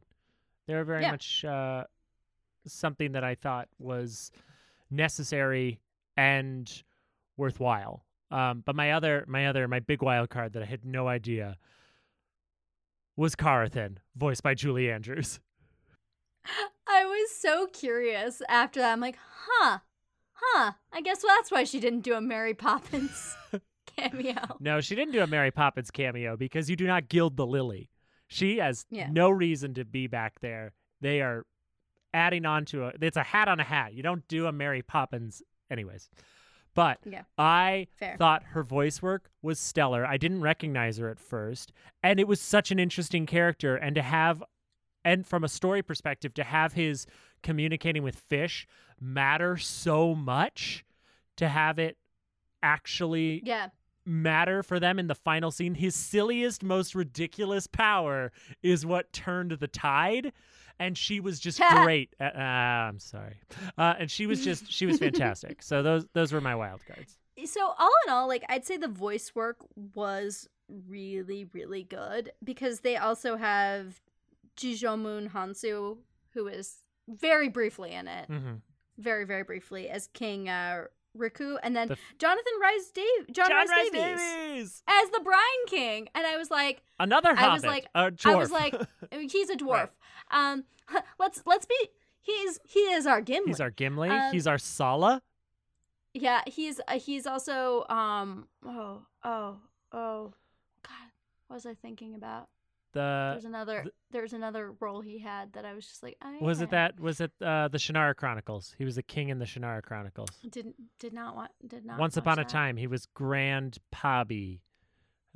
They 0.68 0.74
were 0.74 0.84
very 0.84 1.02
Yeah. 1.02 1.10
much 1.12 1.44
uh, 1.44 1.84
something 2.68 3.12
that 3.12 3.24
I 3.24 3.34
thought 3.34 3.68
was 3.80 4.30
necessary 4.90 5.80
and 6.16 6.70
worthwhile. 7.36 8.04
Um, 8.30 8.62
but 8.66 8.74
my 8.74 8.92
other, 8.92 9.24
my 9.28 9.46
other, 9.46 9.68
my 9.68 9.80
big 9.80 10.02
wild 10.02 10.30
card 10.30 10.52
that 10.54 10.62
I 10.62 10.66
had 10.66 10.84
no 10.84 11.06
idea 11.08 11.56
was 13.16 13.34
Karathen, 13.36 13.98
voiced 14.16 14.42
by 14.42 14.54
Julie 14.54 14.90
Andrews. 14.90 15.40
I 16.88 17.04
was 17.04 17.30
so 17.30 17.66
curious 17.68 18.42
after 18.48 18.80
that. 18.80 18.92
I'm 18.92 19.00
like, 19.00 19.18
huh, 19.48 19.78
huh. 20.32 20.72
I 20.92 21.00
guess 21.00 21.22
well 21.24 21.34
that's 21.36 21.50
why 21.50 21.64
she 21.64 21.80
didn't 21.80 22.00
do 22.00 22.14
a 22.14 22.20
Mary 22.20 22.54
Poppins 22.54 23.36
cameo. 23.96 24.56
No, 24.60 24.80
she 24.80 24.94
didn't 24.94 25.12
do 25.12 25.22
a 25.22 25.26
Mary 25.26 25.50
Poppins 25.50 25.90
cameo 25.90 26.36
because 26.36 26.68
you 26.70 26.76
do 26.76 26.86
not 26.86 27.08
gild 27.08 27.36
the 27.36 27.46
lily. 27.46 27.90
She 28.28 28.58
has 28.58 28.86
Yeah. 28.90 29.08
no 29.10 29.30
reason 29.30 29.74
to 29.74 29.84
be 29.84 30.06
back 30.08 30.40
there. 30.40 30.72
They 31.00 31.20
are 31.20 31.44
adding 32.12 32.44
on 32.46 32.64
to 32.66 32.84
a. 32.86 32.92
It's 33.00 33.16
a 33.16 33.22
hat 33.22 33.48
on 33.48 33.60
a 33.60 33.64
hat. 33.64 33.94
You 33.94 34.02
don't 34.02 34.26
do 34.28 34.46
a 34.46 34.52
Mary 34.52 34.82
Poppins, 34.82 35.42
anyways. 35.70 36.08
But 36.76 37.00
Yeah. 37.04 37.22
I 37.38 37.88
Fair. 37.96 38.16
thought 38.18 38.44
her 38.50 38.62
voice 38.62 39.00
work 39.02 39.30
was 39.42 39.58
stellar. 39.58 40.06
I 40.06 40.16
didn't 40.18 40.42
recognize 40.42 40.98
her 40.98 41.08
at 41.08 41.18
first, 41.18 41.72
and 42.02 42.20
it 42.20 42.28
was 42.28 42.40
such 42.40 42.70
an 42.70 42.78
interesting 42.78 43.26
character. 43.26 43.74
And 43.76 43.96
to 43.96 44.02
have, 44.02 44.44
and 45.04 45.26
from 45.26 45.42
a 45.42 45.48
story 45.48 45.82
perspective, 45.82 46.34
to 46.34 46.44
have 46.44 46.74
his 46.74 47.06
communicating 47.42 48.02
with 48.02 48.16
fish 48.16 48.66
matter 49.00 49.56
so 49.56 50.14
much, 50.14 50.84
to 51.36 51.48
have 51.48 51.78
it 51.78 51.96
actually 52.62 53.42
Yeah. 53.44 53.70
matter 54.04 54.62
for 54.62 54.78
them 54.78 54.98
in 54.98 55.06
the 55.06 55.14
final 55.14 55.50
scene. 55.50 55.74
His 55.76 55.94
silliest, 55.94 56.62
most 56.62 56.94
ridiculous 56.94 57.66
power 57.66 58.32
is 58.62 58.84
what 58.84 59.12
turned 59.14 59.52
the 59.52 59.68
tide. 59.68 60.32
And 60.78 60.96
she 60.98 61.20
was 61.20 61.40
just 61.40 61.60
great. 61.82 62.14
At, 62.20 62.36
uh, 62.36 62.38
I'm 62.38 62.98
sorry, 62.98 63.36
uh, 63.78 63.94
and 63.98 64.10
she 64.10 64.26
was 64.26 64.44
just 64.44 64.70
she 64.70 64.86
was 64.86 64.98
fantastic. 64.98 65.62
So 65.62 65.82
those 65.82 66.04
those 66.12 66.32
were 66.32 66.40
my 66.40 66.54
wild 66.54 66.80
cards. 66.86 67.16
So 67.44 67.60
all 67.78 67.92
in 68.06 68.12
all, 68.12 68.28
like 68.28 68.44
I'd 68.48 68.64
say 68.64 68.76
the 68.76 68.88
voice 68.88 69.34
work 69.34 69.58
was 69.94 70.48
really, 70.88 71.46
really 71.52 71.84
good 71.84 72.32
because 72.42 72.80
they 72.80 72.96
also 72.96 73.36
have 73.36 74.00
Djimon 74.56 75.30
Hounsou, 75.30 75.98
who 76.30 76.46
is 76.48 76.78
very 77.08 77.48
briefly 77.48 77.92
in 77.92 78.08
it, 78.08 78.28
Mm-hmm. 78.28 78.54
very, 78.98 79.24
very 79.24 79.42
briefly 79.44 79.88
as 79.88 80.08
King 80.08 80.48
uh, 80.48 80.84
Ricou, 81.16 81.56
and 81.62 81.76
then 81.76 81.88
The 81.88 81.92
f- 81.94 81.98
Jonathan 82.18 82.52
Rhys 82.60 82.90
Dave, 82.90 83.32
John, 83.32 83.48
John 83.48 83.56
Rhys 83.68 83.70
Rhys 83.70 83.90
Davies 83.90 84.20
Davies, 84.20 84.82
as 84.88 85.10
the 85.10 85.20
Brine 85.20 85.66
King, 85.68 86.08
and 86.14 86.26
I 86.26 86.36
was 86.36 86.50
like, 86.50 86.82
another 86.98 87.34
hobbit. 87.34 87.50
I 87.50 87.52
was 87.54 87.64
like- 87.64 87.86
I 87.94 88.34
was 88.34 88.50
like, 88.50 88.74
he's 89.30 89.50
a 89.50 89.56
dwarf. 89.56 89.68
Right. 89.68 89.90
Um, 90.30 90.64
let's 91.18 91.42
let's 91.46 91.66
be. 91.66 91.88
He's 92.20 92.58
he 92.64 92.80
is 92.80 93.06
our 93.06 93.20
Gimli. 93.20 93.48
he's 93.50 93.60
our 93.60 93.70
Gimli. 93.70 94.08
um, 94.08 94.32
he's 94.32 94.46
our 94.46 94.58
Sallah. 94.58 95.22
Yeah, 96.14 96.42
he's 96.46 96.80
uh, 96.88 96.98
he's 96.98 97.26
also 97.26 97.84
um 97.88 98.48
oh 98.64 99.02
oh 99.22 99.56
oh 99.92 100.32
god, 100.82 101.10
what 101.48 101.54
was 101.56 101.66
I 101.66 101.74
thinking 101.74 102.14
about? 102.14 102.48
The 102.92 103.32
There's 103.32 103.44
another 103.44 103.82
th- 103.82 103.94
there's 104.10 104.32
another 104.32 104.72
role 104.80 105.02
he 105.02 105.18
had 105.18 105.52
that 105.52 105.66
I 105.66 105.74
was 105.74 105.86
just 105.86 106.02
like, 106.02 106.16
I 106.22 106.38
was 106.40 106.62
it 106.62 106.70
that 106.70 106.98
was 106.98 107.20
it 107.20 107.30
uh, 107.42 107.68
the 107.68 107.78
Shannara 107.78 108.16
Chronicles? 108.16 108.74
He 108.78 108.84
was 108.84 108.94
the 108.96 109.02
king 109.02 109.28
in 109.28 109.38
the 109.38 109.44
Shannara 109.44 109.82
Chronicles. 109.82 110.30
didn't 110.48 110.76
did 110.98 111.12
not 111.12 111.36
want 111.36 111.50
did 111.66 111.84
not 111.84 111.98
Once 111.98 112.16
upon 112.16 112.38
a 112.38 112.44
time, 112.44 112.76
he 112.78 112.86
was 112.86 113.06
Grand 113.14 113.76
Pabbie. 113.90 114.62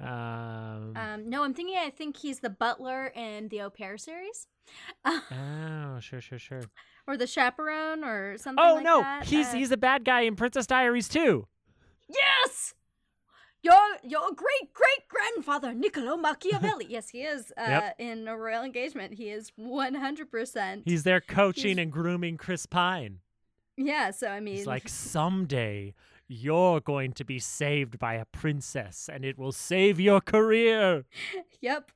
Um, 0.03 0.95
Um, 0.97 1.29
no, 1.31 1.43
I'm 1.45 1.55
thinking. 1.55 1.77
I 1.77 1.91
think 1.91 2.17
he's 2.17 2.41
the 2.41 2.51
butler 2.51 3.09
in 3.15 3.49
the 3.49 3.61
Au 3.63 3.71
Pair 3.71 3.99
series, 3.99 4.47
oh, 5.05 5.99
sure, 6.01 6.21
sure, 6.21 6.39
sure. 6.39 6.63
or 7.07 7.17
the 7.17 7.27
chaperone, 7.27 8.05
or 8.05 8.37
something. 8.39 8.65
Oh 8.65 8.75
like 8.75 8.85
no, 8.85 9.01
that. 9.01 9.25
he's 9.27 9.49
Uh, 9.49 9.57
he's 9.57 9.71
a 9.71 9.77
bad 9.77 10.05
guy 10.05 10.23
in 10.23 10.37
Princess 10.37 10.67
Diaries 10.67 11.09
too. 11.09 11.47
yes. 12.09 12.75
Your 13.63 13.77
your 14.03 14.29
great 14.35 14.73
great 14.73 15.07
grandfather 15.09 15.75
Niccolo 15.75 16.17
Machiavelli. 16.17 16.87
yes, 16.89 17.11
he 17.11 17.23
is. 17.25 17.53
Uh, 17.59 17.65
Yep. 17.69 17.97
In 17.99 18.27
a 18.27 18.35
royal 18.39 18.63
engagement, 18.65 19.13
he 19.15 19.29
is 19.29 19.53
100. 19.57 20.31
percent 20.31 20.83
He's 20.87 21.03
there 21.03 21.21
coaching 21.21 21.77
He's- 21.77 21.79
and 21.79 21.93
grooming 21.93 22.39
Chris 22.39 22.65
Pine. 22.65 23.19
Yeah. 23.77 24.13
So 24.13 24.29
I 24.29 24.41
mean, 24.41 24.57
He's 24.57 24.67
like, 24.67 24.89
someday 24.89 25.93
you're 26.33 26.81
going 26.81 27.12
to 27.14 27.25
be 27.25 27.40
saved 27.40 27.99
by 27.99 28.14
a 28.14 28.25
princess, 28.25 29.11
and 29.12 29.25
it 29.25 29.37
will 29.37 29.51
save 29.53 29.99
your 29.99 30.21
career. 30.21 31.05
yep. 31.61 31.90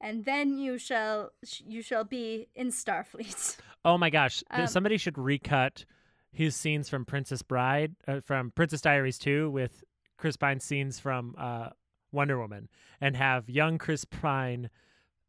And 0.00 0.24
then 0.24 0.56
you 0.58 0.78
shall 0.78 1.32
you 1.66 1.82
shall 1.82 2.04
be 2.04 2.48
in 2.54 2.68
Starfleet. 2.68 3.56
Oh 3.82 3.96
my 3.96 4.10
gosh, 4.10 4.44
Um, 4.50 4.66
somebody 4.66 4.98
should 4.98 5.16
recut 5.16 5.86
his 6.32 6.54
scenes 6.54 6.90
from 6.90 7.06
Princess 7.06 7.40
Bride, 7.40 7.96
uh, 8.06 8.20
from 8.20 8.50
Princess 8.50 8.82
Diaries 8.82 9.18
2 9.18 9.48
with 9.50 9.82
Chris 10.18 10.36
Pine's 10.36 10.64
scenes 10.64 11.00
from 11.00 11.34
uh, 11.38 11.70
Wonder 12.12 12.38
Woman 12.38 12.68
and 13.00 13.16
have 13.16 13.48
young 13.48 13.78
Chris 13.78 14.04
Pine 14.04 14.68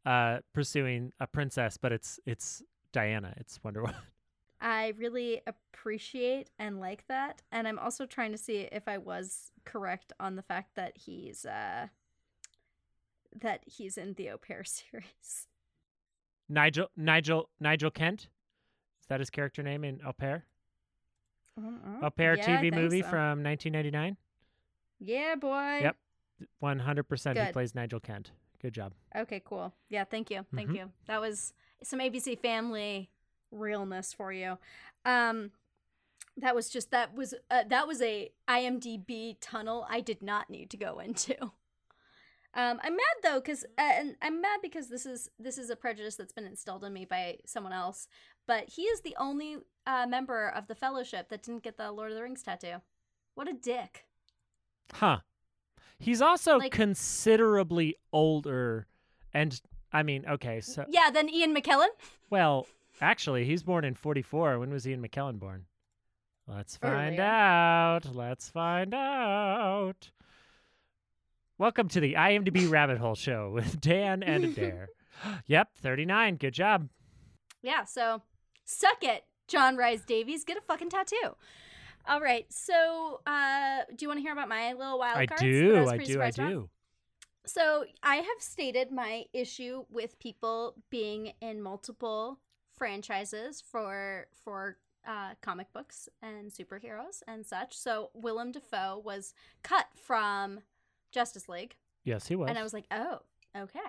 uh, 0.04 0.40
pursuing 0.52 1.12
a 1.18 1.26
princess, 1.26 1.78
but 1.78 1.92
it's 1.92 2.20
it's 2.26 2.62
Diana, 2.92 3.32
it's 3.38 3.58
Wonder 3.64 3.80
Woman. 3.84 3.96
I 4.62 4.92
really 4.96 5.42
appreciate 5.46 6.48
and 6.58 6.78
like 6.80 7.06
that. 7.08 7.42
And 7.50 7.66
I'm 7.66 7.78
also 7.80 8.06
trying 8.06 8.30
to 8.30 8.38
see 8.38 8.68
if 8.70 8.86
I 8.86 8.96
was 8.96 9.50
correct 9.64 10.12
on 10.20 10.36
the 10.36 10.42
fact 10.42 10.76
that 10.76 10.96
he's 10.96 11.44
uh 11.44 11.88
that 13.40 13.64
he's 13.66 13.98
in 13.98 14.14
the 14.14 14.30
au 14.30 14.38
pair 14.46 14.62
series. 14.64 15.48
Nigel 16.48 16.88
Nigel 16.96 17.48
Nigel 17.60 17.90
Kent. 17.90 18.28
Is 19.00 19.06
that 19.08 19.18
his 19.20 19.30
character 19.30 19.62
name 19.64 19.82
in 19.84 20.00
Au 20.06 20.12
Pair? 20.12 20.44
Au 22.02 22.10
Pair 22.10 22.36
Yeah, 22.36 22.60
TV 22.60 22.72
movie 22.72 23.02
so. 23.02 23.08
from 23.08 23.42
1999. 23.42 24.16
Yeah, 25.00 25.34
boy. 25.34 25.80
Yep. 25.82 25.96
100% 26.62 27.46
he 27.46 27.52
plays 27.52 27.74
Nigel 27.74 27.98
Kent. 28.00 28.30
Good 28.60 28.74
job. 28.74 28.94
Okay, 29.16 29.42
cool. 29.44 29.74
Yeah, 29.88 30.04
thank 30.04 30.30
you. 30.30 30.46
Thank 30.54 30.70
Mhm. 30.70 30.76
you. 30.76 30.92
That 31.06 31.20
was 31.20 31.52
some 31.82 31.98
ABC 32.00 32.36
family 32.36 33.10
realness 33.52 34.12
for 34.12 34.32
you. 34.32 34.58
Um 35.04 35.52
that 36.38 36.54
was 36.54 36.70
just 36.70 36.90
that 36.90 37.14
was 37.14 37.34
uh, 37.50 37.64
that 37.68 37.86
was 37.86 38.00
a 38.00 38.30
IMDb 38.48 39.36
tunnel 39.40 39.86
I 39.88 40.00
did 40.00 40.22
not 40.22 40.48
need 40.50 40.70
to 40.70 40.76
go 40.76 40.98
into. 40.98 41.36
Um, 42.54 42.80
I'm 42.82 42.92
mad 42.96 43.16
though, 43.22 43.40
cause 43.40 43.64
uh, 43.78 43.82
and 43.82 44.16
I'm 44.20 44.40
mad 44.42 44.60
because 44.62 44.88
this 44.88 45.06
is 45.06 45.30
this 45.38 45.56
is 45.58 45.70
a 45.70 45.76
prejudice 45.76 46.16
that's 46.16 46.32
been 46.32 46.44
instilled 46.46 46.84
in 46.84 46.92
me 46.92 47.04
by 47.06 47.38
someone 47.46 47.72
else. 47.72 48.08
But 48.46 48.68
he 48.68 48.82
is 48.82 49.00
the 49.00 49.16
only 49.18 49.58
uh, 49.86 50.06
member 50.06 50.48
of 50.48 50.66
the 50.66 50.74
Fellowship 50.74 51.28
that 51.30 51.42
didn't 51.42 51.62
get 51.62 51.76
the 51.78 51.90
Lord 51.92 52.10
of 52.10 52.16
the 52.16 52.22
Rings 52.22 52.42
tattoo. 52.42 52.76
What 53.34 53.48
a 53.48 53.52
dick! 53.54 54.06
Huh. 54.92 55.18
He's 55.98 56.20
also 56.20 56.58
Like- 56.58 56.72
considerably 56.72 57.96
older 58.12 58.86
and 59.32 59.58
I 59.92 60.02
mean, 60.02 60.24
okay, 60.28 60.60
so 60.60 60.84
Yeah, 60.88 61.10
then 61.10 61.28
Ian 61.30 61.54
McKellen. 61.54 61.88
well, 62.30 62.66
actually, 63.02 63.44
he's 63.44 63.62
born 63.62 63.84
in 63.84 63.94
44. 63.94 64.58
When 64.58 64.70
was 64.70 64.86
Ian 64.86 65.06
McKellen 65.06 65.38
born? 65.38 65.66
Let's 66.46 66.76
find 66.76 67.18
Earlier. 67.18 67.22
out. 67.22 68.14
Let's 68.14 68.48
find 68.48 68.94
out. 68.94 70.10
Welcome 71.58 71.88
to 71.88 72.00
the 72.00 72.14
IMDb 72.14 72.70
Rabbit 72.70 72.98
Hole 72.98 73.14
Show 73.14 73.50
with 73.50 73.80
Dan 73.80 74.22
and 74.22 74.44
Adair. 74.44 74.88
yep, 75.46 75.68
39. 75.76 76.36
Good 76.36 76.54
job. 76.54 76.88
Yeah, 77.62 77.84
so 77.84 78.22
suck 78.64 79.02
it, 79.02 79.24
John 79.48 79.76
Rhys-Davies. 79.76 80.44
Get 80.44 80.56
a 80.56 80.62
fucking 80.62 80.90
tattoo. 80.90 81.36
All 82.08 82.20
right, 82.20 82.46
so 82.52 83.20
uh, 83.26 83.82
do 83.94 84.04
you 84.04 84.08
want 84.08 84.18
to 84.18 84.22
hear 84.22 84.32
about 84.32 84.48
my 84.48 84.72
little 84.72 84.98
wild 84.98 85.18
I 85.18 85.26
cards? 85.26 85.42
do. 85.42 85.80
was 85.80 85.92
I 85.92 85.96
do. 85.98 86.02
I 86.02 86.06
surprised 86.06 86.38
about? 86.38 86.48
do. 86.50 86.70
So 87.46 87.84
I 88.02 88.16
have 88.16 88.26
stated 88.38 88.90
my 88.90 89.24
issue 89.32 89.84
with 89.90 90.18
people 90.18 90.74
being 90.90 91.32
in 91.40 91.62
multiple 91.62 92.38
franchises 92.86 93.62
for 93.70 94.26
for 94.44 94.76
uh, 95.06 95.30
comic 95.40 95.72
books 95.72 96.08
and 96.20 96.50
superheroes 96.50 97.22
and 97.28 97.46
such. 97.46 97.76
So 97.76 98.10
Willem 98.14 98.50
Dafoe 98.52 99.00
was 99.04 99.34
cut 99.62 99.86
from 99.94 100.60
Justice 101.12 101.48
League, 101.48 101.76
Yes, 102.04 102.26
he 102.26 102.34
was. 102.36 102.48
and 102.48 102.58
I 102.58 102.62
was 102.64 102.72
like, 102.72 102.86
oh, 102.90 103.18
okay. 103.56 103.80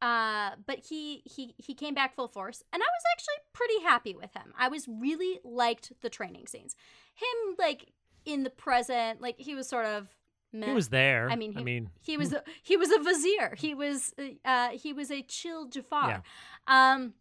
Uh, 0.00 0.50
but 0.66 0.78
he 0.88 1.22
he 1.24 1.54
he 1.58 1.74
came 1.74 1.94
back 1.94 2.14
full 2.14 2.28
force, 2.28 2.62
and 2.72 2.80
I 2.82 2.86
was 2.86 3.02
actually 3.12 3.40
pretty 3.52 3.80
happy 3.82 4.14
with 4.14 4.32
him. 4.34 4.52
I 4.58 4.68
was 4.68 4.86
really 4.88 5.40
liked 5.44 5.92
the 6.02 6.10
training 6.10 6.46
scenes. 6.46 6.74
Him 7.14 7.56
like 7.58 7.92
in 8.24 8.42
the 8.44 8.50
present, 8.50 9.20
like 9.20 9.36
he 9.38 9.54
was 9.54 9.68
sort 9.68 9.86
of. 9.86 10.08
Meh. 10.54 10.66
he 10.66 10.72
was 10.74 10.90
there. 10.90 11.30
I 11.30 11.36
mean, 11.36 11.54
I 11.56 11.60
he- 11.60 11.64
mean, 11.64 11.88
He 12.02 12.18
was 12.18 12.30
a, 12.34 12.42
he 12.62 12.76
was 12.76 12.90
a 12.90 12.98
vizier. 12.98 13.54
He 13.56 13.74
was 13.74 14.12
uh 14.44 14.68
he 14.70 14.92
was 14.92 15.10
a 15.10 15.22
chill 15.22 15.66
Jafar. 15.66 16.08
Yeah. 16.08 16.92
Um 16.94 17.14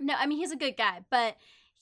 no, 0.00 0.14
I 0.18 0.26
mean 0.26 0.38
he's 0.38 0.52
a 0.52 0.56
good 0.56 0.76
guy, 0.76 1.00
but 1.10 1.36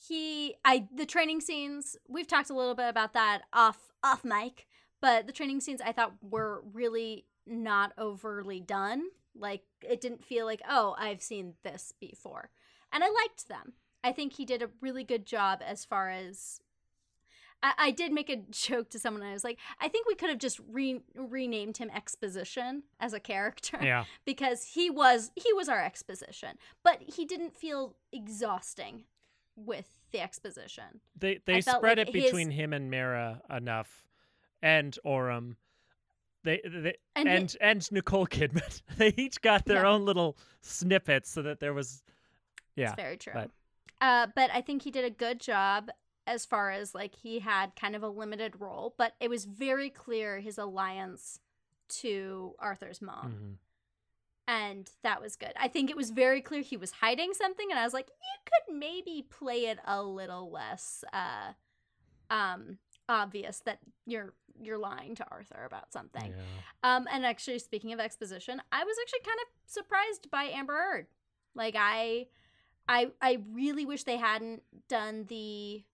he 0.09 0.55
I 0.65 0.89
the 0.95 1.07
training 1.07 1.41
scenes, 1.41 1.97
we've 2.09 2.27
talked 2.27 2.51
a 2.51 2.55
little 2.55 2.75
bit 2.75 2.89
about 2.89 3.13
that 3.15 3.43
off 3.53 3.79
off 4.03 4.25
mic, 4.25 4.67
but 5.01 5.27
the 5.27 5.33
training 5.33 5.61
scenes 5.61 5.81
I 5.81 5.93
thought 5.93 6.15
were 6.23 6.63
really 6.73 7.27
not 7.47 7.93
overly 7.99 8.61
done. 8.61 9.05
Like 9.37 9.63
it 9.83 10.01
didn't 10.01 10.25
feel 10.25 10.47
like, 10.47 10.63
"Oh, 10.69 10.95
I've 10.99 11.23
seen 11.23 11.55
this 11.63 11.93
before." 12.01 12.51
And 12.93 13.03
I 13.03 13.09
liked 13.09 13.49
them. 13.49 13.75
I 14.05 14.13
think 14.13 14.35
he 14.35 14.45
did 14.45 14.63
a 14.63 14.71
really 14.81 15.03
good 15.03 15.27
job 15.27 15.61
as 15.67 15.85
far 15.85 16.11
as 16.11 16.61
I, 17.65 17.73
I 17.79 17.91
did 17.91 18.13
make 18.13 18.31
a 18.31 18.37
joke 18.51 18.91
to 18.91 18.99
someone. 18.99 19.23
I 19.25 19.33
was 19.33 19.43
like, 19.43 19.59
I 19.81 19.89
think 19.89 20.07
we 20.07 20.15
could 20.15 20.29
have 20.29 20.39
just 20.39 20.61
re- 20.71 21.01
renamed 21.17 21.79
him 21.79 21.91
Exposition 21.91 22.85
as 23.01 23.13
a 23.13 23.19
character 23.21 23.79
yeah. 23.83 24.05
because 24.25 24.65
he 24.75 24.91
was 24.91 25.33
he 25.35 25.53
was 25.55 25.69
our 25.69 25.83
exposition, 25.83 26.51
but 26.85 27.03
he 27.03 27.25
didn't 27.25 27.57
feel 27.57 27.97
exhausting 28.13 29.05
with 29.57 29.89
the 30.13 30.21
exposition. 30.21 31.01
They 31.19 31.41
they 31.45 31.61
spread 31.61 31.99
like 31.99 32.09
it 32.09 32.15
his- 32.15 32.25
between 32.25 32.51
him 32.51 32.73
and 32.73 32.91
Mera 32.91 33.41
enough, 33.51 34.05
and 34.63 34.97
Orm. 35.05 35.57
They, 36.43 36.61
they 36.63 36.97
And 37.17 37.27
and 37.27 37.57
hi- 37.59 37.69
and, 37.71 37.91
Nicole 37.93 38.27
Kidman. 38.27 38.83
they 38.99 39.15
each 39.17 39.41
got 39.41 39.65
their 39.65 39.85
Yeah. 39.85 39.89
own 39.91 40.05
little 40.05 40.37
snippets 40.61 41.31
so 41.31 41.41
that 41.41 41.59
there 41.59 41.73
was. 41.73 42.03
Yeah. 42.77 42.87
It's 42.93 42.97
very 42.97 43.17
true. 43.17 43.33
but- 43.35 43.51
Uh, 44.03 44.27
but 44.35 44.51
I 44.53 44.61
think 44.61 44.83
he 44.83 44.91
did 44.91 45.05
a 45.07 45.11
good 45.11 45.41
job 45.41 45.89
as 46.27 46.45
far 46.47 46.71
as 46.71 46.95
like 46.95 47.15
he 47.17 47.41
had 47.41 47.77
kind 47.77 47.95
of 47.95 48.03
a 48.03 48.09
limited 48.09 48.61
role, 48.61 48.95
but 48.97 49.15
it 49.21 49.29
was 49.29 49.45
very 49.45 49.91
clear 49.91 50.41
his 50.41 50.59
alliance 50.59 51.39
to 51.89 52.55
Arthur's 52.59 53.03
mom. 53.03 53.33
Mhm. 53.33 53.59
and 54.47 54.91
that 55.03 55.23
was 55.23 55.37
good. 55.37 55.53
I 55.57 55.69
think 55.69 55.89
it 55.89 55.97
was 55.97 56.11
very 56.11 56.43
clear 56.43 56.61
he 56.61 56.77
was 56.77 56.91
hiding 56.91 57.33
something, 57.33 57.71
and 57.71 57.79
I 57.81 57.85
was 57.85 57.95
like, 57.95 58.09
you 58.09 58.41
could 58.45 58.77
maybe 58.79 59.23
play 59.31 59.67
it 59.67 59.79
a 59.87 60.03
little 60.03 60.51
less 60.51 61.03
uh, 61.15 61.53
um, 62.29 62.77
obvious 63.09 63.61
that 63.61 63.79
you're 64.07 64.35
you're 64.61 64.77
lying 64.79 65.15
to 65.17 65.27
Arthur 65.31 65.65
about 65.65 65.93
something. 65.93 66.33
Yeah. 66.33 66.97
Um, 66.97 67.09
and 67.11 67.25
actually, 67.25 67.59
speaking 67.59 67.93
of 67.95 68.01
exposition, 68.01 68.61
I 68.71 68.85
was 68.85 68.97
actually 69.03 69.21
kind 69.21 69.39
of 69.43 69.49
surprised 69.67 70.31
by 70.31 70.45
Amber 70.45 70.75
Heard. 70.75 71.07
Like 71.55 71.75
I, 71.77 72.27
I, 72.87 73.11
I 73.23 73.39
really 73.51 73.85
wish 73.87 74.05
they 74.05 74.17
hadn't 74.19 74.63
done 74.89 75.25
the 75.29 75.85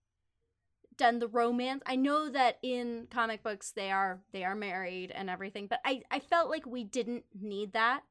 done 1.01 1.17
the 1.17 1.27
romance. 1.27 1.81
I 1.87 1.95
know 1.95 2.29
that 2.29 2.59
in 2.61 3.07
comic 3.09 3.41
books 3.41 3.71
they 3.71 3.89
are 3.89 4.19
they 4.33 4.43
are 4.43 4.53
married 4.53 5.09
and 5.09 5.31
everything, 5.31 5.65
but 5.65 5.79
I 5.83 6.03
I 6.11 6.19
felt 6.19 6.51
like 6.51 6.67
we 6.67 6.83
didn't 6.83 7.23
need 7.33 7.73
that. 7.73 8.03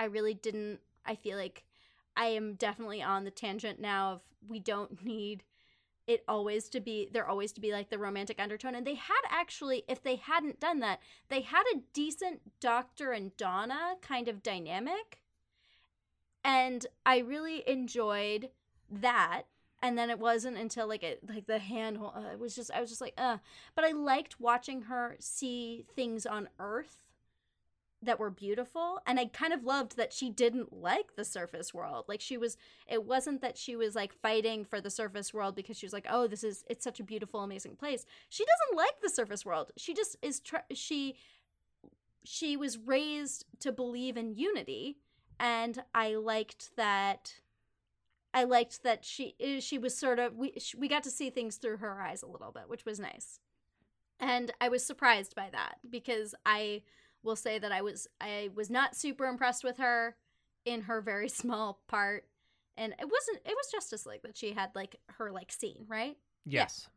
I 0.00 0.06
really 0.06 0.34
didn't. 0.34 0.80
I 1.06 1.14
feel 1.14 1.38
like 1.38 1.62
I 2.16 2.26
am 2.26 2.54
definitely 2.54 3.00
on 3.00 3.22
the 3.22 3.30
tangent 3.30 3.80
now 3.80 4.14
of 4.14 4.20
we 4.48 4.58
don't 4.58 5.04
need 5.04 5.44
it 6.08 6.24
always 6.26 6.68
to 6.70 6.80
be 6.80 7.08
there 7.12 7.26
always 7.26 7.52
to 7.52 7.60
be 7.60 7.70
like 7.70 7.88
the 7.88 7.98
romantic 7.98 8.40
undertone 8.40 8.74
and 8.74 8.86
they 8.86 8.96
had 8.96 9.22
actually 9.30 9.84
if 9.88 10.02
they 10.02 10.16
hadn't 10.16 10.60
done 10.60 10.80
that 10.80 11.00
they 11.30 11.40
had 11.40 11.62
a 11.72 11.80
decent 11.94 12.40
doctor 12.60 13.12
and 13.12 13.34
donna 13.38 13.94
kind 14.02 14.28
of 14.28 14.42
dynamic 14.42 15.22
and 16.44 16.84
i 17.06 17.16
really 17.16 17.66
enjoyed 17.66 18.50
that 18.90 19.44
and 19.84 19.98
then 19.98 20.08
it 20.08 20.18
wasn't 20.18 20.56
until 20.56 20.88
like 20.88 21.02
it 21.02 21.20
like 21.28 21.46
the 21.46 21.58
hand 21.58 21.98
uh, 22.02 22.32
it 22.32 22.38
was 22.38 22.56
just 22.56 22.70
I 22.72 22.80
was 22.80 22.88
just 22.88 23.02
like 23.02 23.12
uh 23.18 23.36
but 23.74 23.84
I 23.84 23.92
liked 23.92 24.40
watching 24.40 24.82
her 24.82 25.16
see 25.20 25.84
things 25.94 26.24
on 26.24 26.48
earth 26.58 27.00
that 28.02 28.18
were 28.18 28.30
beautiful 28.30 29.00
and 29.06 29.20
I 29.20 29.26
kind 29.26 29.52
of 29.52 29.64
loved 29.64 29.96
that 29.96 30.12
she 30.12 30.30
didn't 30.30 30.72
like 30.72 31.16
the 31.16 31.24
surface 31.24 31.72
world. 31.72 32.06
Like 32.08 32.22
she 32.22 32.38
was 32.38 32.56
it 32.88 33.04
wasn't 33.04 33.42
that 33.42 33.58
she 33.58 33.76
was 33.76 33.94
like 33.94 34.14
fighting 34.14 34.64
for 34.64 34.80
the 34.80 34.90
surface 34.90 35.34
world 35.34 35.54
because 35.54 35.78
she 35.78 35.86
was 35.86 35.92
like 35.92 36.06
oh 36.08 36.26
this 36.26 36.42
is 36.42 36.64
it's 36.68 36.84
such 36.84 36.98
a 36.98 37.04
beautiful 37.04 37.40
amazing 37.40 37.76
place. 37.76 38.06
She 38.30 38.44
doesn't 38.44 38.76
like 38.76 39.02
the 39.02 39.10
surface 39.10 39.44
world. 39.44 39.70
She 39.76 39.92
just 39.92 40.16
is 40.22 40.40
tr- 40.40 40.72
she 40.72 41.16
she 42.24 42.56
was 42.56 42.78
raised 42.78 43.44
to 43.60 43.70
believe 43.70 44.16
in 44.16 44.34
unity 44.34 44.96
and 45.38 45.82
I 45.94 46.14
liked 46.14 46.74
that 46.76 47.34
I 48.34 48.44
liked 48.44 48.82
that 48.82 49.04
she 49.04 49.34
eh, 49.40 49.60
she 49.60 49.78
was 49.78 49.96
sort 49.96 50.18
of 50.18 50.34
we 50.36 50.52
we 50.76 50.88
got 50.88 51.04
to 51.04 51.10
see 51.10 51.30
things 51.30 51.56
through 51.56 51.76
her 51.78 52.02
eyes 52.02 52.22
a 52.22 52.26
little 52.26 52.50
bit, 52.52 52.64
which 52.68 52.84
was 52.84 52.98
nice. 53.00 53.38
And 54.20 54.52
I 54.60 54.68
was 54.68 54.84
surprised 54.84 55.34
by 55.34 55.48
that 55.52 55.76
because 55.88 56.34
I 56.44 56.82
will 57.22 57.36
say 57.36 57.58
that 57.58 57.72
I 57.72 57.80
was 57.80 58.08
I 58.20 58.50
was 58.54 58.68
not 58.70 58.96
super 58.96 59.24
impressed 59.26 59.64
with 59.64 59.78
her 59.78 60.16
in 60.64 60.82
her 60.82 61.00
very 61.00 61.28
small 61.40 61.80
part. 61.86 62.26
And 62.76 62.92
it 62.92 63.04
wasn't 63.08 63.38
it 63.46 63.54
was 63.56 63.70
Justice 63.70 64.04
League 64.04 64.22
that 64.22 64.36
she 64.36 64.52
had 64.52 64.70
like 64.74 64.96
her 65.18 65.30
like 65.30 65.52
scene, 65.52 65.84
right? 65.88 66.16
Yes. 66.44 66.88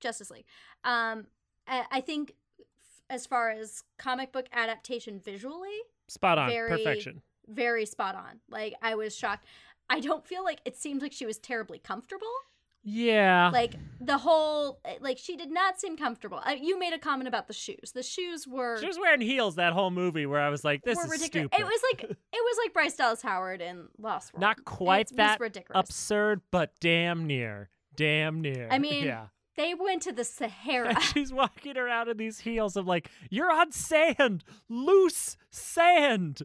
Justice 0.00 0.30
League. 0.30 0.44
Um 0.84 1.26
I, 1.66 1.84
I 1.90 2.00
think 2.02 2.34
f- 2.60 2.66
as 3.08 3.26
far 3.26 3.50
as 3.50 3.82
comic 3.98 4.30
book 4.30 4.46
adaptation 4.52 5.20
visually, 5.24 5.78
Spot 6.08 6.38
on. 6.38 6.48
Very- 6.50 6.68
Perfection. 6.70 7.22
very 7.48 7.86
spot 7.86 8.14
on. 8.14 8.40
Like 8.50 8.74
I 8.82 8.94
was 8.94 9.16
shocked. 9.16 9.46
I 9.88 10.00
don't 10.00 10.26
feel 10.26 10.44
like 10.44 10.60
it 10.64 10.76
seems 10.76 11.02
like 11.02 11.12
she 11.12 11.26
was 11.26 11.38
terribly 11.38 11.78
comfortable. 11.78 12.26
Yeah. 12.88 13.50
Like 13.52 13.74
the 14.00 14.16
whole 14.16 14.78
like 15.00 15.18
she 15.18 15.36
did 15.36 15.50
not 15.50 15.80
seem 15.80 15.96
comfortable. 15.96 16.40
Uh, 16.46 16.52
you 16.52 16.78
made 16.78 16.92
a 16.92 16.98
comment 16.98 17.26
about 17.26 17.48
the 17.48 17.52
shoes. 17.52 17.90
The 17.92 18.02
shoes 18.04 18.46
were 18.46 18.78
she 18.78 18.86
was 18.86 18.98
wearing 18.98 19.20
heels 19.20 19.56
that 19.56 19.72
whole 19.72 19.90
movie 19.90 20.24
where 20.24 20.40
I 20.40 20.50
was 20.50 20.64
like, 20.64 20.82
this 20.84 20.96
is 20.96 21.10
ridiculous. 21.10 21.48
stupid. 21.52 21.60
It 21.60 21.64
was 21.64 21.80
like 21.92 22.02
it 22.10 22.16
was 22.32 22.56
like 22.64 22.72
Bryce 22.72 22.94
Dallas 22.94 23.22
Howard 23.22 23.60
in 23.60 23.88
Lost 23.98 24.32
World. 24.32 24.40
Not 24.40 24.64
quite 24.64 25.10
it 25.10 25.16
that 25.16 25.40
ridiculous. 25.40 25.88
absurd, 25.88 26.42
but 26.52 26.72
damn 26.80 27.26
near. 27.26 27.70
Damn 27.96 28.40
near. 28.40 28.68
I 28.70 28.78
mean, 28.78 29.04
yeah. 29.04 29.26
They 29.56 29.74
went 29.74 30.02
to 30.02 30.12
the 30.12 30.24
Sahara. 30.24 30.90
And 30.90 31.02
she's 31.02 31.32
walking 31.32 31.76
around 31.78 32.08
in 32.08 32.18
these 32.18 32.40
heels 32.40 32.76
of 32.76 32.86
like, 32.86 33.10
you're 33.30 33.50
on 33.50 33.72
sand, 33.72 34.44
loose 34.68 35.36
sand. 35.50 36.42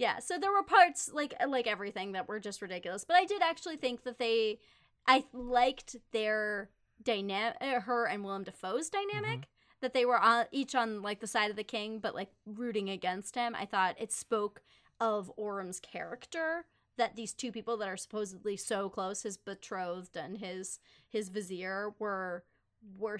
Yeah, 0.00 0.18
so 0.18 0.38
there 0.38 0.50
were 0.50 0.62
parts 0.62 1.10
like 1.12 1.34
like 1.46 1.66
everything 1.66 2.12
that 2.12 2.26
were 2.26 2.40
just 2.40 2.62
ridiculous. 2.62 3.04
But 3.04 3.16
I 3.16 3.26
did 3.26 3.42
actually 3.42 3.76
think 3.76 4.04
that 4.04 4.18
they 4.18 4.58
I 5.06 5.24
liked 5.34 5.96
their 6.12 6.70
dynamic 7.02 7.58
uh, 7.60 7.80
her 7.80 8.06
and 8.06 8.24
Willem 8.24 8.44
Dafoe's 8.44 8.88
dynamic. 8.88 9.40
Mm-hmm. 9.40 9.56
That 9.82 9.94
they 9.94 10.04
were 10.04 10.20
on, 10.20 10.44
each 10.52 10.74
on 10.74 11.00
like 11.00 11.20
the 11.20 11.26
side 11.26 11.48
of 11.48 11.56
the 11.56 11.64
king, 11.64 12.00
but 12.00 12.14
like 12.14 12.30
rooting 12.44 12.90
against 12.90 13.34
him. 13.34 13.54
I 13.54 13.64
thought 13.64 13.96
it 13.98 14.12
spoke 14.12 14.60
of 15.00 15.32
Orm's 15.38 15.80
character 15.80 16.66
that 16.98 17.16
these 17.16 17.32
two 17.32 17.50
people 17.50 17.78
that 17.78 17.88
are 17.88 17.96
supposedly 17.96 18.58
so 18.58 18.90
close, 18.90 19.22
his 19.22 19.36
betrothed 19.36 20.16
and 20.16 20.38
his 20.38 20.80
his 21.08 21.28
vizier, 21.28 21.94
were 21.98 22.44
were 22.98 23.18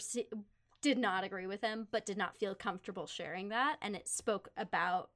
did 0.81 0.99
not 0.99 1.25
agree 1.25 1.47
with 1.47 1.61
him, 1.63 1.89
but 1.91 2.07
did 2.07 2.17
not 2.17 2.37
feel 2.39 2.55
comfortable 2.55 3.07
sharing 3.07 3.51
that, 3.51 3.77
and 3.83 3.95
it 3.95 4.09
spoke 4.09 4.49
about 4.57 5.11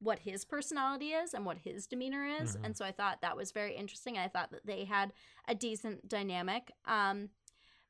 what 0.00 0.20
his 0.20 0.44
personality 0.44 1.08
is 1.12 1.34
and 1.34 1.44
what 1.44 1.58
his 1.58 1.86
demeanor 1.86 2.24
is, 2.24 2.56
Mhm. 2.56 2.64
and 2.64 2.76
so 2.76 2.84
I 2.84 2.92
thought 2.92 3.20
that 3.20 3.36
was 3.36 3.50
very 3.52 3.74
interesting. 3.74 4.16
I 4.16 4.28
thought 4.28 4.50
that 4.52 4.64
they 4.66 4.84
had 4.84 5.12
a 5.46 5.54
decent 5.54 6.08
dynamic. 6.08 6.70
Um, 6.84 7.30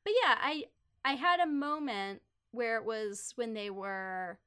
but 0.03 0.13
yeah, 0.23 0.37
I 0.39 0.65
I 1.05 1.13
had 1.13 1.39
a 1.39 1.45
moment 1.45 2.21
where 2.51 2.77
it 2.77 2.83
was 2.85 3.31
when 3.35 3.53
they 3.53 3.69
were 3.69 4.39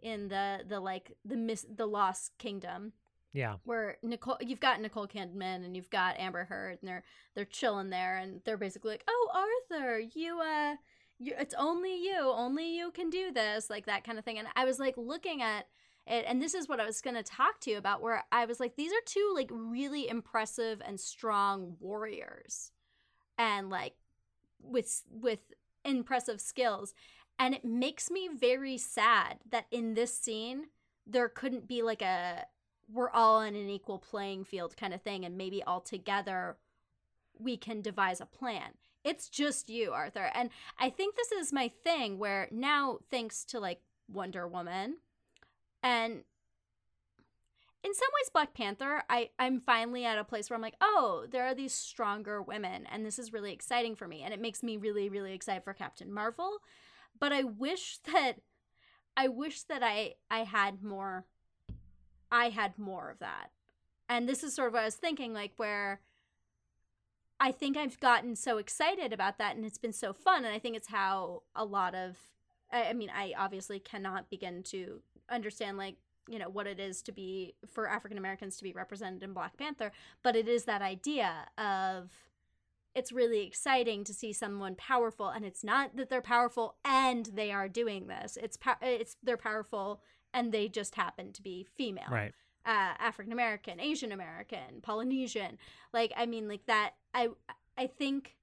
in 0.00 0.28
the 0.28 0.64
the 0.66 0.80
like 0.80 1.16
the 1.24 1.36
miss 1.36 1.66
the 1.68 1.86
lost 1.86 2.36
kingdom 2.38 2.92
Yeah. 3.32 3.58
where 3.64 3.98
Nicole 4.02 4.38
you've 4.40 4.60
got 4.60 4.80
Nicole 4.80 5.06
Kidman 5.08 5.64
and 5.64 5.76
you've 5.76 5.90
got 5.90 6.18
Amber 6.18 6.44
Heard 6.44 6.78
and 6.80 6.88
they're 6.88 7.04
they're 7.34 7.44
chilling 7.44 7.90
there 7.90 8.16
and 8.16 8.42
they're 8.44 8.56
basically 8.56 8.92
like, 8.92 9.04
"Oh, 9.08 9.30
Arthur, 9.70 9.98
you 10.00 10.40
uh 10.40 10.76
you, 11.20 11.34
it's 11.36 11.54
only 11.54 11.96
you, 11.96 12.18
only 12.20 12.76
you 12.76 12.90
can 12.92 13.10
do 13.10 13.32
this," 13.32 13.70
like 13.70 13.86
that 13.86 14.04
kind 14.04 14.18
of 14.18 14.24
thing. 14.24 14.38
And 14.38 14.48
I 14.56 14.64
was 14.64 14.78
like 14.78 14.96
looking 14.96 15.42
at 15.42 15.66
it 16.08 16.24
and 16.26 16.40
this 16.40 16.54
is 16.54 16.68
what 16.68 16.80
I 16.80 16.86
was 16.86 17.00
going 17.00 17.16
to 17.16 17.22
talk 17.22 17.60
to 17.60 17.70
you 17.70 17.78
about 17.78 18.02
where 18.02 18.24
I 18.32 18.44
was 18.46 18.60
like 18.60 18.76
these 18.76 18.92
are 18.92 19.04
two 19.04 19.32
like 19.34 19.50
really 19.52 20.08
impressive 20.08 20.82
and 20.84 20.98
strong 20.98 21.76
warriors. 21.80 22.72
And 23.36 23.70
like 23.70 23.94
with 24.60 25.02
with 25.10 25.40
impressive 25.84 26.40
skills. 26.40 26.94
And 27.38 27.54
it 27.54 27.64
makes 27.64 28.10
me 28.10 28.28
very 28.28 28.78
sad 28.78 29.38
that 29.50 29.66
in 29.70 29.94
this 29.94 30.18
scene 30.18 30.66
there 31.06 31.28
couldn't 31.28 31.66
be 31.66 31.82
like 31.82 32.02
a 32.02 32.44
we're 32.90 33.10
all 33.10 33.36
on 33.36 33.48
an 33.48 33.68
equal 33.68 33.98
playing 33.98 34.44
field 34.44 34.76
kind 34.76 34.94
of 34.94 35.02
thing 35.02 35.24
and 35.24 35.36
maybe 35.36 35.62
all 35.62 35.80
together 35.80 36.56
we 37.38 37.56
can 37.56 37.80
devise 37.80 38.20
a 38.20 38.26
plan 38.26 38.72
it's 39.04 39.28
just 39.28 39.68
you 39.68 39.92
arthur 39.92 40.30
and 40.34 40.50
i 40.78 40.90
think 40.90 41.14
this 41.14 41.32
is 41.32 41.52
my 41.52 41.70
thing 41.84 42.18
where 42.18 42.48
now 42.50 42.98
thanks 43.10 43.44
to 43.44 43.60
like 43.60 43.80
wonder 44.08 44.48
woman 44.48 44.96
and 45.82 46.22
in 47.84 47.94
some 47.94 48.08
ways 48.14 48.30
black 48.32 48.54
panther 48.54 49.02
i 49.08 49.30
i'm 49.38 49.60
finally 49.60 50.04
at 50.04 50.18
a 50.18 50.24
place 50.24 50.50
where 50.50 50.56
i'm 50.56 50.62
like 50.62 50.76
oh 50.80 51.24
there 51.30 51.44
are 51.44 51.54
these 51.54 51.72
stronger 51.72 52.42
women 52.42 52.86
and 52.90 53.06
this 53.06 53.18
is 53.18 53.32
really 53.32 53.52
exciting 53.52 53.94
for 53.94 54.08
me 54.08 54.22
and 54.22 54.34
it 54.34 54.40
makes 54.40 54.62
me 54.62 54.76
really 54.76 55.08
really 55.08 55.32
excited 55.32 55.62
for 55.62 55.72
captain 55.72 56.12
marvel 56.12 56.58
but 57.18 57.32
i 57.32 57.42
wish 57.42 57.98
that 58.12 58.34
i 59.16 59.28
wish 59.28 59.62
that 59.62 59.82
i 59.82 60.14
i 60.30 60.40
had 60.40 60.82
more 60.82 61.24
I 62.30 62.50
had 62.50 62.78
more 62.78 63.10
of 63.10 63.18
that. 63.20 63.50
And 64.08 64.28
this 64.28 64.42
is 64.42 64.54
sort 64.54 64.68
of 64.68 64.74
what 64.74 64.82
I 64.82 64.86
was 64.86 64.96
thinking, 64.96 65.32
like 65.32 65.52
where 65.56 66.00
I 67.40 67.52
think 67.52 67.76
I've 67.76 68.00
gotten 68.00 68.36
so 68.36 68.58
excited 68.58 69.12
about 69.12 69.38
that 69.38 69.56
and 69.56 69.64
it's 69.64 69.78
been 69.78 69.92
so 69.92 70.12
fun. 70.12 70.44
And 70.44 70.54
I 70.54 70.58
think 70.58 70.76
it's 70.76 70.88
how 70.88 71.42
a 71.54 71.64
lot 71.64 71.94
of, 71.94 72.16
I 72.72 72.84
I 72.84 72.92
mean, 72.92 73.10
I 73.14 73.34
obviously 73.38 73.78
cannot 73.78 74.30
begin 74.30 74.62
to 74.64 75.02
understand, 75.30 75.76
like, 75.76 75.96
you 76.28 76.38
know, 76.38 76.48
what 76.48 76.66
it 76.66 76.78
is 76.78 77.02
to 77.02 77.12
be, 77.12 77.54
for 77.66 77.88
African 77.88 78.18
Americans 78.18 78.56
to 78.58 78.64
be 78.64 78.72
represented 78.72 79.22
in 79.22 79.32
Black 79.32 79.56
Panther, 79.56 79.92
but 80.22 80.36
it 80.36 80.48
is 80.48 80.64
that 80.64 80.82
idea 80.82 81.46
of, 81.56 82.10
it's 82.94 83.12
really 83.12 83.46
exciting 83.46 84.02
to 84.04 84.12
see 84.12 84.32
someone 84.32 84.74
powerful 84.74 85.28
and 85.28 85.44
it's 85.44 85.62
not 85.62 85.94
that 85.96 86.10
they're 86.10 86.20
powerful 86.20 86.74
and 86.84 87.26
they 87.26 87.52
are 87.52 87.68
doing 87.68 88.08
this 88.08 88.36
it's 88.42 88.56
po- 88.56 88.80
it's 88.82 89.16
they're 89.22 89.36
powerful 89.36 90.00
and 90.34 90.50
they 90.50 90.68
just 90.68 90.96
happen 90.96 91.32
to 91.32 91.40
be 91.42 91.64
female 91.76 92.08
Right. 92.10 92.32
uh, 92.66 92.94
African 92.98 93.32
American, 93.32 93.78
Asian 93.78 94.10
American, 94.10 94.80
Polynesian. 94.82 95.58
Like 95.92 96.12
I 96.16 96.26
mean, 96.26 96.48
like 96.48 96.66
that. 96.66 96.94
I 97.14 97.28
I 97.76 97.86
think 97.86 98.36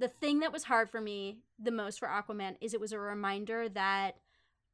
the 0.00 0.08
thing 0.08 0.40
that 0.40 0.52
was 0.52 0.64
hard 0.64 0.90
for 0.90 1.00
me 1.00 1.38
the 1.62 1.70
most 1.70 2.00
for 2.00 2.08
Aquaman 2.08 2.56
is 2.60 2.74
it 2.74 2.80
was 2.80 2.92
a 2.92 2.98
reminder 2.98 3.68
that 3.68 4.16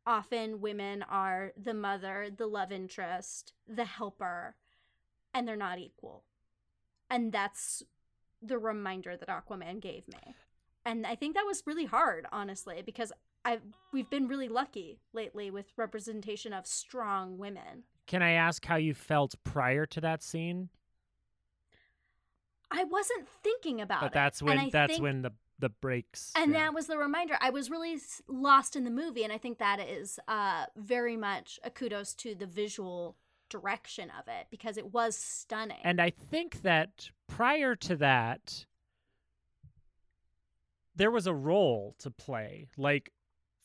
often 0.06 0.60
women 0.60 1.02
are 1.02 1.52
the 1.60 1.74
mother, 1.74 2.28
the 2.34 2.46
love 2.46 2.70
interest, 2.72 3.52
the 3.68 3.84
helper, 3.84 4.54
and 5.34 5.46
they're 5.46 5.56
not 5.56 5.78
equal. 5.78 6.22
And 7.10 7.32
that's 7.32 7.82
the 8.42 8.58
reminder 8.58 9.16
that 9.16 9.28
Aquaman 9.28 9.80
gave 9.80 10.06
me. 10.08 10.34
And 10.84 11.06
I 11.06 11.16
think 11.16 11.34
that 11.34 11.46
was 11.46 11.62
really 11.66 11.86
hard, 11.86 12.26
honestly, 12.30 12.82
because 12.84 13.12
I 13.44 13.58
we've 13.92 14.10
been 14.10 14.28
really 14.28 14.48
lucky 14.48 15.00
lately 15.12 15.50
with 15.50 15.66
representation 15.76 16.52
of 16.52 16.66
strong 16.66 17.38
women. 17.38 17.84
Can 18.06 18.22
I 18.22 18.32
ask 18.32 18.64
how 18.64 18.76
you 18.76 18.94
felt 18.94 19.34
prior 19.42 19.84
to 19.86 20.00
that 20.00 20.22
scene? 20.22 20.68
I 22.70 22.84
wasn't 22.84 23.28
thinking 23.28 23.80
about 23.80 24.00
But 24.00 24.06
it. 24.08 24.12
that's 24.14 24.40
and 24.40 24.48
when 24.48 24.70
that's 24.70 24.92
think- 24.92 25.02
when 25.02 25.22
the 25.22 25.32
the 25.58 25.68
breaks. 25.68 26.32
and 26.36 26.52
yeah. 26.52 26.64
that 26.64 26.74
was 26.74 26.86
the 26.86 26.98
reminder. 26.98 27.36
I 27.40 27.50
was 27.50 27.70
really 27.70 27.98
lost 28.28 28.76
in 28.76 28.84
the 28.84 28.90
movie, 28.90 29.24
and 29.24 29.32
I 29.32 29.38
think 29.38 29.58
that 29.58 29.80
is 29.80 30.18
uh, 30.28 30.66
very 30.76 31.16
much 31.16 31.58
a 31.64 31.70
kudos 31.70 32.14
to 32.16 32.34
the 32.34 32.46
visual 32.46 33.16
direction 33.48 34.10
of 34.18 34.28
it 34.28 34.46
because 34.50 34.76
it 34.76 34.92
was 34.92 35.16
stunning. 35.16 35.78
And 35.82 36.00
I 36.00 36.10
think 36.10 36.62
that 36.62 37.10
prior 37.28 37.74
to 37.76 37.96
that, 37.96 38.66
there 40.94 41.10
was 41.10 41.26
a 41.26 41.34
role 41.34 41.94
to 42.00 42.10
play. 42.10 42.66
Like 42.76 43.12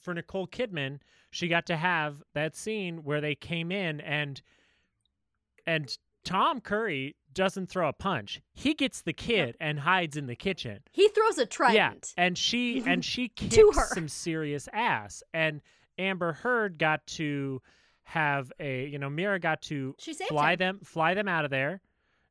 for 0.01 0.13
Nicole 0.13 0.47
Kidman, 0.47 0.99
she 1.31 1.47
got 1.47 1.65
to 1.67 1.77
have 1.77 2.21
that 2.33 2.55
scene 2.55 3.03
where 3.03 3.21
they 3.21 3.35
came 3.35 3.71
in 3.71 4.01
and 4.01 4.41
and 5.65 5.97
Tom 6.23 6.59
Curry 6.59 7.15
doesn't 7.33 7.67
throw 7.67 7.87
a 7.89 7.93
punch. 7.93 8.41
He 8.53 8.73
gets 8.73 9.01
the 9.01 9.13
kid 9.13 9.55
and 9.59 9.79
hides 9.79 10.17
in 10.17 10.27
the 10.27 10.35
kitchen. 10.35 10.79
he 10.91 11.07
throws 11.09 11.37
a 11.37 11.45
trident. 11.45 12.13
Yeah, 12.17 12.23
and 12.25 12.37
she 12.37 12.83
and 12.87 13.03
she 13.03 13.29
kicks 13.29 13.55
To 13.55 13.71
her. 13.75 13.87
some 13.93 14.07
serious 14.07 14.67
ass. 14.73 15.23
And 15.33 15.61
Amber 15.97 16.33
Heard 16.33 16.77
got 16.77 17.05
to 17.07 17.61
have 18.03 18.51
a 18.59 18.85
you 18.87 18.99
know 18.99 19.09
Mera 19.09 19.39
got 19.39 19.61
to 19.63 19.95
fly 20.27 20.53
him. 20.53 20.57
them 20.59 20.79
fly 20.83 21.13
them 21.13 21.27
out 21.27 21.45
of 21.45 21.51
there 21.51 21.81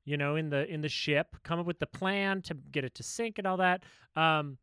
you 0.06 0.16
know, 0.16 0.34
in 0.34 0.48
the 0.48 0.66
in 0.66 0.80
the 0.80 0.88
ship, 0.88 1.36
come 1.44 1.60
up 1.60 1.66
with 1.66 1.78
the 1.78 1.86
plan 1.86 2.40
to 2.42 2.54
get 2.72 2.84
it 2.84 2.94
to 2.94 3.02
sink 3.02 3.38
and 3.38 3.46
all 3.46 3.58
that. 3.58 3.82
Um, 4.16 4.56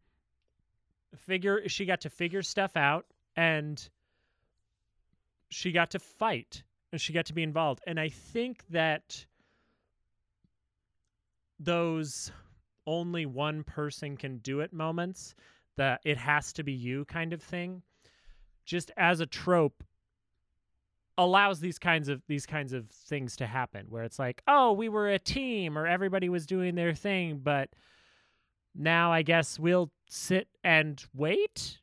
figure 1.15 1.69
she 1.69 1.85
got 1.85 2.01
to 2.01 2.09
figure 2.09 2.41
stuff 2.41 2.75
out 2.75 3.05
and 3.35 3.87
she 5.49 5.71
got 5.71 5.91
to 5.91 5.99
fight 5.99 6.63
and 6.91 6.99
she 6.99 7.13
got 7.13 7.27
to 7.27 7.33
be 7.33 7.43
involved. 7.43 7.81
And 7.87 7.99
I 7.99 8.09
think 8.09 8.63
that 8.71 9.25
those 11.59 12.31
only 12.85 13.25
one 13.25 13.63
person 13.63 14.17
can 14.17 14.37
do 14.37 14.61
it 14.61 14.71
moments, 14.71 15.35
that 15.75 16.01
it 16.05 16.17
has 16.17 16.53
to 16.53 16.63
be 16.63 16.73
you 16.73 17.05
kind 17.05 17.33
of 17.33 17.41
thing, 17.41 17.81
just 18.65 18.91
as 18.97 19.19
a 19.19 19.25
trope 19.25 19.83
allows 21.17 21.59
these 21.59 21.79
kinds 21.79 22.09
of 22.09 22.21
these 22.27 22.45
kinds 22.45 22.73
of 22.73 22.89
things 22.89 23.35
to 23.37 23.47
happen 23.47 23.87
where 23.89 24.03
it's 24.03 24.19
like, 24.19 24.41
"Oh, 24.47 24.73
we 24.73 24.87
were 24.87 25.09
a 25.09 25.19
team 25.19 25.77
or 25.77 25.87
everybody 25.87 26.29
was 26.29 26.45
doing 26.45 26.75
their 26.75 26.93
thing, 26.93 27.39
but 27.39 27.69
now 28.75 29.11
I 29.11 29.23
guess 29.23 29.59
we'll 29.59 29.91
sit 30.09 30.47
and 30.63 31.03
wait. 31.13 31.79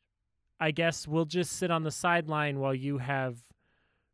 I 0.59 0.71
guess 0.71 1.07
we'll 1.07 1.25
just 1.25 1.53
sit 1.53 1.69
on 1.69 1.83
the 1.83 1.91
sideline 1.91 2.59
while 2.59 2.73
you 2.73 2.97
have 2.97 3.37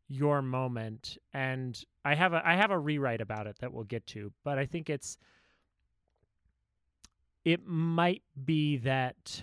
your 0.08 0.42
moment 0.42 1.16
and 1.32 1.82
I 2.04 2.14
have 2.16 2.32
a 2.32 2.42
I 2.44 2.56
have 2.56 2.70
a 2.70 2.78
rewrite 2.78 3.20
about 3.20 3.46
it 3.46 3.58
that 3.60 3.72
we'll 3.72 3.84
get 3.84 4.06
to, 4.08 4.32
but 4.44 4.58
I 4.58 4.66
think 4.66 4.90
it's 4.90 5.16
it 7.44 7.66
might 7.66 8.22
be 8.44 8.76
that 8.78 9.42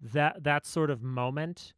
that 0.00 0.44
that 0.44 0.66
sort 0.66 0.90
of 0.90 1.02
moment 1.02 1.72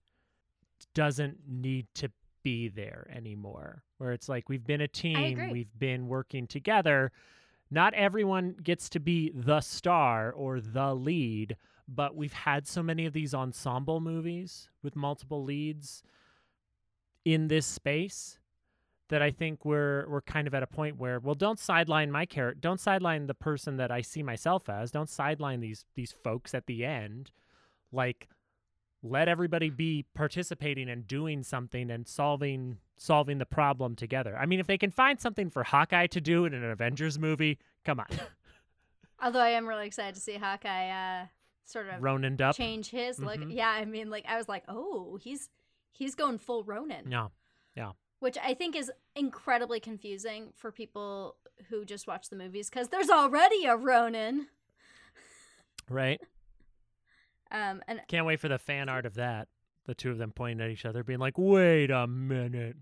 doesn't 0.94 1.38
need 1.46 1.86
to 1.94 2.10
be 2.42 2.68
there 2.68 3.06
anymore 3.14 3.82
where 3.98 4.12
it's 4.12 4.28
like 4.28 4.48
we've 4.48 4.66
been 4.66 4.80
a 4.80 4.88
team 4.88 5.50
we've 5.50 5.78
been 5.78 6.08
working 6.08 6.46
together. 6.46 7.10
Not 7.70 7.92
everyone 7.94 8.56
gets 8.62 8.88
to 8.90 9.00
be 9.00 9.30
the 9.34 9.60
star 9.60 10.32
or 10.32 10.60
the 10.60 10.94
lead 10.94 11.56
but 11.88 12.14
we've 12.14 12.32
had 12.32 12.66
so 12.66 12.82
many 12.82 13.06
of 13.06 13.14
these 13.14 13.32
ensemble 13.34 14.00
movies 14.00 14.68
with 14.82 14.94
multiple 14.94 15.42
leads 15.42 16.02
in 17.24 17.48
this 17.48 17.66
space 17.66 18.38
that 19.08 19.22
I 19.22 19.30
think 19.30 19.64
we're 19.64 20.06
we're 20.08 20.20
kind 20.20 20.46
of 20.46 20.54
at 20.54 20.62
a 20.62 20.66
point 20.66 20.98
where 20.98 21.18
well 21.18 21.34
don't 21.34 21.58
sideline 21.58 22.10
my 22.10 22.26
character 22.26 22.58
don't 22.60 22.80
sideline 22.80 23.26
the 23.26 23.34
person 23.34 23.76
that 23.78 23.90
I 23.90 24.00
see 24.02 24.22
myself 24.22 24.68
as 24.68 24.90
don't 24.90 25.08
sideline 25.08 25.60
these 25.60 25.84
these 25.94 26.12
folks 26.12 26.54
at 26.54 26.66
the 26.66 26.84
end 26.84 27.30
like 27.92 28.28
let 29.02 29.28
everybody 29.28 29.70
be 29.70 30.04
participating 30.14 30.88
and 30.90 31.06
doing 31.06 31.42
something 31.42 31.90
and 31.90 32.06
solving 32.08 32.78
solving 32.96 33.38
the 33.38 33.46
problem 33.46 33.94
together. 33.94 34.36
I 34.36 34.44
mean 34.46 34.60
if 34.60 34.66
they 34.66 34.78
can 34.78 34.90
find 34.90 35.20
something 35.20 35.50
for 35.50 35.62
Hawkeye 35.64 36.08
to 36.08 36.20
do 36.20 36.44
in 36.44 36.52
an 36.52 36.64
Avengers 36.64 37.18
movie, 37.18 37.58
come 37.84 38.00
on. 38.00 38.06
Although 39.22 39.40
I 39.40 39.50
am 39.50 39.66
really 39.66 39.86
excited 39.86 40.14
to 40.16 40.20
see 40.20 40.34
Hawkeye 40.36 40.90
uh, 40.90 41.26
sort 41.64 41.88
of 41.88 42.02
Ronin 42.02 42.40
up. 42.42 42.56
change 42.56 42.90
his 42.90 43.18
look. 43.18 43.38
Mhm. 43.38 43.54
Yeah, 43.54 43.68
I 43.70 43.84
mean, 43.84 44.10
like 44.10 44.26
I 44.28 44.36
was 44.36 44.48
like, 44.48 44.64
oh, 44.68 45.18
he's 45.22 45.48
he's 45.92 46.14
going 46.14 46.38
full 46.38 46.62
Ronin, 46.64 47.08
No. 47.08 47.30
Which 48.20 48.36
I 48.42 48.54
think 48.54 48.76
is 48.76 48.90
incredibly 49.14 49.80
confusing 49.80 50.52
for 50.56 50.70
people 50.72 51.36
who 51.68 51.84
just 51.84 52.06
watch 52.06 52.28
the 52.30 52.36
movies 52.36 52.70
because 52.70 52.88
there's 52.88 53.10
already 53.10 53.64
a 53.64 53.76
Ronin. 53.76 54.48
Right? 55.88 56.20
Um, 57.50 57.80
and 57.88 58.02
Can't 58.08 58.26
wait 58.26 58.40
for 58.40 58.48
the 58.48 58.58
fan 58.58 58.90
art 58.90 59.06
of 59.06 59.14
that. 59.14 59.48
The 59.86 59.94
two 59.94 60.10
of 60.10 60.18
them 60.18 60.32
pointing 60.32 60.62
at 60.62 60.70
each 60.70 60.84
other 60.84 61.02
being 61.02 61.18
like, 61.18 61.38
"Wait 61.38 61.90
a 61.90 62.06
minute." 62.06 62.76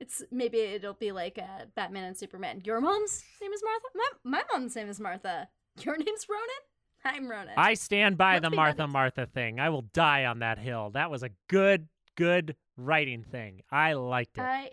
it's 0.00 0.22
maybe 0.30 0.58
it'll 0.58 0.94
be 0.94 1.12
like 1.12 1.38
uh, 1.38 1.66
Batman 1.74 2.04
and 2.04 2.16
Superman. 2.16 2.62
Your 2.64 2.80
mom's 2.80 3.22
name 3.40 3.52
is 3.52 3.62
Martha. 3.62 3.86
My 3.94 4.38
my 4.38 4.42
mom's 4.52 4.74
name 4.76 4.88
is 4.88 5.00
Martha. 5.00 5.48
Your 5.80 5.96
name's 5.96 6.26
Ronan. 6.28 7.16
I'm 7.18 7.30
Ronan. 7.30 7.54
I 7.56 7.74
stand 7.74 8.16
by 8.16 8.34
Let's 8.34 8.48
the 8.48 8.56
Martha. 8.56 8.86
Martha 8.86 9.26
thing. 9.26 9.60
I 9.60 9.68
will 9.68 9.82
die 9.82 10.24
on 10.24 10.38
that 10.38 10.58
hill. 10.58 10.90
That 10.94 11.10
was 11.10 11.22
a 11.22 11.30
good, 11.48 11.88
good 12.16 12.56
writing 12.76 13.22
thing. 13.22 13.62
I 13.70 13.94
liked 13.94 14.38
it. 14.38 14.42
I 14.42 14.70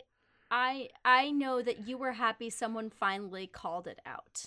I 0.49 0.89
I 1.05 1.31
know 1.31 1.61
that 1.61 1.87
you 1.87 1.97
were 1.97 2.13
happy 2.13 2.49
someone 2.49 2.89
finally 2.89 3.47
called 3.47 3.87
it 3.87 3.99
out. 4.05 4.45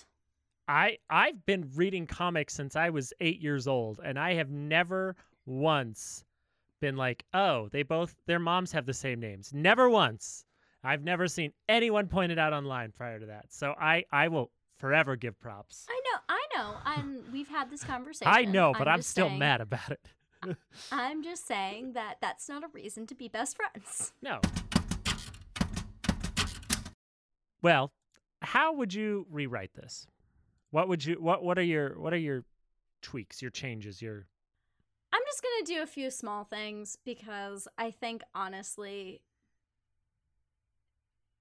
I 0.67 0.97
I've 1.09 1.45
been 1.45 1.69
reading 1.75 2.07
comics 2.07 2.53
since 2.53 2.75
I 2.75 2.89
was 2.89 3.13
eight 3.19 3.41
years 3.41 3.67
old, 3.67 3.99
and 4.03 4.17
I 4.19 4.33
have 4.33 4.49
never 4.49 5.15
once 5.45 6.23
been 6.81 6.97
like, 6.97 7.23
oh, 7.33 7.69
they 7.69 7.83
both 7.83 8.15
their 8.27 8.39
moms 8.39 8.71
have 8.71 8.85
the 8.85 8.93
same 8.93 9.19
names. 9.19 9.51
Never 9.53 9.89
once. 9.89 10.45
I've 10.83 11.03
never 11.03 11.27
seen 11.27 11.51
anyone 11.67 12.07
point 12.07 12.31
it 12.31 12.37
out 12.37 12.53
online 12.53 12.91
prior 12.91 13.19
to 13.19 13.25
that. 13.27 13.45
So 13.49 13.73
I 13.79 14.05
I 14.11 14.27
will 14.27 14.51
forever 14.77 15.15
give 15.15 15.39
props. 15.39 15.87
I 15.89 16.01
know, 16.11 16.19
I 16.29 16.47
know, 16.55 16.75
and 16.97 17.33
we've 17.33 17.47
had 17.47 17.69
this 17.71 17.83
conversation. 17.93 18.31
I 18.31 18.43
know, 18.43 18.73
but 18.77 18.87
I'm, 18.87 18.99
just 18.99 19.09
still 19.09 19.27
saying- 19.27 19.39
mad 19.39 19.61
about 19.61 19.91
it. 19.91 20.01
I'm 20.91 21.23
just 21.23 21.47
saying 21.47 21.93
that 21.93 22.17
that's 22.21 22.47
not 22.49 22.63
a 22.63 22.67
reason 22.67 23.07
to 23.07 23.15
be 23.15 23.27
best 23.27 23.57
friends. 23.57 24.11
No. 24.21 24.39
Well, 27.61 27.91
how 28.41 28.73
would 28.73 28.93
you 28.93 29.25
rewrite 29.29 29.73
this? 29.73 30.07
What 30.71 30.87
would 30.87 31.03
you 31.03 31.15
what 31.15 31.43
what 31.43 31.57
are 31.57 31.63
your 31.63 31.99
what 31.99 32.13
are 32.13 32.17
your 32.17 32.43
tweaks, 33.01 33.41
your 33.41 33.51
changes, 33.51 34.01
your 34.01 34.27
I'm 35.13 35.21
just 35.25 35.41
gonna 35.41 35.65
do 35.77 35.81
a 35.83 35.87
few 35.87 36.11
small 36.11 36.43
things 36.43 36.97
because 37.05 37.67
I 37.77 37.91
think 37.91 38.23
honestly, 38.33 39.21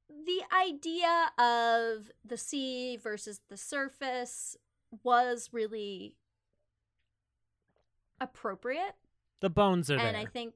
the 0.08 0.42
idea 0.56 1.30
of 1.38 2.10
the 2.24 2.36
sea 2.36 2.96
versus 2.96 3.40
the 3.48 3.56
surface 3.56 4.56
was 5.02 5.50
really 5.52 6.16
appropriate, 8.20 8.94
the 9.40 9.50
bones 9.50 9.90
are 9.90 9.94
and 9.94 10.00
there. 10.00 10.08
And 10.08 10.16
I 10.16 10.26
think 10.26 10.54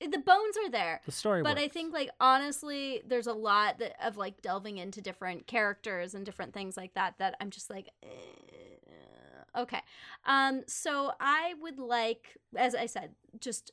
the 0.00 0.18
bones 0.18 0.56
are 0.64 0.70
there. 0.70 1.00
the 1.04 1.12
story 1.12 1.42
But 1.42 1.58
I 1.58 1.68
think, 1.68 1.92
like, 1.92 2.10
honestly, 2.20 3.02
there's 3.06 3.26
a 3.26 3.34
lot 3.34 3.78
that, 3.78 3.94
of 4.04 4.16
like 4.16 4.40
delving 4.40 4.78
into 4.78 5.00
different 5.02 5.46
characters 5.46 6.14
and 6.14 6.24
different 6.24 6.54
things 6.54 6.76
like 6.76 6.94
that 6.94 7.16
that 7.18 7.36
I'm 7.40 7.50
just 7.50 7.68
like, 7.68 7.90
eh, 8.02 9.60
okay. 9.60 9.80
Um, 10.24 10.62
so 10.66 11.12
I 11.20 11.54
would 11.60 11.78
like, 11.78 12.38
as 12.56 12.74
I 12.74 12.86
said, 12.86 13.10
just 13.38 13.72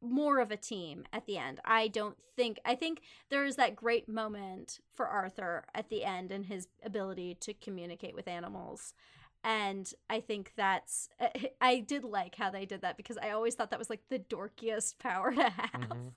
more 0.00 0.38
of 0.38 0.50
a 0.50 0.56
team 0.56 1.04
at 1.12 1.26
the 1.26 1.38
end. 1.38 1.58
I 1.64 1.88
don't 1.88 2.16
think, 2.36 2.60
I 2.64 2.74
think 2.74 3.00
there 3.30 3.44
is 3.44 3.56
that 3.56 3.74
great 3.74 4.08
moment 4.08 4.78
for 4.94 5.06
Arthur 5.06 5.64
at 5.74 5.88
the 5.88 6.04
end 6.04 6.30
and 6.30 6.46
his 6.46 6.68
ability 6.84 7.36
to 7.40 7.54
communicate 7.54 8.14
with 8.14 8.28
animals. 8.28 8.94
And 9.46 9.90
I 10.10 10.18
think 10.20 10.52
that's, 10.56 11.08
I 11.60 11.78
did 11.78 12.02
like 12.02 12.34
how 12.34 12.50
they 12.50 12.66
did 12.66 12.82
that 12.82 12.96
because 12.96 13.16
I 13.16 13.30
always 13.30 13.54
thought 13.54 13.70
that 13.70 13.78
was 13.78 13.88
like 13.88 14.02
the 14.10 14.18
dorkiest 14.18 14.98
power 14.98 15.32
to 15.32 15.48
have. 15.48 15.70
Mhm. 15.72 16.12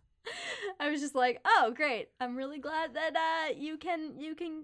I 0.79 0.89
was 0.89 0.99
just 0.99 1.15
like, 1.15 1.39
oh 1.45 1.71
great! 1.75 2.09
I'm 2.19 2.35
really 2.35 2.59
glad 2.59 2.93
that 2.93 3.15
uh 3.15 3.53
you 3.57 3.77
can 3.77 4.19
you 4.19 4.35
can 4.35 4.61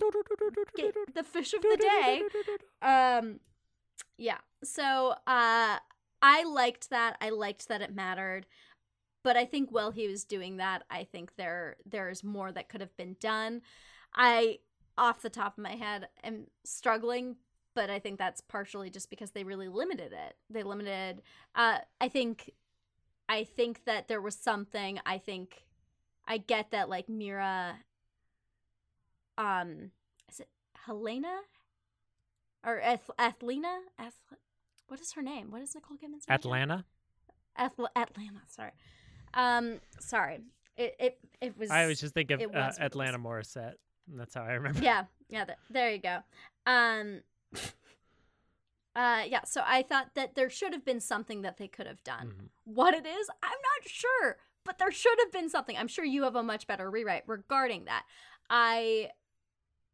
get 0.76 0.94
the 1.16 1.24
fish 1.24 1.54
of 1.54 1.62
the 1.62 1.78
day. 1.80 2.22
Um, 2.82 3.40
yeah. 4.18 4.38
So 4.64 5.16
uh, 5.26 5.80
I 6.22 6.44
liked 6.44 6.90
that. 6.90 7.18
I 7.22 7.30
liked 7.30 7.68
that 7.68 7.82
it 7.82 7.96
mattered. 7.96 8.46
But 9.24 9.38
I 9.38 9.46
think 9.46 9.72
while 9.72 9.92
he 9.92 10.08
was 10.08 10.24
doing 10.24 10.58
that, 10.58 10.84
I 10.90 11.04
think 11.04 11.36
there 11.36 11.78
there's 11.86 12.24
more 12.24 12.52
that 12.52 12.70
could 12.70 12.82
have 12.82 12.96
been 12.96 13.16
done. 13.20 13.62
I, 14.14 14.60
off 14.98 15.22
the 15.22 15.30
top 15.30 15.58
of 15.58 15.64
my 15.64 15.76
head, 15.76 16.10
am 16.24 16.48
struggling, 16.64 17.38
but 17.76 17.90
I 17.90 18.00
think 18.00 18.18
that's 18.18 18.42
partially 18.42 18.90
just 18.90 19.10
because 19.10 19.32
they 19.32 19.44
really 19.44 19.68
limited 19.68 20.14
it. 20.14 20.36
They 20.50 20.64
limited. 20.64 21.22
Uh, 21.54 21.80
I 22.02 22.08
think, 22.08 22.52
I 23.30 23.44
think 23.44 23.84
that 23.86 24.08
there 24.08 24.22
was 24.22 24.36
something. 24.36 25.00
I 25.06 25.18
think, 25.18 25.66
I 26.28 26.38
get 26.38 26.72
that 26.72 26.90
like 26.90 27.08
Mera. 27.10 27.76
Um, 29.38 29.92
is 30.30 30.40
it 30.40 30.50
Helena? 30.86 31.40
Or 32.66 32.82
Ath- 32.82 33.12
Athlena? 33.20 33.78
Ath- 34.00 34.14
what 34.88 35.00
is 35.00 35.14
her 35.14 35.22
name? 35.22 35.52
What 35.52 35.62
is 35.62 35.76
Nicole 35.76 35.98
Kidman's 35.98 36.28
name? 36.28 36.38
Atlanna? 36.40 36.84
Athl- 37.60 37.88
Atlanna. 37.96 38.42
Sorry. 38.48 38.72
Um, 39.34 39.80
sorry. 40.00 40.40
It 40.78 40.96
it 41.00 41.20
it 41.42 41.58
was. 41.58 41.70
I 41.72 41.84
always 41.84 42.00
just 42.02 42.14
think 42.14 42.32
of 42.32 42.42
uh, 42.42 42.72
Atlanna 42.82 43.16
Morissette. 43.18 43.76
and 44.10 44.20
That's 44.20 44.34
how 44.34 44.44
I 44.44 44.54
remember. 44.54 44.82
yeah 44.82 45.06
yeah 45.30 45.46
th- 45.46 45.58
there 45.70 45.92
you 45.92 46.00
go 46.00 46.20
um 46.68 47.22
uh 48.96 49.24
yeah 49.28 49.44
so 49.44 49.62
i 49.66 49.82
thought 49.82 50.12
that 50.16 50.36
there 50.36 50.50
should 50.50 50.74
have 50.74 50.86
been 50.86 51.00
something 51.02 51.42
that 51.42 51.58
they 51.58 51.68
could 51.68 51.86
have 51.88 52.04
done 52.04 52.28
Mhm. 52.28 52.50
what 52.64 52.94
it 52.94 53.06
is 53.06 53.30
i'm 53.44 53.50
not 53.50 53.90
sure 53.90 54.38
but 54.64 54.78
there 54.78 54.92
should 54.92 55.18
have 55.20 55.32
been 55.32 55.50
something 55.50 55.76
i'm 55.78 55.88
sure 55.88 56.06
you 56.06 56.24
have 56.24 56.36
a 56.36 56.44
much 56.44 56.66
better 56.68 56.90
rewrite 56.90 57.24
regarding 57.28 57.86
that 57.86 58.06
i 58.50 59.12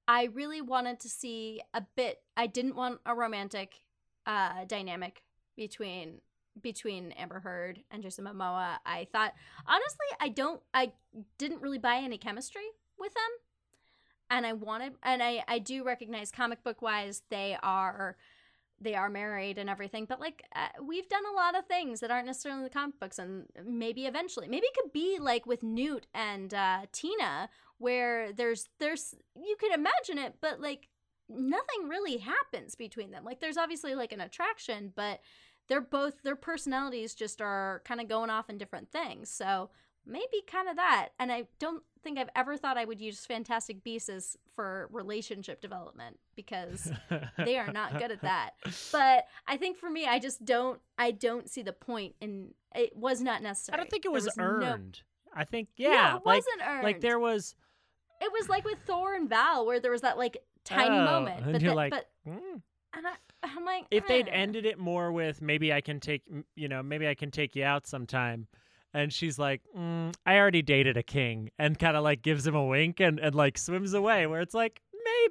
i 0.08 0.26
really 0.26 0.62
wanted 0.62 1.00
to 1.00 1.10
see 1.10 1.62
a 1.74 1.82
bit 1.96 2.22
i 2.38 2.46
didn't 2.48 2.76
want 2.76 3.00
a 3.06 3.16
romantic 3.16 3.82
uh 4.28 4.66
dynamic 4.66 5.24
between 5.56 6.22
between 6.62 7.14
Amber 7.14 7.40
Heard 7.40 7.82
and 7.92 8.04
Jason 8.04 8.26
Momoa. 8.26 8.76
I 8.86 9.08
thought 9.14 9.34
honestly 9.66 10.06
I 10.20 10.28
don't 10.28 10.62
I 10.74 10.92
didn't 11.38 11.62
really 11.62 11.78
buy 11.78 11.96
any 11.98 12.18
chemistry 12.18 12.66
with 13.00 13.14
them. 13.14 13.32
And 14.32 14.46
I 14.46 14.54
wanted 14.54 14.94
and 15.04 15.22
I 15.22 15.44
I 15.48 15.60
do 15.60 15.84
recognize 15.84 16.32
comic 16.32 16.64
book 16.64 16.82
wise 16.82 17.22
they 17.30 17.58
are 17.62 18.16
they 18.80 18.96
are 18.96 19.10
married 19.10 19.60
and 19.60 19.70
everything 19.70 20.06
but 20.06 20.20
like 20.20 20.44
uh, 20.56 20.70
we've 20.82 21.08
done 21.08 21.24
a 21.32 21.36
lot 21.36 21.56
of 21.56 21.68
things 21.68 22.00
that 22.00 22.10
aren't 22.10 22.26
necessarily 22.26 22.62
in 22.62 22.64
the 22.64 22.70
comic 22.72 23.00
books 23.00 23.20
and 23.20 23.46
maybe 23.64 24.06
eventually 24.06 24.48
maybe 24.48 24.66
it 24.66 24.74
could 24.74 24.92
be 24.92 25.20
like 25.20 25.46
with 25.46 25.62
Newt 25.62 26.08
and 26.16 26.54
uh, 26.54 26.86
Tina 26.92 27.50
where 27.78 28.32
there's 28.32 28.70
there's 28.80 29.14
you 29.36 29.56
could 29.60 29.74
imagine 29.74 30.18
it 30.18 30.36
but 30.42 30.60
like 30.60 30.88
nothing 31.30 31.88
really 31.88 32.18
happens 32.18 32.76
between 32.76 33.12
them. 33.12 33.24
Like 33.24 33.40
there's 33.40 33.58
obviously 33.58 33.96
like 33.96 34.12
an 34.14 34.22
attraction 34.22 34.94
but 34.96 35.20
they're 35.68 35.82
both 35.82 36.24
their 36.24 36.36
personalities 36.36 37.14
just 37.14 37.42
are 37.42 37.82
kind 37.86 38.02
of 38.02 38.08
going 38.08 38.30
off 38.30 38.50
in 38.50 38.58
different 38.58 38.92
things. 38.92 39.30
So 39.30 39.70
maybe 40.06 40.42
kind 40.48 40.68
of 40.68 40.76
that 40.76 41.10
and 41.20 41.32
i 41.32 41.44
don't 41.60 41.84
think 42.04 42.18
i've 42.18 42.30
ever 42.36 42.58
thought 42.58 42.78
i 42.78 42.86
would 42.86 43.00
use 43.00 43.26
fantastic 43.26 43.84
beasts 43.84 44.36
for 44.56 44.90
relationship 44.92 45.62
development 45.62 46.18
because 46.36 46.92
they 47.38 47.58
are 47.58 47.72
not 47.72 47.98
good 48.00 48.12
at 48.12 48.22
that 48.24 48.52
but 48.92 49.26
i 49.48 49.56
think 49.58 49.78
for 49.78 49.90
me 49.90 50.08
i 50.08 50.18
just 50.20 50.44
don't 50.44 50.80
i 50.98 51.12
don't 51.12 51.50
see 51.50 51.62
the 51.62 51.74
point 51.74 52.16
in 52.22 52.50
it 52.76 52.96
was 52.96 53.22
not 53.22 53.42
necessary 53.44 53.76
I 53.76 53.78
don't 53.78 53.90
think 53.90 54.06
it 54.06 54.12
was, 54.12 54.36
no- 54.38 54.44
earned. 54.44 55.02
I 55.34 55.44
think 55.46 55.70
yeah, 55.78 55.90
yeah, 55.90 56.10
it 56.18 56.26
like 56.26 56.44
wasn't 56.44 56.62
earned 56.68 56.84
like 56.84 57.02
there 57.02 57.20
was 57.20 57.56
it 58.22 58.32
was 58.32 58.50
like 58.50 58.66
with 58.66 58.78
thor 58.86 59.16
and 59.16 59.30
val 59.30 59.66
where 59.66 59.80
there 59.80 59.92
was 59.92 60.02
that 60.02 60.18
like 60.18 60.38
tiny 60.64 60.96
Oh, 60.96 61.06
moment 61.06 61.44
and 61.44 61.54
but 61.54 61.62
you're 61.62 61.74
like, 61.76 61.92
but 61.92 62.10
"Mm." 62.28 62.62
and 62.94 63.08
I, 63.08 63.14
i'm 63.44 63.66
like 63.66 63.86
if 63.92 64.08
they'd 64.08 64.28
eh. 64.28 64.32
ended 64.32 64.66
it 64.66 64.78
more 64.78 65.12
with 65.12 65.42
maybe 65.42 65.72
I 65.74 65.82
can 65.82 66.00
take 66.00 66.24
you 66.56 66.68
know 66.68 66.84
maybe 66.84 67.08
I 67.08 67.16
can 67.16 67.32
take 67.32 67.56
you 67.56 67.64
out 67.64 67.88
sometime. 67.88 68.48
And 68.94 69.12
she's 69.14 69.40
like, 69.40 69.62
mm, 69.78 70.14
I 70.26 70.38
already 70.38 70.62
dated 70.62 70.98
a 70.98 71.04
king, 71.04 71.50
and 71.58 71.80
kind 71.80 71.96
of 71.96 72.04
like 72.04 72.22
gives 72.22 72.46
him 72.46 72.56
a 72.56 72.66
wink 72.66 73.00
and, 73.00 73.20
and 73.20 73.34
like 73.34 73.58
swims 73.58 73.94
away. 73.94 74.28
Where 74.28 74.42
it's 74.42 74.54
like, 74.54 74.82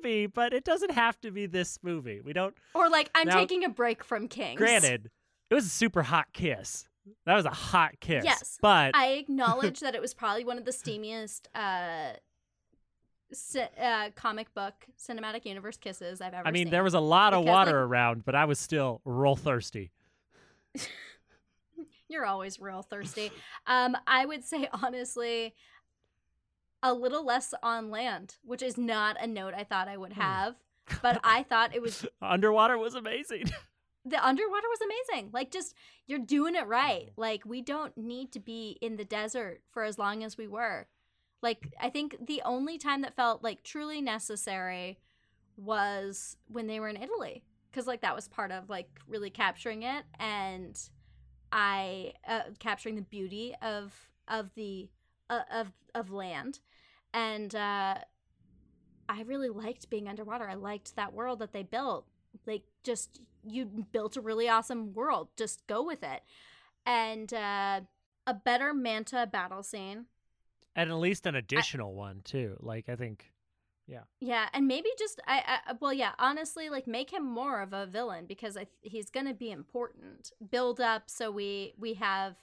maybe, 0.02 0.26
but 0.26 0.52
it 0.54 0.64
doesn't 0.64 0.92
have 0.92 1.20
to 1.20 1.30
be 1.30 1.46
this 1.46 1.78
movie. 1.82 2.20
We 2.20 2.32
don't. 2.32 2.54
or 2.74 2.88
like 2.88 3.10
i'm 3.14 3.28
Now- 3.28 3.38
taking 3.38 3.64
a 3.64 3.68
break 3.68 4.02
from 4.02 4.28
kings 4.28 4.56
Granted, 4.58 5.10
it 5.50 5.54
was 5.54 5.66
a 5.66 5.70
super 5.70 6.02
hot 6.02 6.28
kiss. 6.32 6.86
That 7.26 7.34
was 7.34 7.44
a 7.44 7.50
hot 7.50 7.92
kiss. 8.00 8.24
Yes, 8.24 8.58
but 8.62 8.94
I 8.96 9.08
acknowledge 9.20 9.80
that 9.80 9.94
it 9.94 10.00
was 10.00 10.14
probably 10.14 10.44
one 10.44 10.58
of 10.58 10.64
the 10.64 10.70
steamiest 10.70 11.42
uh, 11.54 12.12
uh, 13.80 14.10
comic 14.14 14.52
book 14.54 14.86
cinematic 14.98 15.44
universe 15.44 15.76
kisses 15.76 16.20
I've 16.20 16.34
ever 16.34 16.46
I 16.46 16.50
mean, 16.50 16.66
seen. 16.66 16.70
there 16.70 16.82
was 16.84 16.94
a 16.94 17.00
lot 17.00 17.32
of 17.34 17.42
Because, 17.42 17.52
water 17.52 17.80
like- 17.80 17.88
around, 17.90 18.24
but 18.24 18.34
I 18.34 18.44
was 18.46 18.58
still 18.58 19.00
real 19.04 19.36
thirsty. 19.36 19.90
You're 22.10 22.26
always 22.26 22.60
real 22.60 22.82
thirsty. 22.82 23.30
um, 23.66 23.96
I 24.06 24.26
would 24.26 24.44
say 24.44 24.68
honestly, 24.82 25.54
a 26.82 26.92
little 26.92 27.24
less 27.24 27.54
on 27.62 27.90
land, 27.90 28.36
which 28.42 28.62
is 28.62 28.76
not 28.76 29.16
a 29.22 29.26
note 29.26 29.54
I 29.54 29.64
thought 29.64 29.88
I 29.88 29.96
would 29.96 30.12
Hmm. 30.14 30.20
have. 30.20 30.56
But 31.02 31.20
I 31.24 31.42
thought 31.44 31.74
it 31.74 31.82
was 31.82 32.04
Underwater 32.20 32.76
was 32.76 32.94
amazing. 32.94 33.44
the 34.04 34.26
underwater 34.26 34.66
was 34.68 34.80
amazing. 34.80 35.30
Like 35.32 35.50
just 35.50 35.74
you're 36.06 36.18
doing 36.18 36.56
it 36.56 36.66
right. 36.66 37.10
Like 37.16 37.44
we 37.44 37.62
don't 37.62 37.96
need 37.96 38.32
to 38.32 38.40
be 38.40 38.78
in 38.80 38.96
the 38.96 39.04
desert 39.04 39.60
for 39.70 39.84
as 39.84 39.98
long 39.98 40.24
as 40.24 40.36
we 40.36 40.48
were. 40.48 40.88
Like 41.42 41.72
I 41.80 41.90
think 41.90 42.16
the 42.26 42.42
only 42.44 42.76
time 42.78 43.02
that 43.02 43.14
felt 43.14 43.42
like 43.44 43.62
truly 43.62 44.00
necessary 44.00 44.98
was 45.56 46.36
when 46.48 46.66
they 46.66 46.80
were 46.80 46.88
in 46.88 46.96
Italy 47.00 47.44
cuz 47.72 47.86
like 47.86 48.00
that 48.00 48.16
was 48.16 48.26
part 48.26 48.50
of 48.50 48.68
like 48.70 48.88
really 49.06 49.30
capturing 49.30 49.82
it 49.84 50.04
and 50.18 50.76
I 51.52 52.14
uh, 52.26 52.42
capturing 52.58 52.96
the 52.96 53.02
beauty 53.02 53.54
of 53.60 54.08
of 54.28 54.54
the 54.54 54.88
uh, 55.28 55.42
of 55.52 55.72
of 55.94 56.10
land 56.10 56.60
and 57.12 57.54
uh 57.54 57.96
I 59.08 59.22
really 59.22 59.48
liked 59.48 59.90
being 59.90 60.06
underwater. 60.08 60.48
I 60.48 60.54
liked 60.54 60.94
that 60.94 61.12
world 61.12 61.40
that 61.40 61.52
they 61.52 61.64
built. 61.64 62.06
Like 62.46 62.62
just 62.84 63.20
you 63.44 63.64
built 63.64 64.16
a 64.16 64.20
really 64.20 64.48
awesome 64.48 64.92
world. 64.94 65.28
Just 65.36 65.66
go 65.66 65.82
with 65.82 66.02
it. 66.04 66.22
And 66.86 67.32
uh 67.34 67.80
a 68.26 68.34
better 68.34 68.72
manta 68.72 69.26
battle 69.30 69.62
scene. 69.62 70.06
and 70.76 70.90
at 70.90 70.96
least 70.96 71.26
an 71.26 71.34
additional 71.34 71.94
one 71.94 72.20
too. 72.24 72.56
Like 72.60 72.88
I 72.88 72.94
think 72.94 73.29
Yeah, 73.90 74.02
Yeah, 74.20 74.48
and 74.52 74.68
maybe 74.68 74.88
just 74.98 75.20
I, 75.26 75.60
I 75.68 75.72
well 75.80 75.92
yeah, 75.92 76.12
honestly 76.18 76.70
like 76.70 76.86
make 76.86 77.12
him 77.12 77.24
more 77.24 77.60
of 77.60 77.72
a 77.72 77.86
villain 77.86 78.26
because 78.26 78.56
I 78.56 78.66
he's 78.82 79.10
going 79.10 79.26
to 79.26 79.34
be 79.34 79.50
important. 79.50 80.32
Build 80.50 80.80
up 80.80 81.04
so 81.10 81.30
we 81.30 81.74
we 81.78 81.94
have 81.94 82.36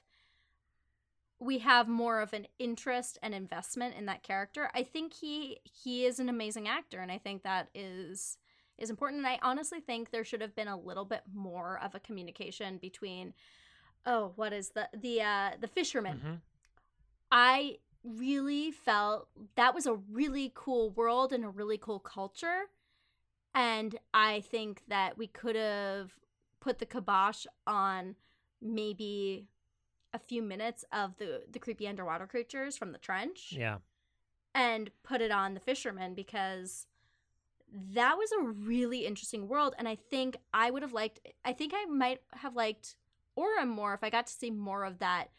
we 1.39 1.60
have 1.60 1.88
more 1.88 2.20
of 2.20 2.34
an 2.34 2.48
interest 2.58 3.20
and 3.22 3.34
investment 3.34 3.95
in 3.95 4.08
that 4.08 4.24
character. 4.24 4.70
I 4.74 4.84
think 4.84 5.14
he 5.14 5.60
he 5.64 6.06
is 6.06 6.20
an 6.20 6.30
amazing 6.30 6.68
actor 6.68 7.00
and 7.00 7.12
I 7.12 7.20
think 7.20 7.43
that 7.43 7.70
is 7.76 8.38
is 8.78 8.89
important 8.89 9.20
and 9.20 9.28
I 9.28 9.39
honestly 9.41 9.80
think 9.80 10.12
there 10.12 10.24
should 10.24 10.41
have 10.41 10.56
been 10.56 10.68
a 10.68 10.78
little 10.78 11.06
bit 11.06 11.22
more 11.34 11.80
of 11.84 11.95
a 11.95 12.00
communication 12.00 12.78
between 12.78 13.34
oh, 14.06 14.34
what 14.36 14.54
is 14.54 14.70
the 14.70 14.89
the 14.93 15.22
uh 15.22 15.52
the 15.60 15.68
fisherman 15.68 16.22
Mhm. 16.24 16.41
I 17.32 17.78
really 18.16 18.72
felt 18.72 19.28
that 19.55 19.74
was 19.74 19.86
a 19.86 19.93
really 19.93 20.51
cool 20.55 20.91
world 20.91 21.34
and 21.34 21.43
a 21.43 21.49
really 21.49 21.78
cool 21.78 21.99
culture. 21.99 22.66
And 23.53 23.97
I 24.14 24.41
think 24.41 24.84
that 24.88 25.18
we 25.18 25.28
could 25.28 25.55
have 25.55 26.12
put 26.60 26.80
the 26.80 26.86
kibosh 26.86 27.45
on 27.66 28.16
maybe 28.62 29.47
a 30.14 30.20
few 30.20 30.41
minutes 30.41 30.86
of 30.91 31.18
the, 31.18 31.43
the 31.51 31.60
creepy 31.60 31.88
underwater 31.88 32.28
creatures 32.28 32.78
from 32.78 32.91
the 32.91 32.97
trench 32.97 33.53
yeah. 33.55 33.78
and 34.55 34.89
put 35.03 35.22
it 35.22 35.32
on 35.32 35.53
the 35.53 35.60
fishermen 35.60 36.14
because 36.14 36.88
that 37.93 38.18
was 38.18 38.32
a 38.32 38.43
really 38.43 39.05
interesting 39.05 39.47
world. 39.47 39.76
And 39.78 39.88
I 39.88 39.95
think 39.95 40.38
I 40.53 40.72
would 40.72 40.82
have 40.82 40.93
liked, 40.93 41.20
I 41.43 41.53
think 41.53 41.74
I 41.76 41.86
might 41.86 42.22
have 42.34 42.55
liked 42.55 42.95
Orm 43.36 43.70
more 43.70 43.93
if 43.93 44.03
I 44.03 44.10
got 44.10 44.28
to 44.28 44.34
see 44.34 44.49
more 44.49 44.84
of 44.84 44.99
that 44.99 45.30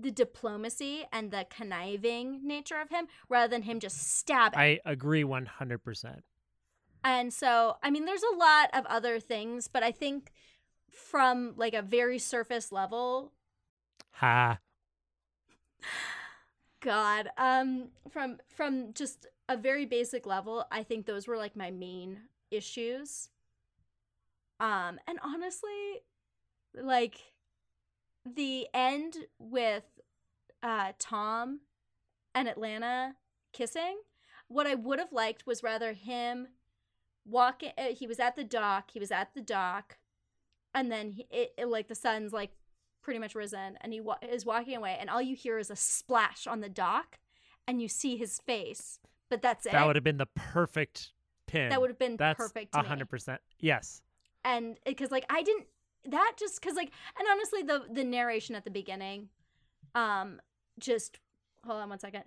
the 0.00 0.10
diplomacy 0.10 1.04
and 1.12 1.30
the 1.30 1.46
conniving 1.50 2.46
nature 2.46 2.80
of 2.80 2.90
him 2.90 3.08
rather 3.28 3.48
than 3.48 3.62
him 3.62 3.80
just 3.80 4.16
stabbing. 4.16 4.58
I 4.58 4.80
agree 4.84 5.24
one 5.24 5.46
hundred 5.46 5.78
percent. 5.84 6.24
and 7.04 7.32
so, 7.32 7.76
I 7.82 7.90
mean, 7.90 8.04
there's 8.04 8.22
a 8.22 8.36
lot 8.36 8.70
of 8.72 8.84
other 8.86 9.20
things, 9.20 9.68
but 9.68 9.82
I 9.82 9.92
think 9.92 10.32
from 10.90 11.54
like 11.56 11.74
a 11.74 11.82
very 11.82 12.18
surface 12.18 12.72
level, 12.72 13.32
Ha. 14.12 14.58
God, 16.80 17.28
um, 17.36 17.88
from 18.10 18.38
from 18.48 18.92
just 18.94 19.26
a 19.48 19.56
very 19.56 19.84
basic 19.86 20.26
level, 20.26 20.64
I 20.70 20.82
think 20.82 21.06
those 21.06 21.26
were 21.26 21.36
like 21.36 21.56
my 21.56 21.70
main 21.70 22.20
issues. 22.50 23.30
Um, 24.60 24.98
and 25.06 25.18
honestly, 25.22 26.02
like 26.74 27.16
the 28.36 28.68
end 28.74 29.16
with 29.38 29.84
uh 30.62 30.92
Tom 30.98 31.60
and 32.34 32.48
Atlanna 32.48 33.12
kissing, 33.52 33.98
what 34.48 34.66
I 34.66 34.74
would 34.74 34.98
have 34.98 35.12
liked 35.12 35.46
was 35.46 35.62
rather 35.62 35.92
him 35.92 36.48
walking. 37.24 37.72
Uh, 37.78 37.94
he 37.96 38.06
was 38.06 38.18
at 38.18 38.36
the 38.36 38.44
dock. 38.44 38.90
He 38.92 38.98
was 38.98 39.10
at 39.10 39.34
the 39.34 39.40
dock, 39.42 39.98
and 40.74 40.90
then 40.90 41.12
he, 41.12 41.26
it, 41.30 41.52
it 41.58 41.68
like 41.68 41.88
the 41.88 41.94
sun's 41.94 42.32
like 42.32 42.52
pretty 43.02 43.18
much 43.20 43.34
risen, 43.34 43.78
and 43.80 43.92
he 43.92 44.00
wa- 44.00 44.18
is 44.22 44.44
walking 44.44 44.76
away, 44.76 44.96
and 45.00 45.08
all 45.10 45.22
you 45.22 45.36
hear 45.36 45.58
is 45.58 45.70
a 45.70 45.76
splash 45.76 46.46
on 46.46 46.60
the 46.60 46.68
dock, 46.68 47.18
and 47.66 47.80
you 47.80 47.88
see 47.88 48.16
his 48.16 48.38
face. 48.46 48.98
But 49.30 49.42
that's 49.42 49.66
it. 49.66 49.72
That 49.72 49.86
would 49.86 49.96
have 49.96 50.04
been 50.04 50.16
the 50.18 50.26
perfect 50.34 51.12
pin. 51.46 51.68
That 51.70 51.80
would 51.80 51.90
have 51.90 51.98
been 51.98 52.16
That's 52.16 52.36
perfect 52.36 52.74
hundred 52.74 53.08
percent. 53.08 53.40
Yes. 53.60 54.02
and 54.44 54.78
because 54.86 55.10
like 55.10 55.24
i 55.30 55.42
didn't 55.42 55.66
that 56.06 56.32
just 56.38 56.60
because 56.60 56.76
like 56.76 56.90
and 57.18 57.28
honestly 57.30 57.62
the 57.62 57.82
the 57.92 58.04
narration 58.04 58.54
at 58.54 58.64
the 58.64 58.70
beginning 58.70 59.28
um 59.94 60.40
just 60.78 61.18
hold 61.66 61.80
on 61.80 61.88
one 61.88 61.98
second. 61.98 62.24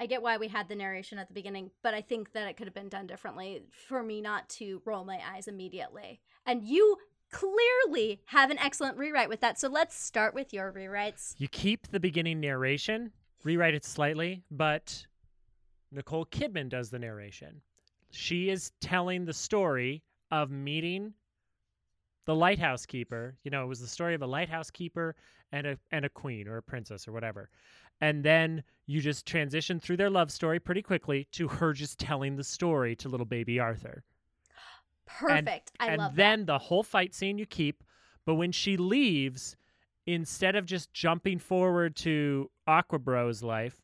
I 0.00 0.06
get 0.06 0.22
why 0.22 0.36
we 0.36 0.46
had 0.46 0.68
the 0.68 0.76
narration 0.76 1.18
at 1.18 1.26
the 1.26 1.34
beginning 1.34 1.70
but 1.82 1.92
i 1.92 2.00
think 2.00 2.32
that 2.32 2.46
it 2.48 2.56
could 2.56 2.66
have 2.66 2.74
been 2.74 2.88
done 2.88 3.06
differently 3.06 3.62
for 3.70 4.02
me 4.02 4.20
not 4.20 4.48
to 4.50 4.80
roll 4.84 5.04
my 5.04 5.20
eyes 5.34 5.48
immediately. 5.48 6.20
And 6.46 6.62
you 6.62 6.98
clearly 7.30 8.22
have 8.26 8.50
an 8.50 8.58
excellent 8.58 8.96
rewrite 8.96 9.28
with 9.28 9.40
that 9.40 9.58
so 9.58 9.68
let's 9.68 9.96
start 9.98 10.34
with 10.34 10.52
your 10.52 10.72
rewrites. 10.72 11.34
You 11.38 11.48
keep 11.48 11.88
the 11.88 12.00
beginning 12.00 12.40
narration, 12.40 13.10
rewrite 13.44 13.74
it 13.74 13.84
slightly, 13.84 14.44
but 14.50 15.04
Nicole 15.90 16.26
Kidman 16.26 16.68
does 16.68 16.90
the 16.90 16.98
narration. 16.98 17.60
She 18.10 18.50
is 18.50 18.72
telling 18.80 19.24
the 19.24 19.34
story 19.34 20.02
of 20.30 20.50
meeting 20.50 21.14
the 22.28 22.34
lighthouse 22.34 22.84
keeper. 22.84 23.34
You 23.42 23.50
know, 23.50 23.64
it 23.64 23.68
was 23.68 23.80
the 23.80 23.86
story 23.86 24.14
of 24.14 24.20
a 24.20 24.26
lighthouse 24.26 24.70
keeper 24.70 25.16
and 25.50 25.66
a 25.66 25.78
and 25.90 26.04
a 26.04 26.10
queen 26.10 26.46
or 26.46 26.58
a 26.58 26.62
princess 26.62 27.08
or 27.08 27.12
whatever. 27.12 27.48
And 28.02 28.22
then 28.22 28.62
you 28.86 29.00
just 29.00 29.24
transition 29.24 29.80
through 29.80 29.96
their 29.96 30.10
love 30.10 30.30
story 30.30 30.60
pretty 30.60 30.82
quickly 30.82 31.26
to 31.32 31.48
her 31.48 31.72
just 31.72 31.98
telling 31.98 32.36
the 32.36 32.44
story 32.44 32.94
to 32.96 33.08
little 33.08 33.24
baby 33.24 33.58
Arthur. 33.58 34.04
perfect 35.06 35.72
i 35.80 35.86
love 35.86 35.88
it. 35.88 35.92
and 35.92 35.98
love 36.02 36.16
then 36.16 36.44
the 36.44 36.58
whole 36.58 36.82
fight 36.82 37.14
scene 37.14 37.38
you 37.38 37.46
keep 37.46 37.82
but 38.26 38.34
when 38.34 38.52
she 38.52 38.76
leaves 38.76 39.56
instead 40.06 40.54
of 40.54 40.66
just 40.66 40.92
jumping 40.92 41.38
forward 41.38 41.96
to 41.96 42.50
aquabro's 42.68 43.42
life 43.42 43.80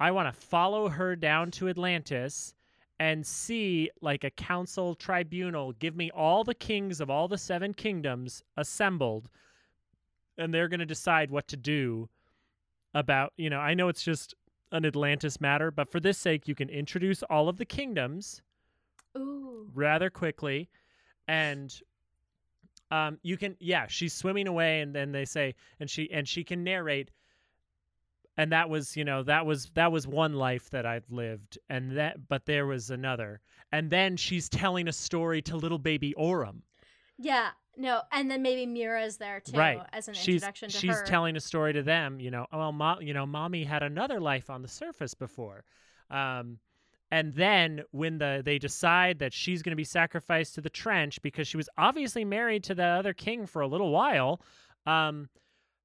I 0.00 0.10
want 0.10 0.26
to 0.26 0.40
follow 0.40 0.88
her 0.88 1.14
down 1.14 1.52
to 1.52 1.68
Atlantis 1.68 2.52
and 3.00 3.26
see 3.26 3.90
like 4.00 4.24
a 4.24 4.30
council 4.30 4.94
tribunal 4.94 5.72
give 5.72 5.96
me 5.96 6.10
all 6.12 6.44
the 6.44 6.54
kings 6.54 7.00
of 7.00 7.10
all 7.10 7.26
the 7.26 7.38
seven 7.38 7.74
kingdoms 7.74 8.42
assembled 8.56 9.28
and 10.38 10.52
they're 10.52 10.68
going 10.68 10.80
to 10.80 10.86
decide 10.86 11.30
what 11.30 11.46
to 11.48 11.56
do 11.56 12.08
about, 12.94 13.32
you 13.36 13.50
know, 13.50 13.58
I 13.58 13.74
know 13.74 13.88
it's 13.88 14.02
just 14.02 14.34
an 14.72 14.84
Atlantis 14.84 15.40
matter, 15.40 15.70
but 15.70 15.90
for 15.90 16.00
this 16.00 16.18
sake 16.18 16.46
you 16.48 16.54
can 16.54 16.68
introduce 16.68 17.22
all 17.24 17.48
of 17.48 17.56
the 17.56 17.64
kingdoms 17.64 18.42
Ooh. 19.16 19.70
rather 19.74 20.10
quickly 20.10 20.68
and 21.26 21.80
um 22.90 23.18
you 23.22 23.38
can 23.38 23.56
yeah 23.60 23.86
she's 23.86 24.12
swimming 24.12 24.46
away 24.46 24.82
and 24.82 24.94
then 24.94 25.10
they 25.10 25.24
say 25.24 25.54
and 25.80 25.88
she 25.88 26.10
and 26.12 26.28
she 26.28 26.44
can 26.44 26.62
narrate 26.62 27.10
and 28.36 28.52
that 28.52 28.68
was 28.68 28.96
you 28.96 29.04
know 29.04 29.22
that 29.22 29.46
was 29.46 29.70
that 29.74 29.92
was 29.92 30.06
one 30.06 30.34
life 30.34 30.70
that 30.70 30.86
i've 30.86 31.10
lived 31.10 31.58
and 31.68 31.96
that 31.96 32.28
but 32.28 32.46
there 32.46 32.66
was 32.66 32.90
another 32.90 33.40
and 33.72 33.90
then 33.90 34.16
she's 34.16 34.48
telling 34.48 34.88
a 34.88 34.92
story 34.92 35.42
to 35.42 35.56
little 35.56 35.78
baby 35.78 36.14
Orm. 36.14 36.62
Yeah. 37.18 37.48
No, 37.76 38.02
and 38.12 38.30
then 38.30 38.40
maybe 38.40 38.66
Mira's 38.66 39.16
there 39.16 39.40
too 39.40 39.56
right 39.58 39.80
as 39.92 40.06
an 40.06 40.14
she's 40.14 40.36
introduction 40.36 40.68
to 40.68 40.78
she's 40.78 40.96
her. 41.00 41.04
telling 41.04 41.36
a 41.36 41.40
story 41.40 41.72
to 41.72 41.82
them 41.82 42.20
you 42.20 42.30
know 42.30 42.46
oh 42.52 42.58
well 42.58 42.72
mo- 42.72 43.00
you 43.00 43.12
know 43.12 43.26
mommy 43.26 43.64
had 43.64 43.82
another 43.82 44.20
life 44.20 44.48
on 44.48 44.62
the 44.62 44.68
surface 44.68 45.12
before 45.12 45.64
um 46.10 46.58
and 47.10 47.34
then 47.34 47.82
when 47.90 48.18
the 48.18 48.42
they 48.44 48.60
decide 48.60 49.18
that 49.18 49.32
she's 49.32 49.60
going 49.60 49.72
to 49.72 49.76
be 49.76 49.82
sacrificed 49.84 50.54
to 50.54 50.60
the 50.60 50.70
trench 50.70 51.20
because 51.22 51.48
she 51.48 51.56
was 51.56 51.68
obviously 51.76 52.24
married 52.24 52.62
to 52.62 52.76
the 52.76 52.84
other 52.84 53.12
king 53.12 53.44
for 53.44 53.62
a 53.62 53.66
little 53.66 53.90
while 53.90 54.40
um 54.86 55.28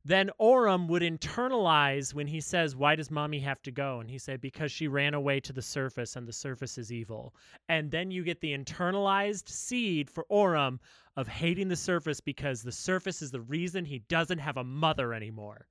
then 0.06 0.30
Orm 0.38 0.88
would 0.88 1.02
internalize 1.02 2.14
when 2.14 2.28
he 2.28 2.40
says, 2.40 2.76
Why 2.76 2.96
does 2.96 3.12
mommy 3.12 3.40
have 3.40 3.62
to 3.64 3.72
go? 3.72 4.00
And 4.00 4.10
he 4.10 4.18
said, 4.18 4.40
Because 4.40 4.72
she 4.72 4.88
ran 4.88 5.14
away 5.14 5.40
to 5.42 5.54
the 5.54 5.62
surface 5.62 6.16
and 6.16 6.28
the 6.28 6.34
surface 6.34 6.78
is 6.78 6.92
evil. 6.92 7.34
And 7.68 7.92
then 7.92 8.10
you 8.10 8.24
get 8.24 8.40
the 8.40 8.58
internalized 8.58 9.50
seed 9.50 10.10
for 10.10 10.26
Orm 10.30 10.80
of 11.18 11.28
hating 11.28 11.68
the 11.68 11.76
surface 11.76 12.22
because 12.22 12.62
the 12.62 12.72
surface 12.72 13.22
is 13.22 13.32
the 13.32 13.42
reason 13.42 13.84
he 13.84 14.00
doesn't 14.08 14.40
have 14.40 14.56
a 14.56 14.64
mother 14.64 15.14
anymore. 15.14 15.68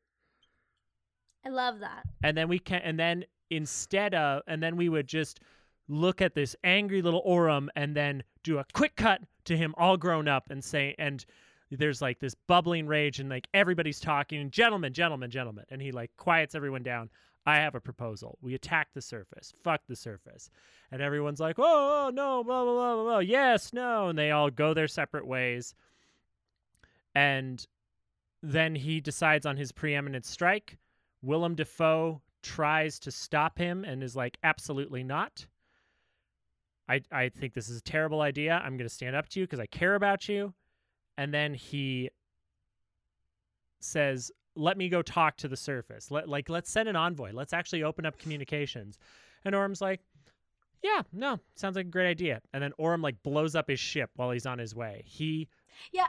I 1.46 1.48
love 1.48 1.78
that. 1.80 2.04
And 2.22 2.36
then 2.36 2.48
we 2.48 2.58
can 2.58 2.82
and 2.82 2.98
then 2.98 3.24
instead 3.48 4.14
of 4.14 4.42
and 4.46 4.62
then 4.62 4.76
we 4.76 4.90
would 4.90 5.08
just 5.08 5.40
look 5.88 6.20
at 6.20 6.34
this 6.34 6.54
angry 6.64 7.00
little 7.00 7.22
Orm 7.24 7.70
and 7.76 7.96
then 7.96 8.22
do 8.42 8.58
a 8.58 8.64
quick 8.74 8.94
cut 8.96 9.22
to 9.46 9.56
him 9.56 9.74
all 9.78 9.96
grown 9.96 10.28
up 10.28 10.50
and 10.50 10.62
say 10.62 10.94
and 10.98 11.24
there's 11.70 12.00
like 12.00 12.18
this 12.18 12.34
bubbling 12.34 12.86
rage 12.86 13.20
and 13.20 13.28
like 13.28 13.46
everybody's 13.52 14.00
talking 14.00 14.50
gentlemen 14.50 14.92
gentlemen 14.92 15.30
gentlemen 15.30 15.64
and 15.70 15.82
he 15.82 15.92
like 15.92 16.10
quiets 16.16 16.54
everyone 16.54 16.82
down. 16.82 17.10
I 17.46 17.56
have 17.56 17.74
a 17.74 17.80
proposal. 17.80 18.36
We 18.42 18.54
attack 18.54 18.88
the 18.92 19.00
surface. 19.00 19.54
Fuck 19.62 19.80
the 19.88 19.96
surface. 19.96 20.50
And 20.90 21.00
everyone's 21.02 21.40
like 21.40 21.56
oh, 21.58 22.10
no 22.12 22.42
blah 22.42 22.64
blah 22.64 22.94
blah 22.94 23.02
blah 23.02 23.18
yes 23.18 23.72
no 23.72 24.08
and 24.08 24.18
they 24.18 24.30
all 24.30 24.50
go 24.50 24.74
their 24.74 24.88
separate 24.88 25.26
ways. 25.26 25.74
And 27.14 27.64
then 28.42 28.74
he 28.74 29.00
decides 29.00 29.46
on 29.46 29.56
his 29.56 29.72
preeminent 29.72 30.24
strike. 30.24 30.78
Willem 31.22 31.54
dafoe 31.54 32.22
tries 32.42 32.98
to 33.00 33.10
stop 33.10 33.58
him 33.58 33.84
and 33.84 34.02
is 34.02 34.16
like 34.16 34.38
absolutely 34.42 35.02
not. 35.02 35.46
I 36.88 37.02
i 37.12 37.28
think 37.28 37.52
this 37.52 37.68
is 37.68 37.78
a 37.78 37.82
terrible 37.82 38.22
idea. 38.22 38.62
I'm 38.64 38.78
going 38.78 38.88
to 38.88 38.94
stand 38.94 39.16
up 39.16 39.28
to 39.30 39.40
you 39.40 39.46
because 39.46 39.60
i 39.60 39.66
care 39.66 39.94
about 39.94 40.28
you 40.30 40.54
and 41.18 41.34
then 41.34 41.52
he 41.52 42.08
says 43.80 44.30
let 44.54 44.76
me 44.76 44.88
go 44.88 45.02
talk 45.02 45.36
to 45.36 45.46
the 45.46 45.56
surface. 45.56 46.10
Let, 46.10 46.28
like 46.28 46.48
let's 46.48 46.68
send 46.70 46.88
an 46.88 46.96
envoy. 46.96 47.30
Let's 47.32 47.52
actually 47.52 47.84
open 47.84 48.04
up 48.04 48.18
communications. 48.18 48.98
And 49.44 49.54
orm's 49.54 49.80
like 49.80 50.00
yeah 50.82 51.02
no 51.12 51.38
sounds 51.54 51.76
like 51.76 51.86
a 51.86 51.90
great 51.90 52.08
idea. 52.08 52.40
And 52.52 52.62
then 52.62 52.72
orm 52.78 53.02
like 53.02 53.22
blows 53.22 53.54
up 53.54 53.68
his 53.68 53.78
ship 53.80 54.10
while 54.16 54.30
he's 54.30 54.46
on 54.46 54.58
his 54.58 54.74
way. 54.74 55.02
He 55.06 55.48
Yeah, 55.92 56.06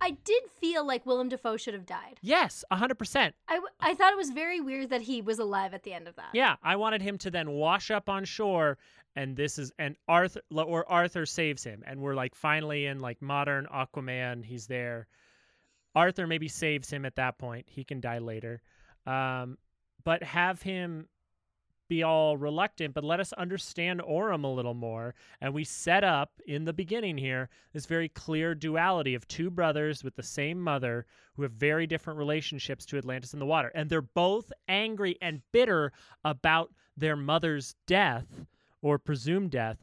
I 0.00 0.12
did 0.12 0.44
feel 0.58 0.86
like 0.86 1.04
Willem 1.04 1.28
Dafoe 1.28 1.58
should 1.58 1.74
have 1.74 1.84
died. 1.84 2.18
yes 2.22 2.64
100% 2.72 3.32
I, 3.48 3.54
w- 3.54 3.68
I 3.80 3.92
thought 3.94 4.12
it 4.14 4.16
was 4.16 4.30
very 4.30 4.58
weird 4.60 4.88
that 4.90 5.02
he 5.02 5.20
was 5.20 5.38
alive 5.38 5.74
at 5.74 5.82
the 5.82 5.92
end 5.92 6.08
of 6.08 6.16
that. 6.16 6.30
yeah 6.32 6.56
i 6.62 6.76
wanted 6.76 7.02
him 7.02 7.18
to 7.18 7.30
then 7.30 7.50
wash 7.50 7.90
up 7.90 8.08
on 8.08 8.24
shore 8.24 8.78
and 9.16 9.36
this 9.36 9.58
is 9.58 9.72
and 9.78 9.96
arthur 10.08 10.40
or 10.52 10.90
arthur 10.90 11.26
saves 11.26 11.64
him 11.64 11.82
and 11.86 12.00
we're 12.00 12.14
like 12.14 12.34
finally 12.34 12.86
in 12.86 13.00
like 13.00 13.20
modern 13.20 13.66
aquaman 13.66 14.44
he's 14.44 14.66
there. 14.66 15.06
Arthur 15.94 16.26
maybe 16.26 16.48
saves 16.48 16.88
him 16.90 17.04
at 17.04 17.16
that 17.16 17.38
point 17.38 17.66
he 17.68 17.84
can 17.84 18.00
die 18.00 18.18
later. 18.18 18.62
Um, 19.06 19.58
but 20.04 20.22
have 20.22 20.62
him 20.62 21.08
be 21.88 22.02
all 22.04 22.36
reluctant 22.36 22.94
but 22.94 23.02
let 23.02 23.18
us 23.18 23.32
understand 23.32 24.00
orm 24.02 24.44
a 24.44 24.54
little 24.54 24.74
more 24.74 25.12
and 25.40 25.52
we 25.52 25.64
set 25.64 26.04
up 26.04 26.30
in 26.46 26.64
the 26.64 26.72
beginning 26.72 27.18
here 27.18 27.48
this 27.72 27.84
very 27.84 28.08
clear 28.08 28.54
duality 28.54 29.16
of 29.16 29.26
two 29.26 29.50
brothers 29.50 30.04
with 30.04 30.14
the 30.14 30.22
same 30.22 30.60
mother 30.60 31.04
who 31.34 31.42
have 31.42 31.50
very 31.50 31.88
different 31.88 32.16
relationships 32.16 32.86
to 32.86 32.96
atlantis 32.96 33.32
in 33.32 33.40
the 33.40 33.46
water 33.46 33.72
and 33.74 33.90
they're 33.90 34.00
both 34.00 34.52
angry 34.68 35.18
and 35.20 35.42
bitter 35.50 35.90
about 36.24 36.72
their 36.96 37.16
mother's 37.16 37.74
death 37.88 38.46
or 38.82 38.98
presumed 38.98 39.50
death 39.50 39.78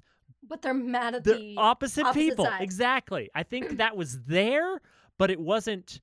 But 0.47 0.61
they're 0.61 0.73
mad 0.73 1.15
at 1.15 1.23
the 1.23 1.33
the. 1.33 1.55
opposite, 1.57 2.05
opposite 2.05 2.19
people 2.19 2.45
side. 2.45 2.61
exactly 2.61 3.29
i 3.35 3.43
think 3.43 3.77
that 3.77 3.95
was 3.97 4.21
there 4.23 4.81
but 5.17 5.31
it 5.31 5.39
wasn't 5.39 6.01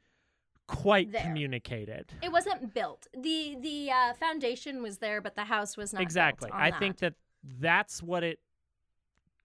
quite 0.67 1.13
There. 1.13 1.21
communicated 1.23 2.13
it 2.23 2.33
wasn't 2.33 2.73
built. 2.75 3.07
the 3.13 3.57
The 3.61 3.91
uh, 3.91 4.15
foundation 4.15 4.83
was 4.83 4.97
there, 4.99 5.21
but 5.21 5.35
the 5.37 5.45
house 5.45 5.77
was 5.77 5.93
not. 5.93 5.99
built 5.99 6.07
exactly 6.07 6.51
i 6.53 6.71
that. 6.71 6.79
think 6.81 6.99
that 6.99 7.15
that's 7.61 8.03
what 8.03 8.23
it 8.25 8.39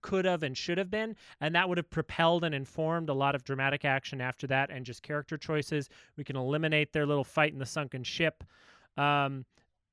could 0.02 0.24
have 0.24 0.44
and 0.44 0.58
should 0.58 0.78
have 0.78 0.90
been 0.90 1.14
and 1.42 1.54
that 1.54 1.68
would 1.68 1.78
have 1.78 1.90
propelled 1.90 2.46
and 2.46 2.56
informed 2.56 3.10
a 3.10 3.14
lot 3.14 3.36
of 3.36 3.44
dramatic 3.44 3.84
action 3.84 4.22
after 4.22 4.48
that 4.48 4.70
and 4.72 4.86
just 4.86 5.04
character 5.04 5.38
choices 5.38 5.90
we 6.16 6.24
can 6.24 6.38
eliminate 6.38 6.94
their 6.94 7.06
little 7.06 7.26
fight 7.26 7.52
in 7.52 7.60
the 7.60 7.66
sunken 7.66 8.02
ship 8.02 8.46
um, 8.96 9.44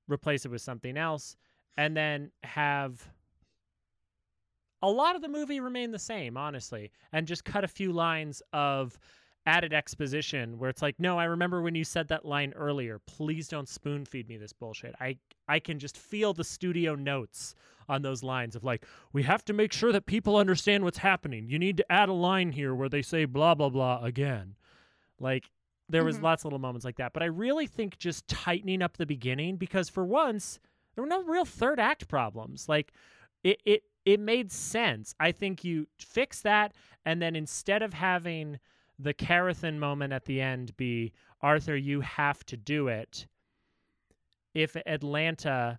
replace 0.07 0.45
it 0.45 0.51
with 0.53 0.63
something 0.63 0.97
else 0.97 1.37
and 1.77 1.97
then 1.97 2.31
have 2.45 3.09
a 4.83 4.91
lot 4.91 5.17
of 5.17 5.23
the 5.23 5.29
movie 5.29 5.61
remain 5.61 5.91
the 5.91 5.99
same 5.99 6.37
honestly 6.37 6.91
and 7.13 7.27
just 7.27 7.45
cut 7.45 7.65
a 7.65 7.69
few 7.69 7.93
lines 7.93 8.43
of 8.53 8.99
added 9.47 9.73
exposition 9.73 10.59
where 10.59 10.69
it's 10.69 10.83
like 10.83 10.99
no 10.99 11.19
i 11.19 11.25
remember 11.25 11.63
when 11.63 11.75
you 11.75 11.85
said 11.85 12.09
that 12.09 12.25
line 12.25 12.53
earlier. 12.57 13.01
Please 13.07 13.47
don't 13.49 13.69
spoon 13.69 14.05
feed 14.05 14.29
me 14.29 14.37
this 14.37 14.53
bullshit. 14.53 14.95
I 15.01 15.17
i 15.49 15.59
can 15.61 15.79
just 15.79 15.97
feel 15.97 16.33
the 16.35 16.45
studio 16.45 16.95
notes 16.97 17.55
on 17.89 18.03
those 18.03 18.25
lines 18.25 18.57
of 18.57 18.65
like 18.65 18.85
we 19.13 19.23
have 19.23 19.45
to 19.45 19.53
make 19.53 19.73
sure 19.73 19.93
that 19.93 20.07
people 20.07 20.37
understand 20.37 20.83
what's 20.83 20.99
happening. 20.99 21.49
You 21.49 21.59
need 21.61 21.77
to 21.77 21.93
add 21.93 22.09
a 22.09 22.13
line 22.13 22.51
here 22.51 22.75
where 22.75 22.89
they 22.89 23.03
say 23.03 23.25
blah 23.25 23.55
blah 23.55 23.69
blah 23.69 24.03
again. 24.03 24.57
Like 25.21 25.51
there 25.89 26.03
was 26.05 26.19
Mhm. 26.19 26.23
lots 26.23 26.43
of 26.43 26.47
little 26.47 26.59
moments 26.59 26.85
like 26.85 26.97
that 26.97 27.13
but 27.13 27.23
i 27.23 27.27
really 27.27 27.69
think 27.69 27.97
just 27.97 28.27
tightening 28.27 28.83
up 28.83 28.97
the 28.97 29.07
beginning 29.07 29.57
because 29.57 29.89
for 29.89 30.05
once 30.05 30.59
there 30.97 31.03
were 31.05 31.09
no 31.09 31.23
real 31.23 31.45
third 31.45 31.79
act 31.79 32.09
problems. 32.09 32.69
Like 32.69 32.93
it 33.45 33.63
it 33.65 33.85
it 34.07 34.19
made 34.19 34.51
sense 34.51 35.15
i 35.21 35.31
think 35.31 35.63
you 35.65 35.87
fix 35.99 36.41
that 36.41 36.73
and 37.05 37.21
then 37.21 37.37
instead 37.37 37.83
of 37.83 37.93
having 37.93 38.59
the 38.99 39.13
Karathen 39.13 39.79
moment 39.79 40.13
at 40.15 40.25
the 40.25 40.41
end 40.41 40.75
be 40.79 41.13
Arthur, 41.43 41.77
you 41.77 42.01
have 42.01 42.45
to 42.47 42.57
do 42.57 42.89
it. 42.89 43.27
If 44.55 44.73
Atlanna 44.87 45.79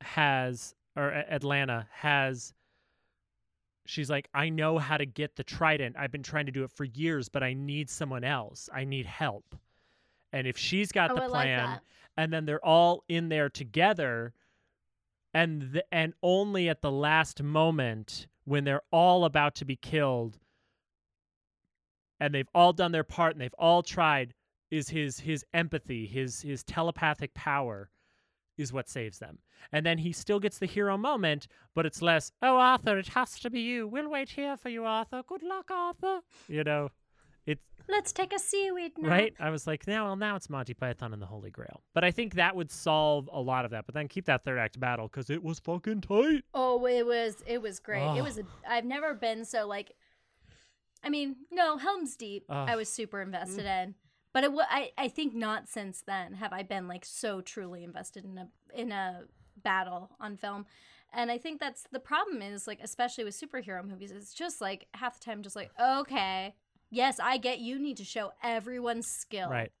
has, 0.00 0.74
or 0.96 1.24
Atlanna 1.30 1.86
has, 1.92 2.54
she's 3.86 4.08
like, 4.08 4.28
I 4.32 4.48
know 4.48 4.78
how 4.78 4.96
to 4.96 5.06
get 5.06 5.36
the 5.36 5.44
trident. 5.44 5.96
I've 5.98 6.10
been 6.10 6.22
trying 6.22 6.46
to 6.46 6.52
do 6.52 6.64
it 6.64 6.70
for 6.70 6.84
years, 6.84 7.28
but 7.28 7.42
I 7.42 7.52
need 7.52 7.90
someone 7.90 8.24
else. 8.24 8.68
I 8.72 8.84
need 8.84 9.06
help. 9.06 9.54
And 10.32 10.46
if 10.46 10.56
she's 10.56 10.90
got 10.92 11.10
Oh, 11.10 11.14
the 11.14 11.24
I 11.24 11.28
plan, 11.28 11.68
that. 11.70 11.82
and 12.16 12.32
then 12.32 12.46
they're 12.46 12.64
all 12.64 13.04
in 13.08 13.28
there 13.28 13.50
together, 13.50 14.32
and 15.34 15.72
the, 15.72 15.84
and 15.92 16.14
only 16.22 16.68
at 16.68 16.80
the 16.80 16.92
last 16.92 17.42
moment 17.42 18.28
when 18.44 18.64
they're 18.64 18.82
all 18.92 19.24
about 19.24 19.56
to 19.56 19.64
be 19.64 19.76
killed 19.76 20.38
and 22.20 22.32
they've 22.32 22.48
all 22.54 22.72
done 22.72 22.92
their 22.92 23.04
part 23.04 23.32
and 23.32 23.40
they've 23.40 23.54
all 23.58 23.82
tried 23.82 24.32
is 24.70 24.88
his 24.88 25.20
his 25.20 25.44
empathy 25.52 26.06
his 26.06 26.40
his 26.42 26.62
telepathic 26.62 27.34
power 27.34 27.90
is 28.56 28.72
what 28.72 28.88
saves 28.88 29.18
them. 29.18 29.40
And 29.72 29.84
then 29.84 29.98
he 29.98 30.12
still 30.12 30.38
gets 30.38 30.58
the 30.58 30.66
hero 30.66 30.96
moment 30.96 31.48
but 31.74 31.84
it's 31.84 32.00
less 32.00 32.30
oh 32.40 32.56
arthur 32.56 32.98
it 32.98 33.08
has 33.08 33.40
to 33.40 33.50
be 33.50 33.60
you. 33.60 33.88
We'll 33.88 34.08
wait 34.08 34.30
here 34.30 34.56
for 34.56 34.68
you 34.68 34.84
arthur. 34.84 35.22
Good 35.26 35.42
luck 35.42 35.70
arthur. 35.70 36.20
You 36.48 36.62
know 36.64 36.90
it's 37.46 37.62
Let's 37.88 38.12
take 38.12 38.32
a 38.32 38.38
seaweed 38.38 38.92
now. 38.96 39.10
right 39.10 39.34
i 39.38 39.50
was 39.50 39.66
like 39.66 39.86
now 39.86 40.06
well 40.06 40.16
now 40.16 40.36
it's 40.36 40.48
monty 40.48 40.72
python 40.74 41.12
and 41.12 41.20
the 41.20 41.26
holy 41.26 41.50
grail 41.50 41.82
but 41.92 42.02
i 42.02 42.10
think 42.10 42.34
that 42.34 42.56
would 42.56 42.70
solve 42.70 43.28
a 43.32 43.40
lot 43.40 43.64
of 43.64 43.70
that 43.72 43.84
but 43.84 43.94
then 43.94 44.08
keep 44.08 44.24
that 44.24 44.42
third 44.42 44.58
act 44.58 44.80
battle 44.80 45.06
because 45.06 45.28
it 45.28 45.42
was 45.42 45.58
fucking 45.58 46.00
tight 46.00 46.44
Oh, 46.54 46.86
it 46.86 47.06
was 47.06 47.42
it 47.46 47.60
was 47.60 47.78
great. 47.78 48.02
Oh. 48.02 48.16
It 48.16 48.22
was. 48.22 48.38
A, 48.38 48.42
I've 48.68 48.84
never 48.84 49.14
been 49.14 49.44
so 49.44 49.66
like. 49.66 49.92
I 51.02 51.10
mean, 51.10 51.36
no, 51.50 51.76
Helm's 51.76 52.16
Deep. 52.16 52.44
I 52.48 52.76
was 52.76 52.88
super 52.88 53.20
invested 53.20 53.66
mm. 53.66 53.82
in, 53.82 53.94
But 54.32 54.44
it, 54.44 54.52
I 54.70 54.90
I 54.96 55.08
think 55.08 55.34
not 55.34 55.68
since 55.68 56.02
then 56.06 56.34
have 56.34 56.52
I 56.52 56.62
been 56.62 56.88
like 56.88 57.04
so 57.04 57.40
truly 57.40 57.84
invested 57.84 58.24
in 58.24 58.38
a 58.38 58.48
in 58.74 58.92
a 58.92 59.22
battle 59.62 60.10
on 60.20 60.36
film. 60.36 60.66
And 61.12 61.30
I 61.30 61.38
think 61.38 61.60
that's 61.60 61.84
the 61.92 62.00
problem 62.00 62.42
is 62.42 62.66
like 62.66 62.80
especially 62.82 63.24
with 63.24 63.38
superhero 63.38 63.86
movies, 63.86 64.10
it's 64.10 64.34
just 64.34 64.60
like 64.60 64.86
half 64.94 65.18
the 65.18 65.24
time 65.24 65.42
just 65.42 65.56
like, 65.56 65.70
okay, 65.80 66.54
yes, 66.94 67.18
I 67.20 67.36
get 67.38 67.58
you 67.58 67.78
need 67.78 67.96
to 67.98 68.04
show 68.04 68.32
everyone's 68.42 69.06
skill. 69.06 69.50
Right. 69.50 69.72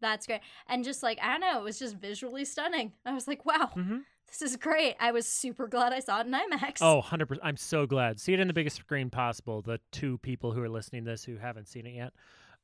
That's 0.00 0.26
great. 0.26 0.40
And 0.68 0.84
just 0.84 1.02
like, 1.02 1.18
I 1.22 1.32
don't 1.32 1.40
know, 1.40 1.58
it 1.58 1.64
was 1.64 1.78
just 1.78 1.96
visually 1.96 2.44
stunning. 2.44 2.92
I 3.04 3.12
was 3.12 3.28
like, 3.28 3.44
wow, 3.44 3.70
hmm 3.74 3.98
this 4.28 4.42
is 4.42 4.56
great. 4.56 4.94
I 5.00 5.10
was 5.10 5.26
super 5.26 5.66
glad 5.66 5.94
I 5.94 6.00
saw 6.00 6.20
it 6.20 6.26
in 6.26 6.32
IMAX. 6.32 6.78
Oh, 6.82 7.02
100%. 7.02 7.38
I'm 7.42 7.56
so 7.56 7.86
glad. 7.86 8.20
See 8.20 8.34
it 8.34 8.40
in 8.40 8.46
the 8.46 8.52
biggest 8.52 8.76
screen 8.76 9.08
possible. 9.08 9.62
The 9.62 9.80
two 9.90 10.18
people 10.18 10.52
who 10.52 10.62
are 10.62 10.68
listening 10.68 11.04
to 11.04 11.12
this 11.12 11.24
who 11.24 11.38
haven't 11.38 11.66
seen 11.66 11.86
it 11.86 11.94
yet. 11.94 12.12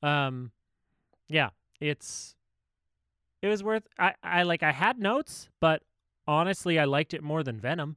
Um 0.02 0.52
yeah, 1.28 1.50
it's 1.80 2.36
it 3.40 3.48
was 3.48 3.64
worth 3.64 3.86
I 3.98 4.14
I 4.22 4.42
like 4.42 4.62
I 4.62 4.72
had 4.72 4.98
notes, 4.98 5.48
but 5.60 5.82
honestly, 6.26 6.78
I 6.78 6.84
liked 6.84 7.14
it 7.14 7.22
more 7.22 7.42
than 7.42 7.58
Venom. 7.58 7.96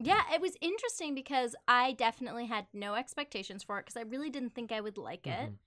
Yeah, 0.00 0.22
it 0.32 0.40
was 0.40 0.56
interesting 0.60 1.14
because 1.14 1.56
I 1.66 1.92
definitely 1.92 2.46
had 2.46 2.66
no 2.72 2.94
expectations 2.94 3.62
for 3.62 3.78
it 3.78 3.86
because 3.86 3.96
I 3.96 4.02
really 4.02 4.30
didn't 4.30 4.54
think 4.54 4.70
I 4.70 4.80
would 4.80 4.96
like 4.98 5.26
it. 5.26 5.50
Mhm. 5.50 5.58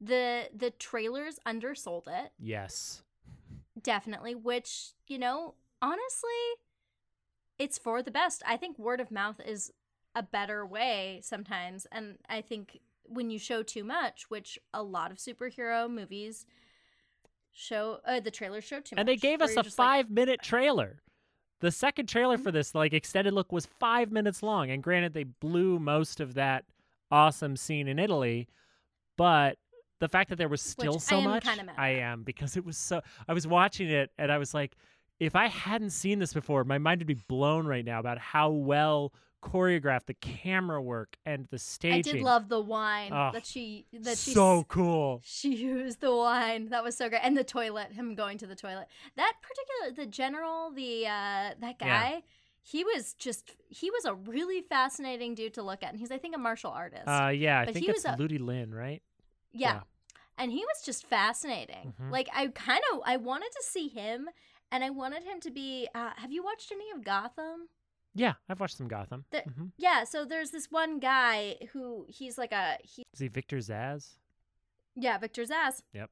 The 0.00 0.50
the 0.54 0.70
trailers 0.72 1.38
undersold 1.46 2.08
it, 2.08 2.32
Yes. 2.38 3.02
definitely, 3.80 4.34
which, 4.34 4.92
you 5.06 5.18
know, 5.18 5.54
honestly, 5.80 6.30
it's 7.58 7.78
for 7.78 8.02
the 8.02 8.10
best. 8.10 8.42
I 8.46 8.56
think 8.56 8.78
word 8.78 9.00
of 9.00 9.10
mouth 9.10 9.40
is 9.44 9.72
a 10.14 10.22
better 10.22 10.66
way 10.66 11.20
sometimes, 11.22 11.86
and 11.92 12.18
I 12.28 12.40
think 12.40 12.80
when 13.04 13.30
you 13.30 13.38
show 13.38 13.62
too 13.62 13.84
much, 13.84 14.28
which 14.30 14.58
a 14.74 14.82
lot 14.82 15.10
of 15.10 15.18
superhero 15.18 15.88
movies 15.88 16.44
show 17.52 18.00
uh, 18.04 18.20
the 18.20 18.30
trailers 18.30 18.64
show 18.64 18.80
too 18.80 18.96
much. 18.96 19.00
And 19.00 19.08
they 19.08 19.16
gave 19.16 19.40
us 19.40 19.56
a 19.56 19.64
5-minute 19.64 20.42
trailer. 20.42 21.02
The 21.60 21.70
second 21.70 22.06
trailer 22.08 22.36
Mm-hmm. 22.36 22.44
for 22.44 22.52
this 22.52 22.74
like 22.74 22.92
extended 22.92 23.32
look 23.32 23.50
was 23.52 23.66
5 23.66 24.12
minutes 24.12 24.42
long, 24.42 24.70
and 24.70 24.82
granted 24.82 25.14
they 25.14 25.24
blew 25.24 25.78
most 25.78 26.20
of 26.20 26.34
that 26.34 26.64
awesome 27.10 27.56
scene 27.56 27.88
in 27.88 27.98
Italy, 27.98 28.48
but 29.16 29.58
the 30.00 30.08
fact 30.08 30.28
that 30.28 30.36
there 30.36 30.48
was 30.48 30.60
still 30.60 30.96
I 30.96 30.98
so 30.98 31.18
am 31.18 31.24
much 31.24 31.46
I 31.78 31.88
am 31.88 32.22
because 32.22 32.56
it 32.56 32.64
was 32.64 32.76
so 32.76 33.00
I 33.26 33.32
was 33.32 33.46
watching 33.46 33.88
it 33.88 34.10
and 34.18 34.30
I 34.30 34.36
was 34.38 34.52
like 34.52 34.76
if 35.18 35.34
I 35.34 35.46
hadn't 35.46 35.90
seen 35.90 36.18
this 36.18 36.34
before 36.34 36.64
my 36.64 36.76
mind 36.76 37.00
would 37.00 37.06
be 37.06 37.14
blown 37.14 37.66
right 37.66 37.84
now 37.84 38.00
about 38.00 38.18
how 38.18 38.50
well 38.50 39.14
choreographed 39.52 40.06
the 40.06 40.14
camera 40.14 40.80
work 40.82 41.16
and 41.24 41.46
the 41.50 41.58
staging. 41.58 42.14
I 42.14 42.16
did 42.18 42.22
love 42.22 42.48
the 42.48 42.60
wine 42.60 43.12
Oh, 43.12 43.30
that 43.32 43.46
she 43.46 43.86
that 43.92 44.18
she 44.18 44.32
so 44.32 44.64
cool 44.68 45.20
she 45.24 45.54
used 45.54 46.00
the 46.00 46.14
wine. 46.14 46.68
That 46.70 46.82
was 46.84 46.96
so 46.96 47.08
great. 47.08 47.20
And 47.22 47.36
the 47.36 47.44
toilet, 47.44 47.92
him 47.92 48.14
going 48.14 48.38
to 48.38 48.46
the 48.46 48.56
toilet. 48.56 48.86
That 49.16 49.34
particular 49.42 50.04
the 50.04 50.10
general, 50.10 50.70
the 50.70 51.06
uh 51.06 51.54
that 51.60 51.76
Yeah. 51.80 52.02
guy, 52.10 52.22
he 52.62 52.82
was 52.84 53.14
just 53.14 53.54
he 53.68 53.90
was 53.90 54.04
a 54.04 54.14
really 54.14 54.60
fascinating 54.62 55.34
dude 55.34 55.54
to 55.54 55.62
look 55.62 55.82
at. 55.82 55.90
And 55.90 55.98
he's 56.00 56.10
I 56.10 56.18
think 56.18 56.34
a 56.34 56.38
martial 56.38 56.70
artist. 56.72 57.06
uh 57.06 57.28
yeah 57.28 57.60
I 57.60 57.64
But 57.66 57.74
think 57.74 57.86
he 57.86 57.90
it's 57.92 58.04
was 58.04 58.14
a- 58.14 58.16
Ludi 58.18 58.38
Lin 58.38 58.74
right 58.74 59.02
yeah. 59.52 59.74
yeah. 59.74 59.80
And 60.38 60.50
he 60.52 60.58
was 60.64 60.82
just 60.84 61.06
fascinating. 61.06 61.94
Mhm. 62.00 62.10
Like 62.10 62.28
I 62.34 62.48
kind 62.48 62.82
of 62.92 63.00
I 63.06 63.16
wanted 63.16 63.52
to 63.52 63.62
see 63.62 63.88
him 63.88 64.28
and 64.72 64.82
I 64.84 64.90
wanted 64.90 65.22
him 65.24 65.40
to 65.40 65.50
be 65.50 65.88
uh, 65.94 66.10
have 66.16 66.32
you 66.32 66.42
watched 66.42 66.72
any 66.72 66.90
of 66.90 67.04
Gotham? 67.04 67.68
Yeah 68.16 68.34
I've 68.48 68.58
watched 68.60 68.76
some 68.76 68.88
Gotham 68.88 69.24
The- 69.30 69.42
Mhm. 69.42 69.72
Yeah, 69.76 70.04
so 70.04 70.24
there's 70.24 70.50
this 70.50 70.70
one 70.70 70.98
guy 70.98 71.56
who 71.72 72.06
he's 72.08 72.36
like 72.38 72.52
a 72.52 72.78
he 72.82 73.02
is 73.12 73.20
he 73.20 73.28
Victor 73.28 73.58
Zsasz 73.58 74.14
yeah, 74.98 75.18
Victor 75.18 75.42
Zsasz. 75.44 75.82
Yep. 75.92 76.10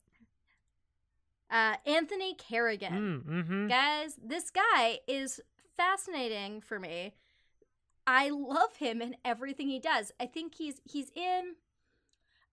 Uh 1.51 1.77
Anthony 1.87 2.35
Carrigan. 2.35 2.93
mm, 2.93 3.25
mm-hmm. 3.25 3.67
Guys, 3.69 4.19
this 4.23 4.51
guy 4.51 5.01
is 5.09 5.41
fascinating 5.77 6.61
for 6.61 6.79
me. 6.79 7.15
I 8.07 8.29
love 8.29 8.77
him 8.77 9.01
and 9.01 9.17
everything 9.25 9.69
he 9.69 9.79
does. 9.79 10.13
I 10.21 10.27
think 10.27 10.57
he's 10.57 10.81
he's 10.85 11.11
in 11.15 11.55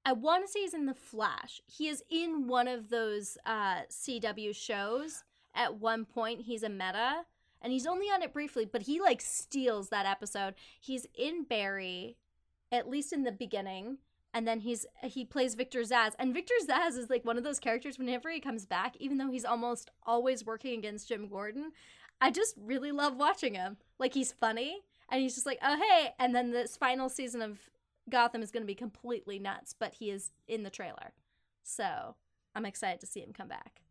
I 0.05 0.13
want 0.13 0.45
to 0.45 0.51
say 0.51 0.61
he's 0.61 0.73
in 0.73 0.85
The 0.87 0.95
Flash. 0.95 1.61
He 1.67 1.87
is 1.87 2.03
in 2.09 2.47
one 2.47 2.67
of 2.67 2.89
those 2.89 3.37
uh 3.45 3.81
CW 3.89 4.55
shows. 4.55 5.23
At 5.53 5.75
one 5.79 6.05
point 6.05 6.41
he's 6.43 6.63
a 6.63 6.69
meta 6.69 7.25
and 7.61 7.71
he's 7.71 7.87
only 7.87 8.07
on 8.07 8.21
it 8.21 8.33
briefly, 8.33 8.65
but 8.65 8.83
he 8.83 8.99
like 8.99 9.21
steals 9.21 9.89
that 9.89 10.05
episode. 10.05 10.55
He's 10.79 11.07
in 11.15 11.43
Barry 11.43 12.17
at 12.71 12.89
least 12.89 13.11
in 13.11 13.23
the 13.23 13.31
beginning 13.31 13.97
and 14.33 14.47
then 14.47 14.61
he's 14.61 14.85
he 15.03 15.25
plays 15.25 15.55
Victor 15.55 15.81
Zsasz. 15.81 16.13
And 16.17 16.33
Victor 16.33 16.53
Zsasz 16.65 16.97
is 16.97 17.09
like 17.09 17.25
one 17.25 17.37
of 17.37 17.43
those 17.43 17.59
characters 17.59 17.97
whenever 17.97 18.29
he 18.29 18.39
comes 18.39 18.65
back 18.65 18.95
even 18.99 19.17
though 19.17 19.31
he's 19.31 19.45
almost 19.45 19.91
always 20.03 20.45
working 20.45 20.77
against 20.77 21.09
Jim 21.09 21.27
Gordon 21.27 21.71
I 22.19 22.29
just 22.31 22.55
really 22.57 22.91
love 22.91 23.17
watching 23.17 23.55
him. 23.55 23.77
Like 23.99 24.13
he's 24.13 24.31
funny 24.31 24.81
and 25.09 25.21
he's 25.21 25.35
just 25.35 25.45
like 25.45 25.59
oh 25.61 25.77
hey 25.77 26.13
and 26.19 26.33
then 26.33 26.51
this 26.51 26.77
final 26.77 27.09
season 27.09 27.41
of 27.41 27.59
Gotham 28.09 28.41
is 28.41 28.51
going 28.51 28.63
to 28.63 28.67
be 28.67 28.75
completely 28.75 29.37
nuts 29.39 29.75
but 29.77 29.95
he 29.95 30.09
is 30.09 30.31
in 30.47 30.63
the 30.63 30.69
trailer. 30.69 31.13
So 31.63 32.15
I'm 32.55 32.65
excited 32.65 32.99
to 33.01 33.07
see 33.07 33.21
him 33.21 33.33
come 33.33 33.47
back 33.47 33.81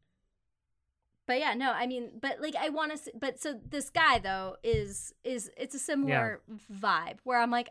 but 1.30 1.38
yeah 1.38 1.54
no 1.54 1.70
I 1.70 1.86
mean 1.86 2.10
but 2.20 2.40
like 2.40 2.56
I 2.56 2.70
want 2.70 3.04
to 3.04 3.12
but 3.14 3.40
so 3.40 3.54
this 3.64 3.88
guy 3.88 4.18
though 4.18 4.56
is 4.64 5.14
is 5.22 5.48
it's 5.56 5.76
a 5.76 5.78
similar 5.78 6.40
vibe 6.72 7.18
where 7.22 7.38
I'm 7.38 7.52
like 7.52 7.70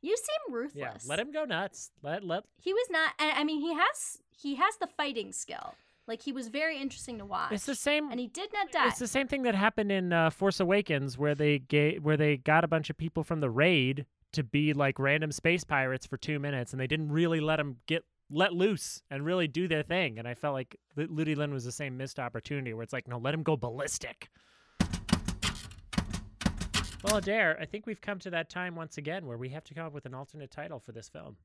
you 0.00 0.16
seem 0.16 0.54
ruthless. 0.54 0.74
yeah 0.74 0.92
let 1.06 1.18
him 1.18 1.30
go 1.30 1.44
nuts. 1.44 1.90
Let 2.02 2.24
let 2.24 2.44
he 2.58 2.72
was 2.72 2.86
not 2.90 3.12
I, 3.18 3.32
I 3.40 3.44
mean 3.44 3.60
he 3.60 3.74
has 3.74 4.16
he 4.30 4.54
has 4.54 4.78
the 4.78 4.86
fighting 4.86 5.32
skill. 5.32 5.74
Like 6.08 6.22
he 6.22 6.32
was 6.32 6.48
very 6.48 6.80
interesting 6.80 7.18
to 7.18 7.26
watch 7.26 7.52
it's 7.52 7.66
the 7.66 7.74
same 7.74 8.10
and 8.10 8.18
he 8.18 8.28
did 8.28 8.50
not 8.54 8.72
die. 8.72 8.88
It's 8.88 8.98
the 8.98 9.06
same 9.06 9.28
thing 9.28 9.42
that 9.42 9.54
happened 9.54 9.92
in 9.92 10.14
uh, 10.14 10.30
Force 10.30 10.58
Awakens, 10.58 11.18
where 11.18 11.34
they 11.34 11.58
ga- 11.58 11.98
where 11.98 12.16
they 12.16 12.38
got 12.38 12.64
a 12.64 12.68
bunch 12.68 12.88
of 12.88 12.96
people 12.96 13.24
from 13.24 13.40
the 13.40 13.50
raid 13.50 14.06
to 14.32 14.42
be 14.42 14.72
like 14.72 14.98
random 14.98 15.32
space 15.32 15.64
pirates 15.64 16.06
for 16.06 16.16
two 16.16 16.38
minutes, 16.38 16.72
and 16.72 16.80
they 16.80 16.86
didn't 16.86 17.12
really 17.12 17.40
let 17.40 17.56
them 17.56 17.76
get 17.86 18.04
let 18.30 18.52
loose 18.52 19.02
and 19.10 19.24
really 19.24 19.46
do 19.48 19.68
their 19.68 19.82
thing. 19.82 20.18
And 20.18 20.26
I 20.26 20.34
felt 20.34 20.54
like 20.54 20.76
Lu- 20.96 21.06
Ludi 21.10 21.34
Lin 21.34 21.52
was 21.52 21.64
the 21.64 21.72
same 21.72 21.96
missed 21.96 22.18
opportunity, 22.18 22.74
where 22.74 22.82
it's 22.82 22.92
like, 22.92 23.06
no, 23.08 23.18
let 23.18 23.32
him 23.34 23.42
go 23.42 23.56
ballistic. 23.56 24.28
Well, 27.04 27.16
Adair, 27.18 27.56
I 27.60 27.66
think 27.66 27.86
we've 27.86 28.00
come 28.00 28.18
to 28.20 28.30
that 28.30 28.50
time 28.50 28.74
once 28.74 28.98
again 28.98 29.26
where 29.26 29.36
we 29.38 29.50
have 29.50 29.62
to 29.64 29.74
come 29.74 29.86
up 29.86 29.92
with 29.92 30.06
an 30.06 30.14
alternate 30.14 30.50
title 30.50 30.80
for 30.80 30.90
this 30.92 31.08
film. 31.08 31.36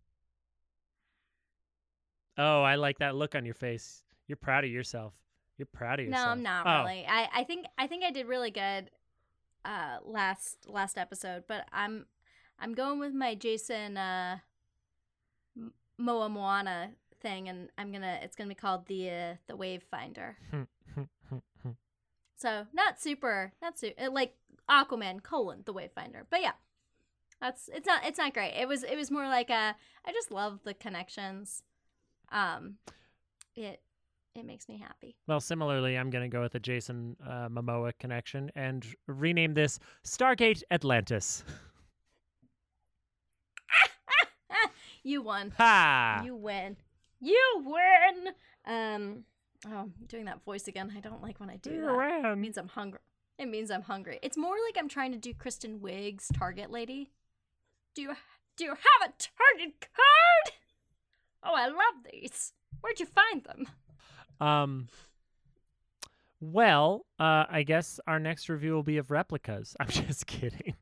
Oh, 2.37 2.63
I 2.63 2.75
like 2.75 2.97
that 2.99 3.15
look 3.15 3.35
on 3.35 3.45
your 3.45 3.53
face. 3.53 4.01
You're 4.27 4.37
proud 4.37 4.63
of 4.63 4.71
yourself. 4.71 5.13
You're 5.57 5.67
proud 5.67 5.99
of 5.99 6.07
yourself. 6.07 6.25
no 6.25 6.31
i'm 6.31 6.41
not 6.41 6.65
Oh. 6.65 6.83
really 6.85 7.05
I, 7.07 7.29
I 7.35 7.43
think 7.43 7.67
i 7.77 7.85
think 7.85 8.03
i 8.03 8.09
did 8.09 8.25
really 8.25 8.49
good 8.49 8.89
uh 9.63 9.97
last 10.03 10.65
last 10.67 10.97
episode 10.97 11.43
but 11.47 11.67
i'm 11.71 12.07
i'm 12.57 12.73
going 12.73 12.97
with 12.99 13.13
my 13.13 13.35
jason 13.35 13.95
uh 13.95 14.39
moa 16.01 16.29
moana 16.29 16.91
thing 17.21 17.47
and 17.47 17.69
i'm 17.77 17.91
gonna 17.91 18.19
it's 18.23 18.35
gonna 18.35 18.49
be 18.49 18.55
called 18.55 18.87
the 18.87 19.09
uh, 19.09 19.35
the 19.47 19.55
wave 19.55 19.83
finder. 19.89 20.37
So 22.41 22.65
not 22.73 22.99
super 22.99 23.53
not 23.61 23.77
super 23.77 24.09
like 24.09 24.33
aquaman 24.67 25.21
colon 25.21 25.61
the 25.65 25.73
wave 25.73 25.91
finder. 25.93 26.25
But 26.27 26.41
yeah 26.41 26.53
that's 27.39 27.69
it's 27.71 27.85
not 27.85 28.03
it's 28.03 28.17
not 28.17 28.33
great. 28.33 28.53
It 28.59 28.67
was 28.67 28.83
it 28.83 28.95
was 28.95 29.11
more 29.11 29.27
like 29.27 29.51
a 29.51 29.75
i 30.05 30.11
just 30.11 30.31
love 30.31 30.59
the 30.63 30.73
connections. 30.73 31.61
Um 32.31 32.77
it 33.55 33.81
it 34.33 34.45
makes 34.45 34.69
me 34.69 34.77
happy. 34.77 35.17
Well, 35.27 35.41
similarly, 35.41 35.97
I'm 35.97 36.09
going 36.09 36.23
to 36.23 36.33
go 36.33 36.41
with 36.41 36.53
the 36.53 36.59
Jason 36.61 37.17
uh, 37.27 37.49
Momoa 37.49 37.91
connection 37.99 38.49
and 38.55 38.85
rename 39.05 39.53
this 39.53 39.77
Stargate 40.05 40.63
Atlantis. 40.71 41.43
you 45.03 45.21
won. 45.21 45.53
Ha! 45.57 46.21
you 46.25 46.35
win. 46.35 46.77
You 47.19 47.63
win! 47.65 48.33
Um 48.65 49.23
oh 49.67 49.77
I'm 49.77 49.93
doing 50.07 50.25
that 50.25 50.43
voice 50.43 50.67
again. 50.67 50.91
I 50.95 50.99
don't 50.99 51.21
like 51.21 51.39
when 51.39 51.49
i 51.49 51.57
do 51.57 51.81
that. 51.81 52.31
It 52.31 52.35
means 52.37 52.57
i'm 52.57 52.67
hungry 52.67 52.99
it 53.37 53.47
means 53.47 53.71
i'm 53.71 53.81
hungry. 53.81 54.19
It's 54.21 54.37
more 54.37 54.55
like 54.67 54.77
i'm 54.77 54.89
trying 54.89 55.11
to 55.11 55.17
do 55.17 55.33
kristen 55.33 55.79
wiig's 55.79 56.29
target 56.33 56.71
lady. 56.71 57.11
Do 57.95 58.01
you 58.01 58.13
do 58.57 58.65
you 58.65 58.69
have 58.71 59.09
a 59.09 59.13
target 59.17 59.79
card? 59.81 60.55
Oh 61.43 61.53
i 61.55 61.67
love 61.67 62.05
these. 62.11 62.53
Where'd 62.81 62.99
you 62.99 63.05
find 63.05 63.43
them? 63.43 63.67
Um. 64.39 64.87
Well, 66.39 67.05
uh, 67.19 67.45
I 67.47 67.61
guess 67.61 67.99
our 68.07 68.19
next 68.19 68.49
review 68.49 68.73
will 68.73 68.83
be 68.83 68.97
of 68.97 69.11
replicas. 69.11 69.75
I'm 69.79 69.87
just 69.87 70.25
kidding. 70.25 70.73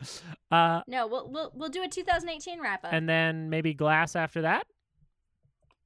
uh, 0.50 0.80
no 0.86 1.06
we'll 1.06 1.28
we'll, 1.30 1.52
we'll 1.54 1.68
do 1.68 1.82
a 1.82 1.88
2018 1.88 2.60
wrap 2.60 2.84
up 2.84 2.92
and 2.92 3.08
then 3.08 3.50
maybe 3.50 3.74
Glass 3.74 4.16
after 4.16 4.42
that. 4.42 4.66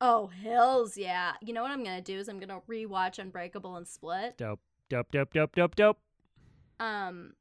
oh 0.00 0.26
hills, 0.28 0.96
yeah 0.96 1.32
you 1.40 1.52
know 1.52 1.62
what 1.62 1.70
i'm 1.70 1.82
gonna 1.84 2.00
do 2.02 2.18
is 2.18 2.28
i'm 2.28 2.38
gonna 2.40 2.60
rewatch 2.68 3.18
unbreakable 3.18 3.76
and 3.76 3.86
split 3.88 4.36
Dope, 4.38 4.60
dope, 4.90 5.10
dope, 5.10 5.32
dope, 5.32 5.54
dope, 5.54 5.74
dope. 5.76 5.98
um 6.80 7.32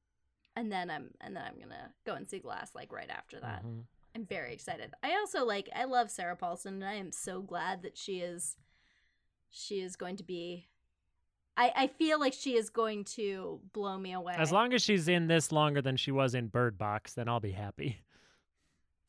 and 0.55 0.71
then 0.71 0.89
i'm 0.89 1.09
and 1.21 1.36
then 1.36 1.43
i'm 1.45 1.59
gonna 1.59 1.91
go 2.05 2.13
and 2.13 2.28
see 2.28 2.39
glass 2.39 2.71
like 2.76 2.91
right 2.91 3.09
after 3.09 3.39
that 3.39 3.63
Mhm. 3.65 3.84
I'm 4.15 4.28
very 4.28 4.53
excited. 4.53 4.93
I 5.01 5.15
also 5.15 5.43
like 5.43 5.67
I 5.76 5.86
love 5.86 6.11
Sarah 6.11 6.36
Paulson 6.36 6.76
and 6.76 6.86
I 6.86 6.93
am 6.93 7.11
so 7.11 7.41
glad 7.41 7.82
that 7.82 7.97
she 7.97 8.19
is 8.19 8.57
she 9.49 9.82
is 9.82 9.95
going 9.95 10.17
to 10.17 10.24
be 10.24 10.67
I, 11.56 11.72
I 11.76 11.88
feel 11.88 12.20
like 12.20 12.34
she 12.34 12.56
is 12.56 12.70
going 12.70 13.04
to 13.16 13.60
blow 13.74 13.97
me 13.97 14.14
away. 14.14 14.34
As 14.38 14.51
long 14.51 14.74
as 14.74 14.82
she's 14.82 15.08
in 15.08 15.28
this 15.28 15.51
longer 15.51 15.82
than 15.82 15.97
she 15.97 16.12
was 16.12 16.34
in 16.34 16.47
Bird 16.47 16.78
Box, 16.78 17.14
then 17.14 17.28
I'll 17.30 17.39
be 17.39 17.51
happy. 17.51 17.99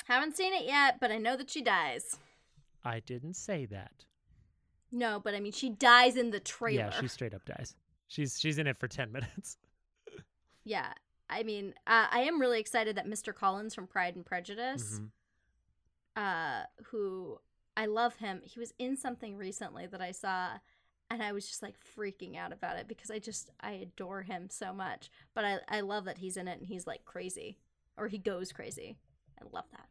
Haven't 0.07 0.37
seen 0.37 0.53
it 0.53 0.65
yet, 0.67 1.01
but 1.01 1.11
I 1.11 1.17
know 1.17 1.37
that 1.37 1.49
she 1.49 1.63
dies. 1.63 2.19
I 2.85 3.01
didn't 3.01 3.35
say 3.37 3.65
that. 3.67 4.05
No, 4.93 5.19
but 5.19 5.35
I 5.35 5.41
mean 5.41 5.53
she 5.53 5.71
dies 5.71 6.17
in 6.17 6.31
the 6.31 6.39
trailer. 6.41 6.85
Yeah, 6.85 6.91
she 6.91 7.09
straight 7.09 7.33
up 7.35 7.45
dies. 7.47 7.75
She's 8.09 8.39
she's 8.39 8.59
in 8.59 8.67
it 8.67 8.77
for 8.77 8.87
ten 8.89 9.11
minutes. 9.13 9.57
Yeah, 10.65 10.93
I 11.31 11.43
mean, 11.43 11.73
uh, 11.87 12.07
I 12.11 12.21
am 12.25 12.39
really 12.41 12.61
excited 12.61 12.97
that 12.97 13.07
Mr. 13.07 13.35
Collins 13.35 13.75
from 13.75 13.87
Pride 13.87 14.15
and 14.17 14.25
Prejudice, 14.27 15.01
Mhm. 15.01 15.11
uh, 16.17 16.67
who 16.91 17.39
I 17.77 17.87
love 17.87 18.17
him. 18.17 18.41
He 18.45 18.61
was 18.61 18.73
in 18.79 18.97
something 18.97 19.37
recently 19.37 19.87
that 19.87 20.01
I 20.01 20.13
saw, 20.13 20.59
and 21.11 21.23
I 21.23 21.33
was 21.33 21.47
just 21.47 21.63
like 21.63 21.77
freaking 21.97 22.37
out 22.37 22.53
about 22.53 22.77
it 22.77 22.89
because 22.89 23.11
I 23.11 23.19
just 23.19 23.51
I 23.61 23.73
adore 23.73 24.23
him 24.23 24.49
so 24.51 24.73
much. 24.73 25.11
But 25.35 25.45
I 25.45 25.59
I 25.69 25.81
love 25.81 26.05
that 26.05 26.19
he's 26.19 26.37
in 26.37 26.49
it 26.49 26.59
and 26.59 26.67
he's 26.67 26.87
like 26.87 27.05
crazy, 27.05 27.59
or 27.97 28.09
he 28.09 28.19
goes 28.19 28.53
crazy. 28.53 28.97
I 29.41 29.45
love 29.53 29.67
that 29.73 29.89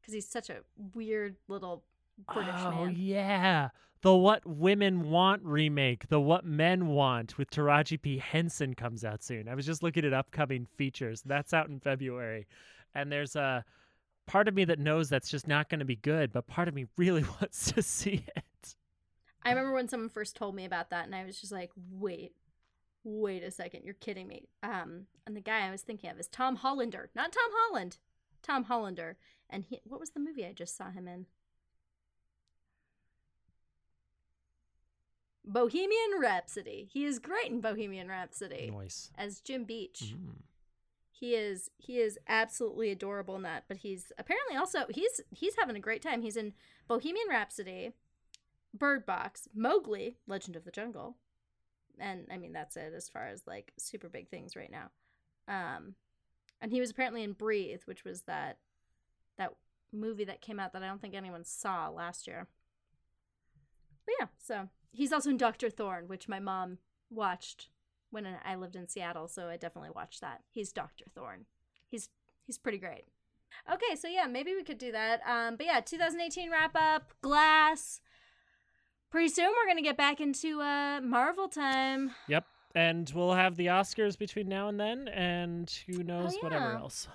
because 0.00 0.14
he's 0.14 0.28
such 0.28 0.50
a 0.50 0.58
weird 0.94 1.36
little 1.48 1.84
British 2.32 2.54
oh 2.56 2.70
man. 2.70 2.94
yeah, 2.96 3.68
the 4.02 4.14
What 4.14 4.44
Women 4.46 5.10
Want 5.10 5.42
remake, 5.44 6.08
the 6.08 6.20
What 6.20 6.44
Men 6.44 6.88
Want 6.88 7.38
with 7.38 7.50
Taraji 7.50 8.00
P 8.00 8.18
Henson 8.18 8.74
comes 8.74 9.04
out 9.04 9.22
soon. 9.22 9.48
I 9.48 9.54
was 9.54 9.66
just 9.66 9.82
looking 9.82 10.04
at 10.04 10.12
upcoming 10.12 10.66
features. 10.76 11.22
That's 11.24 11.52
out 11.52 11.68
in 11.68 11.80
February, 11.80 12.46
and 12.94 13.12
there's 13.12 13.36
a 13.36 13.64
part 14.26 14.48
of 14.48 14.54
me 14.54 14.64
that 14.66 14.78
knows 14.78 15.08
that's 15.08 15.30
just 15.30 15.48
not 15.48 15.68
going 15.68 15.80
to 15.80 15.84
be 15.84 15.96
good, 15.96 16.32
but 16.32 16.46
part 16.46 16.68
of 16.68 16.74
me 16.74 16.86
really 16.96 17.24
wants 17.40 17.72
to 17.72 17.82
see 17.82 18.24
it. 18.36 18.44
I 19.42 19.50
remember 19.50 19.72
when 19.72 19.88
someone 19.88 20.08
first 20.08 20.36
told 20.36 20.54
me 20.54 20.64
about 20.64 20.90
that, 20.90 21.06
and 21.06 21.14
I 21.14 21.24
was 21.24 21.40
just 21.40 21.52
like, 21.52 21.70
wait, 21.90 22.32
wait 23.04 23.42
a 23.42 23.50
second, 23.50 23.84
you're 23.84 23.94
kidding 23.94 24.26
me. 24.26 24.48
Um, 24.62 25.06
and 25.26 25.36
the 25.36 25.40
guy 25.40 25.66
I 25.66 25.70
was 25.70 25.82
thinking 25.82 26.10
of 26.10 26.18
is 26.18 26.28
Tom 26.28 26.56
Hollander, 26.56 27.10
not 27.14 27.32
Tom 27.32 27.50
Holland, 27.52 27.98
Tom 28.42 28.64
Hollander. 28.64 29.16
And 29.48 29.64
he, 29.64 29.80
what 29.84 30.00
was 30.00 30.10
the 30.10 30.20
movie 30.20 30.44
I 30.44 30.52
just 30.52 30.76
saw 30.76 30.90
him 30.90 31.08
in? 31.08 31.26
Bohemian 35.44 36.20
Rhapsody. 36.20 36.88
He 36.92 37.04
is 37.04 37.18
great 37.18 37.50
in 37.50 37.60
Bohemian 37.60 38.08
Rhapsody 38.08 38.70
Noise. 38.70 39.10
as 39.16 39.40
Jim 39.40 39.64
Beach. 39.64 40.12
Mm. 40.14 40.42
He 41.10 41.34
is 41.34 41.70
he 41.78 41.98
is 41.98 42.18
absolutely 42.28 42.90
adorable 42.90 43.34
in 43.34 43.42
that, 43.42 43.64
but 43.66 43.78
he's 43.78 44.12
apparently 44.18 44.56
also 44.56 44.80
he's 44.90 45.20
he's 45.30 45.56
having 45.58 45.74
a 45.74 45.80
great 45.80 46.02
time. 46.02 46.20
He's 46.22 46.36
in 46.36 46.52
Bohemian 46.86 47.26
Rhapsody, 47.30 47.92
Bird 48.74 49.06
Box, 49.06 49.48
Mowgli, 49.54 50.16
Legend 50.26 50.56
of 50.56 50.64
the 50.64 50.70
Jungle. 50.70 51.16
And 51.98 52.26
I 52.30 52.36
mean 52.36 52.52
that's 52.52 52.76
it 52.76 52.92
as 52.96 53.08
far 53.08 53.26
as 53.26 53.46
like 53.46 53.72
super 53.78 54.08
big 54.08 54.28
things 54.28 54.56
right 54.56 54.70
now. 54.70 54.90
Um 55.48 55.94
and 56.60 56.72
he 56.72 56.80
was 56.80 56.90
apparently 56.90 57.22
in 57.22 57.32
Breathe, 57.32 57.82
which 57.86 58.04
was 58.04 58.22
that 58.22 58.58
that 59.36 59.54
movie 59.92 60.24
that 60.24 60.40
came 60.40 60.60
out 60.60 60.72
that 60.72 60.82
I 60.82 60.86
don't 60.86 61.00
think 61.00 61.14
anyone 61.14 61.44
saw 61.44 61.88
last 61.88 62.26
year. 62.26 62.46
But 64.04 64.14
yeah, 64.20 64.26
so 64.38 64.68
he's 64.90 65.12
also 65.12 65.30
in 65.30 65.36
Doctor 65.36 65.70
Thorne, 65.70 66.08
which 66.08 66.28
my 66.28 66.40
mom 66.40 66.78
watched 67.10 67.68
when 68.10 68.26
I 68.44 68.54
lived 68.54 68.76
in 68.76 68.86
Seattle, 68.86 69.28
so 69.28 69.48
I 69.48 69.56
definitely 69.56 69.90
watched 69.94 70.20
that. 70.20 70.42
He's 70.50 70.72
Doctor 70.72 71.04
Thorne. 71.14 71.44
He's 71.88 72.08
he's 72.46 72.58
pretty 72.58 72.78
great. 72.78 73.04
Okay, 73.72 73.96
so 73.96 74.08
yeah, 74.08 74.26
maybe 74.26 74.54
we 74.54 74.62
could 74.62 74.78
do 74.78 74.92
that. 74.92 75.20
Um, 75.26 75.56
but 75.56 75.66
yeah, 75.66 75.80
2018 75.80 76.50
wrap 76.50 76.76
up, 76.76 77.12
Glass. 77.20 78.00
Pretty 79.10 79.28
soon 79.28 79.50
we're 79.50 79.68
gonna 79.68 79.82
get 79.82 79.96
back 79.96 80.20
into 80.20 80.60
uh 80.60 81.00
Marvel 81.02 81.48
time. 81.48 82.12
Yep. 82.28 82.44
And 82.74 83.10
we'll 83.14 83.32
have 83.32 83.56
the 83.56 83.66
Oscars 83.66 84.18
between 84.18 84.48
now 84.48 84.68
and 84.68 84.78
then, 84.78 85.08
and 85.08 85.70
who 85.86 86.04
knows 86.04 86.36
whatever 86.40 86.72
yeah. 86.72 86.78
else. 86.78 87.08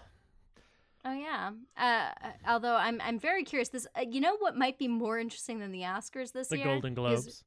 Oh 1.06 1.14
yeah. 1.14 1.52
Uh, 1.78 2.10
although 2.48 2.76
I'm 2.76 3.02
I'm 3.02 3.20
very 3.20 3.44
curious. 3.44 3.70
This 3.70 3.88
uh, 3.96 4.02
you 4.10 4.22
know 4.22 4.38
what 4.40 4.58
might 4.58 4.78
be 4.78 4.88
more 4.88 5.20
interesting 5.20 5.60
than 5.60 5.72
the 5.72 5.82
Oscars 5.82 6.32
this 6.32 6.48
The 6.48 6.58
year? 6.58 6.66
The 6.66 6.90
Golden 6.90 7.14
is- 7.14 7.44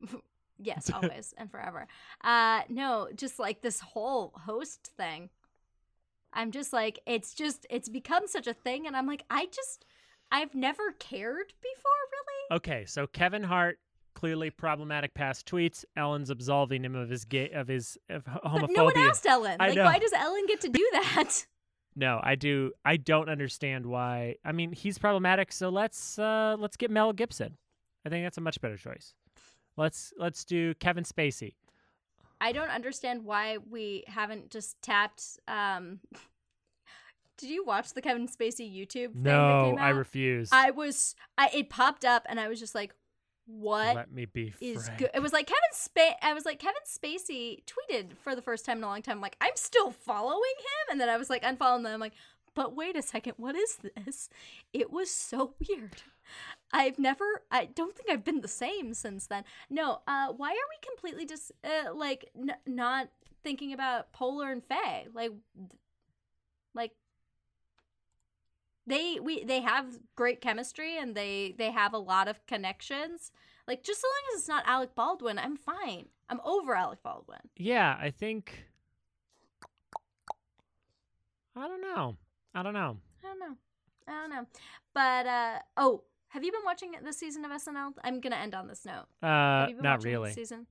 Globes. 0.00 0.22
yes, 0.58 0.90
always 0.94 1.34
and 1.36 1.50
forever. 1.50 1.86
Uh, 2.22 2.62
no, 2.68 3.08
just 3.14 3.38
like 3.38 3.60
this 3.62 3.80
whole 3.80 4.32
host 4.44 4.90
thing. 4.96 5.30
I'm 6.32 6.50
just 6.50 6.72
like 6.72 6.98
it's 7.06 7.34
just 7.34 7.66
it's 7.70 7.88
become 7.88 8.26
such 8.26 8.46
a 8.46 8.54
thing, 8.54 8.86
and 8.86 8.96
I'm 8.96 9.06
like 9.06 9.24
I 9.30 9.46
just 9.46 9.84
I've 10.32 10.54
never 10.54 10.92
cared 10.92 11.52
before, 11.62 11.92
really. 12.12 12.56
Okay, 12.58 12.84
so 12.86 13.06
Kevin 13.06 13.42
Hart 13.42 13.78
clearly 14.14 14.50
problematic 14.50 15.14
past 15.14 15.46
tweets. 15.46 15.84
Ellen's 15.96 16.30
absolving 16.30 16.84
him 16.84 16.94
of 16.94 17.08
his 17.08 17.24
gay 17.24 17.50
of 17.50 17.68
his 17.68 17.98
of 18.08 18.24
homophobia. 18.24 18.60
But 18.60 18.70
no 18.70 18.84
one 18.84 18.96
asked 18.98 19.26
Ellen. 19.26 19.56
I 19.60 19.68
Like, 19.68 19.76
know. 19.76 19.84
why 19.84 19.98
does 19.98 20.12
Ellen 20.12 20.46
get 20.46 20.60
to 20.62 20.68
do 20.68 20.88
that? 20.92 21.46
No, 21.94 22.20
I 22.22 22.34
do. 22.34 22.72
I 22.84 22.96
don't 22.98 23.28
understand 23.28 23.86
why. 23.86 24.36
I 24.44 24.52
mean, 24.52 24.72
he's 24.72 24.98
problematic. 24.98 25.52
So 25.52 25.68
let's 25.68 26.18
uh 26.18 26.56
let's 26.58 26.76
get 26.76 26.90
Mel 26.90 27.12
Gibson. 27.12 27.56
I 28.04 28.08
think 28.08 28.24
that's 28.24 28.38
a 28.38 28.42
much 28.42 28.60
better 28.60 28.76
choice. 28.76 29.14
Let's 29.76 30.12
let's 30.18 30.44
do 30.44 30.74
Kevin 30.74 31.04
Spacey. 31.04 31.54
I 32.40 32.52
don't 32.52 32.68
understand 32.70 33.24
why 33.24 33.58
we 33.70 34.04
haven't 34.06 34.50
just 34.50 34.80
tapped. 34.82 35.38
um 35.48 36.00
Did 37.38 37.50
you 37.50 37.64
watch 37.64 37.92
the 37.92 38.00
Kevin 38.02 38.28
Spacey 38.28 38.70
YouTube? 38.74 39.14
No, 39.14 39.76
I 39.78 39.90
refuse. 39.90 40.48
I 40.52 40.70
was. 40.70 41.14
I 41.36 41.50
it 41.52 41.68
popped 41.70 42.04
up, 42.04 42.24
and 42.28 42.40
I 42.40 42.48
was 42.48 42.58
just 42.58 42.74
like, 42.74 42.94
"What 43.46 43.94
Let 43.94 44.12
me 44.12 44.24
be 44.24 44.54
is 44.60 44.86
frank. 44.86 44.98
good?" 44.98 45.10
It 45.14 45.20
was 45.20 45.32
like 45.32 45.46
Kevin 45.46 45.60
Spa- 45.72 46.16
I 46.22 46.32
was 46.32 46.44
like 46.46 46.58
Kevin 46.58 46.80
Spacey 46.86 47.62
tweeted 47.66 48.16
for 48.22 48.34
the 48.34 48.42
first 48.42 48.64
time 48.64 48.78
in 48.78 48.84
a 48.84 48.86
long 48.86 49.02
time. 49.02 49.18
I'm 49.18 49.22
like, 49.22 49.36
I'm 49.40 49.54
still 49.56 49.90
following 49.90 50.40
him, 50.58 50.92
and 50.92 51.00
then 51.00 51.08
I 51.08 51.16
was 51.18 51.28
like 51.28 51.42
unfollowing 51.42 51.82
them. 51.82 51.92
I'm 51.92 52.00
like, 52.00 52.14
but 52.54 52.74
wait 52.74 52.96
a 52.96 53.02
second, 53.02 53.34
what 53.36 53.54
is 53.54 53.78
this? 54.06 54.30
It 54.72 54.90
was 54.90 55.10
so 55.10 55.54
weird. 55.68 56.02
I've 56.72 56.98
never. 56.98 57.42
I 57.50 57.66
don't 57.66 57.94
think 57.94 58.10
I've 58.10 58.24
been 58.24 58.40
the 58.40 58.48
same 58.48 58.94
since 58.94 59.26
then. 59.26 59.44
No. 59.68 60.00
Uh, 60.08 60.28
why 60.32 60.48
are 60.50 60.52
we 60.52 60.88
completely 60.90 61.26
just 61.26 61.52
uh, 61.62 61.92
like 61.94 62.30
n- 62.34 62.56
not 62.66 63.08
thinking 63.44 63.74
about 63.74 64.12
Poehler 64.14 64.50
and 64.50 64.64
Fey? 64.64 65.06
Like, 65.14 65.32
like 66.74 66.92
they 68.86 69.18
we 69.20 69.44
they 69.44 69.60
have 69.60 69.98
great 70.14 70.40
chemistry 70.40 70.96
and 70.98 71.14
they 71.14 71.54
they 71.58 71.70
have 71.70 71.92
a 71.92 71.98
lot 71.98 72.28
of 72.28 72.44
connections. 72.46 73.32
Like 73.66 73.82
just 73.82 74.00
so 74.00 74.06
long 74.06 74.34
as 74.34 74.40
it's 74.40 74.48
not 74.48 74.64
Alec 74.66 74.94
Baldwin, 74.94 75.38
I'm 75.38 75.56
fine. 75.56 76.06
I'm 76.28 76.40
over 76.44 76.74
Alec 76.74 77.02
Baldwin. 77.02 77.40
Yeah, 77.56 77.96
I 78.00 78.10
think. 78.10 78.66
I 81.56 81.66
don't 81.68 81.80
know. 81.80 82.16
I 82.54 82.62
don't 82.62 82.74
know. 82.74 82.98
I 83.24 83.28
don't 83.28 83.38
know. 83.40 83.56
I 84.08 84.12
don't 84.12 84.30
know. 84.30 84.46
But 84.94 85.26
uh 85.26 85.58
oh, 85.76 86.02
have 86.28 86.44
you 86.44 86.52
been 86.52 86.64
watching 86.64 86.92
this 87.02 87.18
season 87.18 87.44
of 87.44 87.50
SNL? 87.50 87.92
I'm 88.04 88.20
gonna 88.20 88.36
end 88.36 88.54
on 88.54 88.68
this 88.68 88.84
note. 88.84 89.06
Uh, 89.22 89.26
Have 89.26 89.68
you 89.70 89.76
been 89.76 89.82
not 89.82 90.04
really. 90.04 90.32
season? 90.32 90.66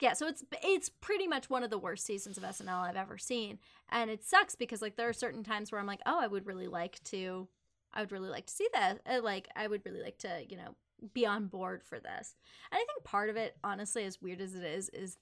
Yeah, 0.00 0.12
so 0.12 0.26
it's 0.26 0.44
it's 0.62 0.88
pretty 0.88 1.26
much 1.28 1.48
one 1.48 1.62
of 1.62 1.70
the 1.70 1.78
worst 1.78 2.04
seasons 2.04 2.36
of 2.36 2.44
SNL 2.44 2.82
I've 2.82 2.96
ever 2.96 3.16
seen, 3.16 3.58
and 3.88 4.10
it 4.10 4.24
sucks 4.24 4.54
because 4.54 4.82
like 4.82 4.96
there 4.96 5.08
are 5.08 5.12
certain 5.12 5.44
times 5.44 5.70
where 5.70 5.80
I'm 5.80 5.86
like, 5.86 6.00
oh, 6.04 6.18
I 6.20 6.26
would 6.26 6.46
really 6.46 6.66
like 6.66 7.02
to, 7.04 7.48
I 7.92 8.00
would 8.00 8.12
really 8.12 8.28
like 8.28 8.46
to 8.46 8.52
see 8.52 8.68
that. 8.74 9.00
Uh, 9.06 9.20
like 9.22 9.48
I 9.54 9.66
would 9.68 9.82
really 9.84 10.02
like 10.02 10.18
to, 10.18 10.44
you 10.48 10.56
know, 10.56 10.74
be 11.12 11.26
on 11.26 11.46
board 11.46 11.82
for 11.84 12.00
this. 12.00 12.34
And 12.72 12.78
I 12.78 12.84
think 12.84 13.04
part 13.04 13.30
of 13.30 13.36
it, 13.36 13.56
honestly, 13.62 14.04
as 14.04 14.20
weird 14.20 14.40
as 14.40 14.54
it 14.54 14.64
is, 14.64 14.88
is 14.90 15.16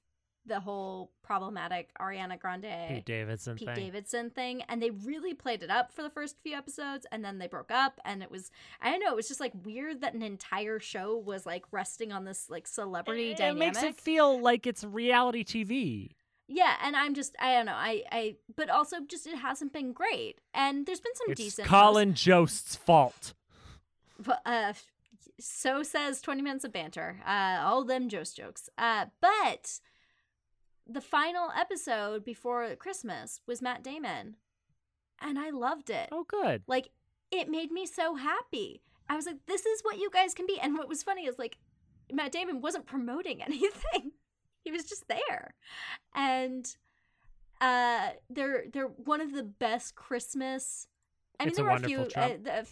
the 0.47 0.61
whole 0.61 1.11
problematic 1.23 1.91
Ariana 2.01 2.39
Grande 2.39 2.89
Pete 2.89 3.05
Davidson 3.05 3.57
Pete 3.57 3.69
thing. 3.69 3.75
Davidson 3.77 4.31
thing, 4.31 4.63
and 4.69 4.83
they 4.83 4.91
really 4.91 5.35
played 5.35 5.63
it 5.63 5.71
up 5.71 5.93
for 5.93 6.03
the 6.03 6.11
first 6.11 6.37
few 6.43 6.57
episodes, 6.57 7.07
and 7.13 7.25
then 7.25 7.39
they 7.39 7.47
broke 7.47 7.71
up, 7.71 8.01
and 8.05 8.23
it 8.23 8.31
was 8.31 8.51
I 8.81 8.91
don't 8.91 9.01
know, 9.01 9.13
it 9.13 9.17
was 9.17 9.29
just 9.29 9.41
like 9.41 9.53
weird 9.65 10.01
that 10.01 10.15
an 10.15 10.23
entire 10.23 10.81
show 10.81 11.17
was 11.17 11.47
like 11.47 11.65
resting 11.71 12.13
on 12.13 12.25
this 12.25 12.51
like 12.51 12.67
celebrity 12.67 13.31
it, 13.33 13.39
dynamic. 13.39 13.63
It 13.63 13.65
makes 13.67 13.83
it 13.83 14.01
feel 14.01 14.41
like 14.41 14.67
it's 14.67 14.85
reality 14.85 15.45
TV. 15.45 16.11
yeah, 16.49 16.75
and 16.83 16.97
I'm 16.97 17.15
just 17.15 17.37
I 17.39 17.55
don't 17.55 17.67
know, 17.67 17.73
I 17.75 18.03
I 18.11 18.37
but 18.57 18.69
also 18.69 18.97
just 19.07 19.27
it 19.27 19.37
hasn't 19.37 19.73
been 19.73 19.93
great, 19.93 20.41
and 20.55 20.87
there's 20.87 21.01
been 21.01 21.15
some 21.15 21.31
It's 21.31 21.41
decent. 21.41 21.69
Colin 21.69 22.15
Jost's 22.15 22.77
fault. 22.77 23.35
But, 24.19 24.41
uh, 24.47 24.73
so 25.41 25.83
says 25.83 26.21
20 26.21 26.43
minutes 26.43 26.65
of 26.65 26.73
banter. 26.73 27.21
Uh, 27.27 27.59
all 27.61 27.85
them 27.85 28.09
Jost 28.09 28.37
jokes. 28.37 28.69
Uh, 28.79 29.07
but 29.21 29.81
the 30.93 31.01
final 31.01 31.51
episode 31.57 32.25
before 32.25 32.75
Christmas 32.77 33.41
was 33.47 33.63
Matt 33.63 33.83
Damon, 33.83 34.37
and 35.21 35.39
I 35.39 35.51
loved 35.51 35.91
it. 35.91 36.09
Oh, 36.13 36.25
good. 36.25 36.63
Like, 36.67 36.91
it 37.31 37.49
made 37.49 37.71
me 37.71 37.87
so 37.87 38.15
happy. 38.15 38.83
I 39.09 39.17
was 39.17 39.27
like, 39.27 39.47
this 39.47 39.67
is 39.67 39.83
what 39.83 39.99
you 39.99 40.11
guys 40.11 40.35
can 40.35 40.47
be. 40.47 40.59
And 40.61 40.77
what 40.77 40.89
was 40.89 41.03
funny 41.03 41.27
is, 41.27 41.39
like, 41.39 41.59
Matt 42.13 42.33
Damon 42.33 42.61
wasn't 42.61 42.87
promoting 42.87 43.43
anything, 43.47 44.13
he 44.65 44.71
was 44.71 44.85
just 44.85 45.09
there. 45.09 45.55
And 46.15 46.67
uh, 47.61 48.11
they're, 48.31 48.65
they're 48.73 48.87
one 48.89 49.21
of 49.21 49.33
the 49.33 49.43
best 49.43 49.95
Christmas 49.95 50.87
I 51.43 51.45
mean, 51.45 51.49
It's 51.49 51.57
there 51.59 51.69
a 51.69 51.73
were 51.73 51.77
a 51.77 51.81
few. 51.81 52.01
Uh, 52.15 52.29
the, 52.43 52.67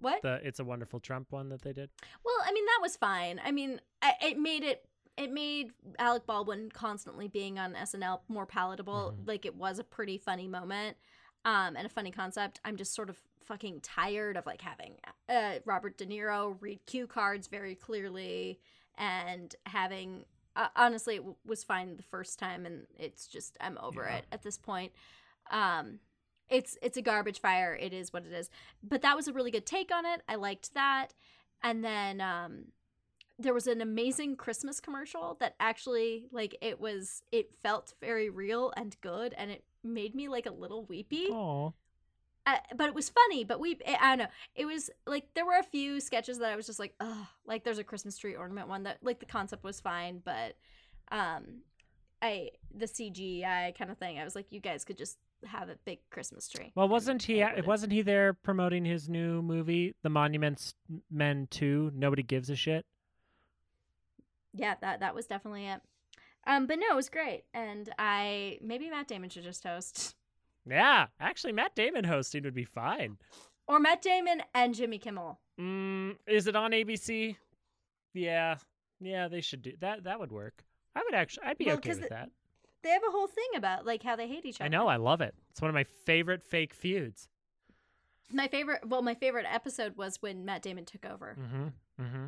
what? 0.00 0.22
The 0.22 0.40
It's 0.42 0.58
a 0.58 0.64
Wonderful 0.64 1.00
Trump 1.00 1.32
one 1.32 1.50
that 1.50 1.62
they 1.62 1.72
did. 1.72 1.90
Well, 2.24 2.34
I 2.44 2.52
mean, 2.52 2.64
that 2.64 2.78
was 2.80 2.96
fine. 2.96 3.40
I 3.44 3.50
mean, 3.52 3.80
I, 4.00 4.12
it 4.22 4.38
made 4.38 4.64
it. 4.64 4.86
It 5.16 5.30
made 5.32 5.72
Alec 5.98 6.26
Baldwin 6.26 6.70
constantly 6.72 7.28
being 7.28 7.58
on 7.58 7.74
SNL 7.74 8.22
more 8.28 8.46
palatable. 8.46 9.14
Mhm. 9.16 9.28
Like 9.28 9.46
it 9.46 9.54
was 9.54 9.78
a 9.78 9.84
pretty 9.84 10.18
funny 10.18 10.48
moment, 10.48 10.96
um, 11.44 11.76
and 11.76 11.86
a 11.86 11.88
funny 11.88 12.10
concept. 12.10 12.60
I'm 12.64 12.76
just 12.76 12.94
sort 12.94 13.08
of 13.10 13.18
fucking 13.44 13.80
tired 13.82 14.36
of 14.36 14.46
like 14.46 14.62
having 14.62 14.96
uh, 15.28 15.58
Robert 15.66 15.96
De 15.98 16.06
Niro 16.06 16.56
read 16.60 16.80
cue 16.86 17.06
cards 17.06 17.46
very 17.46 17.74
clearly, 17.74 18.58
and 18.96 19.54
having 19.66 20.24
uh, 20.56 20.68
honestly 20.76 21.16
it 21.16 21.18
w- 21.18 21.36
was 21.44 21.62
fine 21.62 21.96
the 21.96 22.02
first 22.02 22.38
time, 22.38 22.66
and 22.66 22.86
it's 22.98 23.26
just 23.26 23.56
I'm 23.60 23.78
over 23.78 24.02
Yeah. 24.02 24.16
it 24.16 24.26
at 24.32 24.42
this 24.42 24.58
point. 24.58 24.92
Um, 25.50 26.00
it's 26.48 26.76
it's 26.82 26.96
a 26.96 27.02
garbage 27.02 27.40
fire. 27.40 27.74
It 27.74 27.92
is 27.92 28.12
what 28.12 28.24
it 28.26 28.32
is. 28.32 28.50
But 28.82 29.02
that 29.02 29.14
was 29.16 29.28
a 29.28 29.32
really 29.32 29.50
good 29.50 29.66
take 29.66 29.92
on 29.92 30.04
it. 30.06 30.22
I 30.28 30.34
liked 30.34 30.74
that. 30.74 31.14
And 31.62 31.84
then 31.84 32.20
um 32.20 32.66
there 33.38 33.54
was 33.54 33.66
an 33.66 33.80
amazing 33.80 34.36
Christmas 34.36 34.80
commercial 34.80 35.36
that 35.40 35.54
actually 35.58 36.26
like 36.30 36.56
it 36.60 36.80
was 36.80 37.22
it 37.32 37.50
felt 37.62 37.94
very 38.00 38.30
real 38.30 38.72
and 38.76 38.96
good 39.00 39.34
and 39.36 39.50
it 39.50 39.64
made 39.82 40.14
me 40.14 40.28
like 40.28 40.46
a 40.46 40.52
little 40.52 40.84
weepy. 40.86 41.26
Oh, 41.30 41.74
Uh, 42.46 42.56
but 42.76 42.88
it 42.88 42.94
was 42.94 43.08
funny, 43.08 43.42
but 43.44 43.58
we 43.58 43.78
I 43.86 44.08
don't 44.16 44.18
know. 44.18 44.32
It 44.54 44.66
was 44.66 44.90
like 45.06 45.24
there 45.34 45.46
were 45.46 45.58
a 45.58 45.62
few 45.64 45.98
sketches 46.00 46.38
that 46.38 46.52
I 46.52 46.56
was 46.56 46.66
just 46.66 46.78
like, 46.78 46.94
"Ugh." 47.00 47.26
Like 47.46 47.64
there's 47.64 47.78
a 47.78 47.84
Christmas 47.84 48.16
tree 48.18 48.36
ornament 48.36 48.68
one 48.68 48.84
that 48.84 48.98
like 49.02 49.18
the 49.18 49.26
concept 49.26 49.64
was 49.64 49.80
fine, 49.80 50.20
but 50.24 50.56
um 51.10 51.62
I 52.22 52.50
the 52.74 52.86
CGI 52.86 53.76
kind 53.76 53.90
of 53.90 53.98
thing. 53.98 54.18
I 54.18 54.24
was 54.24 54.34
like, 54.34 54.46
you 54.50 54.60
guys 54.60 54.84
could 54.84 54.96
just 54.96 55.18
have 55.44 55.68
a 55.68 55.76
big 55.84 55.98
Christmas 56.10 56.48
tree. 56.48 56.72
well, 56.74 56.88
wasn't 56.88 57.22
he? 57.22 57.40
it 57.40 57.66
Wasn't 57.66 57.92
he 57.92 58.00
there 58.02 58.32
promoting 58.32 58.84
his 58.84 59.08
new 59.08 59.42
movie, 59.42 59.94
The 60.02 60.08
Monuments 60.08 60.74
Men 61.10 61.48
Two? 61.50 61.90
Nobody 61.94 62.22
gives 62.22 62.48
a 62.48 62.56
shit. 62.56 62.86
Yeah, 64.54 64.74
that 64.80 65.00
that 65.00 65.14
was 65.14 65.26
definitely 65.26 65.66
it. 65.66 65.80
Um, 66.46 66.66
but 66.66 66.78
no, 66.78 66.86
it 66.92 66.96
was 66.96 67.08
great, 67.08 67.44
and 67.54 67.88
I 67.98 68.58
maybe 68.62 68.88
Matt 68.90 69.08
Damon 69.08 69.30
should 69.30 69.44
just 69.44 69.64
host, 69.64 70.14
Yeah, 70.66 71.06
actually, 71.20 71.52
Matt 71.52 71.74
Damon 71.74 72.04
hosting 72.04 72.44
would 72.44 72.54
be 72.54 72.64
fine. 72.64 73.18
or 73.66 73.78
Matt 73.80 74.00
Damon 74.02 74.42
and 74.54 74.74
Jimmy 74.74 74.98
Kimmel. 74.98 75.38
Mm, 75.60 76.16
is 76.26 76.46
it 76.46 76.56
on 76.56 76.72
ABC? 76.72 77.36
Yeah, 78.12 78.56
yeah, 79.00 79.28
they 79.28 79.40
should 79.40 79.62
do 79.62 79.72
that. 79.80 80.04
That 80.04 80.20
would 80.20 80.32
work. 80.32 80.64
I 80.94 81.02
would 81.04 81.14
actually. 81.14 81.46
I'd 81.46 81.58
be 81.58 81.66
Well, 81.66 81.76
okay 81.76 81.90
with 81.90 82.02
the- 82.02 82.08
that. 82.08 82.30
They 82.82 82.90
have 82.90 83.02
a 83.08 83.10
whole 83.10 83.26
thing 83.28 83.48
about 83.56 83.86
like 83.86 84.02
how 84.02 84.14
they 84.14 84.28
hate 84.28 84.44
each 84.44 84.60
other. 84.60 84.66
I 84.66 84.68
know. 84.68 84.86
I 84.88 84.96
love 84.96 85.22
it. 85.22 85.34
It's 85.50 85.62
one 85.62 85.70
of 85.70 85.74
my 85.74 85.84
favorite 85.84 86.42
fake 86.42 86.74
feuds. 86.74 87.28
My 88.30 88.46
favorite, 88.48 88.86
well, 88.86 89.00
my 89.00 89.14
favorite 89.14 89.46
episode 89.50 89.96
was 89.96 90.20
when 90.20 90.44
Matt 90.44 90.60
Damon 90.62 90.84
took 90.84 91.06
over. 91.06 91.34
Mm-hmm. 91.40 92.02
Mm-hmm. 92.04 92.24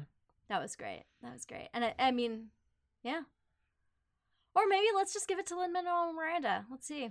That 0.48 0.62
was 0.62 0.76
great. 0.76 1.04
That 1.22 1.32
was 1.32 1.44
great. 1.44 1.68
And 1.74 1.84
I, 1.84 1.94
I 1.98 2.10
mean, 2.12 2.46
yeah. 3.02 3.22
Or 4.54 4.62
maybe 4.68 4.86
let's 4.94 5.12
just 5.12 5.28
give 5.28 5.38
it 5.38 5.46
to 5.46 5.58
Lin 5.58 5.72
Manuel 5.72 6.12
Miranda. 6.12 6.64
Let's 6.70 6.86
see. 6.86 7.10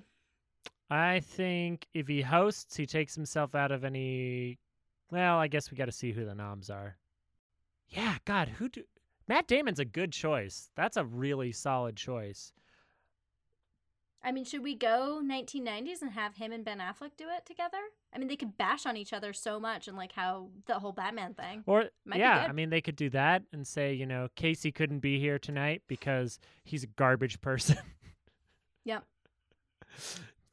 I 0.90 1.20
think 1.20 1.88
if 1.94 2.08
he 2.08 2.22
hosts, 2.22 2.76
he 2.76 2.86
takes 2.86 3.16
himself 3.16 3.56
out 3.56 3.72
of 3.72 3.84
any. 3.84 4.60
Well, 5.12 5.38
I 5.38 5.48
guess 5.48 5.72
we 5.72 5.78
got 5.78 5.86
to 5.86 5.92
see 5.92 6.12
who 6.12 6.26
the 6.26 6.36
noms 6.36 6.70
are. 6.70 6.98
Yeah, 7.90 8.16
God, 8.26 8.48
who 8.48 8.70
do? 8.70 8.84
Matt 9.28 9.48
Damon's 9.48 9.80
a 9.80 9.86
good 9.86 10.12
choice. 10.12 10.70
That's 10.76 10.98
a 10.98 11.06
really 11.06 11.52
solid 11.52 11.96
choice. 11.96 12.54
I 14.26 14.32
mean, 14.32 14.44
should 14.44 14.64
we 14.64 14.74
go 14.74 15.22
1990s 15.24 16.02
and 16.02 16.12
have 16.12 16.36
him 16.36 16.52
and 16.52 16.66
Ben 16.66 16.80
Affleck 16.80 17.12
do 17.16 17.26
it 17.30 17.46
together? 17.46 17.78
I 18.12 18.18
mean, 18.18 18.28
they 18.28 18.36
could 18.36 18.58
bash 18.58 18.88
on 18.88 18.98
each 18.98 19.14
other 19.14 19.34
so 19.34 19.60
much 19.60 19.88
and 19.88 19.96
like 19.96 20.12
how 20.14 20.50
the 20.66 20.80
whole 20.80 20.94
Batman 20.94 21.36
thing. 21.36 21.64
Or 21.68 21.86
Might 22.06 22.20
yeah. 22.20 22.48
I 22.50 22.52
mean 22.52 22.72
they 22.72 22.82
could 22.82 22.96
do 22.96 23.12
that 23.12 23.44
and 23.54 23.68
say, 23.68 23.94
you 23.94 24.08
know, 24.08 24.28
Casey 24.36 24.72
couldn't 24.72 25.00
be 25.00 25.20
here 25.20 25.38
tonight 25.38 25.84
because 25.88 26.40
he's 26.64 26.84
a 26.84 26.88
garbage 26.88 27.40
person. 27.40 27.78
Yep. 28.86 29.04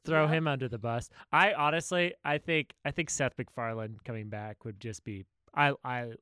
Throw 0.05 0.27
him 0.27 0.47
under 0.47 0.67
the 0.67 0.79
bus. 0.79 1.09
I 1.31 1.53
honestly, 1.53 2.13
I 2.25 2.39
think, 2.39 2.73
I 2.83 2.91
think 2.91 3.09
Seth 3.09 3.37
MacFarlane 3.37 3.99
coming 4.03 4.27
back 4.27 4.65
would 4.65 4.79
just 4.79 5.03
be. 5.03 5.23
I, 5.53 5.73
I, 5.85 6.13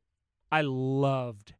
I 0.52 0.62
loved, 0.62 1.54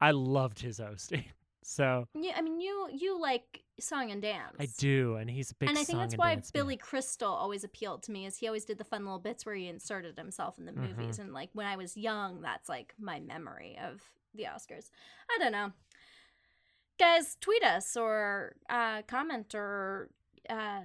I 0.00 0.12
loved 0.12 0.60
his 0.60 0.78
hosting. 0.78 1.24
So 1.68 2.06
Yeah, 2.14 2.34
I 2.36 2.42
mean, 2.42 2.60
you 2.60 2.88
you 2.92 3.20
like 3.20 3.64
song 3.80 4.10
and 4.10 4.22
dance. 4.22 4.56
I 4.58 4.66
do, 4.78 5.16
and 5.16 5.28
he's 5.28 5.50
a 5.50 5.54
big. 5.54 5.68
and 5.68 5.78
I 5.78 5.84
think 5.84 5.98
that's 5.98 6.16
why 6.16 6.34
dance 6.34 6.52
man. 6.54 6.62
Billy 6.62 6.76
Crystal 6.76 7.32
always 7.32 7.62
appealed 7.64 8.02
to 8.04 8.12
me, 8.12 8.26
is 8.26 8.36
he 8.38 8.46
always 8.46 8.64
did 8.64 8.78
the 8.78 8.84
fun 8.84 9.04
little 9.04 9.18
bits 9.18 9.44
where 9.44 9.54
he 9.54 9.68
inserted 9.68 10.16
himself 10.16 10.58
in 10.58 10.64
the 10.66 10.72
Mhm. 10.72 10.96
movies, 10.96 11.18
and 11.18 11.32
like 11.32 11.50
when 11.52 11.66
I 11.66 11.76
was 11.76 11.96
young, 11.96 12.40
that's 12.40 12.68
like 12.68 12.94
my 12.98 13.20
memory 13.20 13.78
of 13.82 14.02
the 14.34 14.44
Oscars. 14.44 14.90
I 15.30 15.38
don't 15.38 15.52
know, 15.52 15.72
guys, 16.98 17.36
tweet 17.40 17.62
us 17.64 17.96
or 17.96 18.56
uh, 18.68 19.02
comment 19.02 19.54
or 19.54 20.10
uh, 20.48 20.82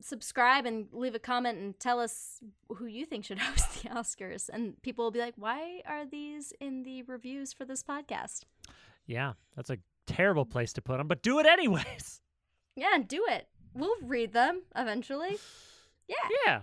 subscribe 0.00 0.64
and 0.66 0.86
leave 0.92 1.14
a 1.14 1.18
comment 1.18 1.58
and 1.58 1.78
tell 1.78 2.00
us 2.00 2.40
who 2.68 2.86
you 2.86 3.04
think 3.04 3.24
should 3.24 3.38
host 3.40 3.82
the 3.82 3.88
Oscars, 3.90 4.48
and 4.48 4.80
people 4.82 5.04
will 5.04 5.10
be 5.10 5.18
like, 5.18 5.34
why 5.36 5.82
are 5.86 6.06
these 6.06 6.52
in 6.60 6.82
the 6.84 7.02
reviews 7.02 7.52
for 7.52 7.64
this 7.64 7.82
podcast? 7.82 8.44
Yeah, 9.06 9.32
that's 9.56 9.70
a 9.70 9.78
terrible 10.06 10.46
place 10.46 10.72
to 10.74 10.82
put 10.82 10.98
them, 10.98 11.08
but 11.08 11.22
do 11.22 11.38
it 11.38 11.46
anyways. 11.46 12.20
Yeah, 12.76 12.98
do 13.06 13.24
it. 13.28 13.48
We'll 13.74 13.96
read 14.02 14.32
them 14.32 14.62
eventually. 14.76 15.38
Yeah. 16.08 16.28
Yeah. 16.46 16.60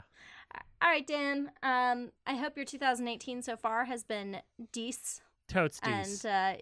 All 0.81 0.89
right, 0.89 1.05
Dan. 1.07 1.51
Um, 1.63 2.11
I 2.25 2.35
hope 2.35 2.55
your 2.55 2.65
2018 2.65 3.41
so 3.41 3.57
far 3.57 3.85
has 3.85 4.03
been 4.03 4.37
dece, 4.73 5.21
Totes 5.47 5.79
and 5.81 6.25
uh, 6.25 6.53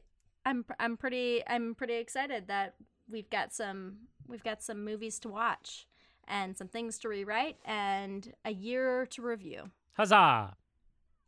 I'm 0.46 0.64
I'm 0.80 0.96
pretty 0.96 1.42
I'm 1.48 1.76
pretty 1.76 1.96
excited 1.96 2.48
that 2.48 2.76
we've 3.10 3.30
got 3.30 3.54
some 3.54 3.98
we've 4.28 4.44
got 4.44 4.64
some 4.64 4.86
movies 4.86 5.20
to 5.20 5.30
watch 5.30 5.88
and 6.28 6.58
some 6.58 6.68
things 6.68 6.98
to 7.00 7.10
rewrite 7.10 7.58
and 7.66 8.34
a 8.46 8.52
year 8.52 9.06
to 9.08 9.22
review. 9.22 9.72
Huzzah! 9.94 10.56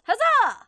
Huzzah! 0.04 0.68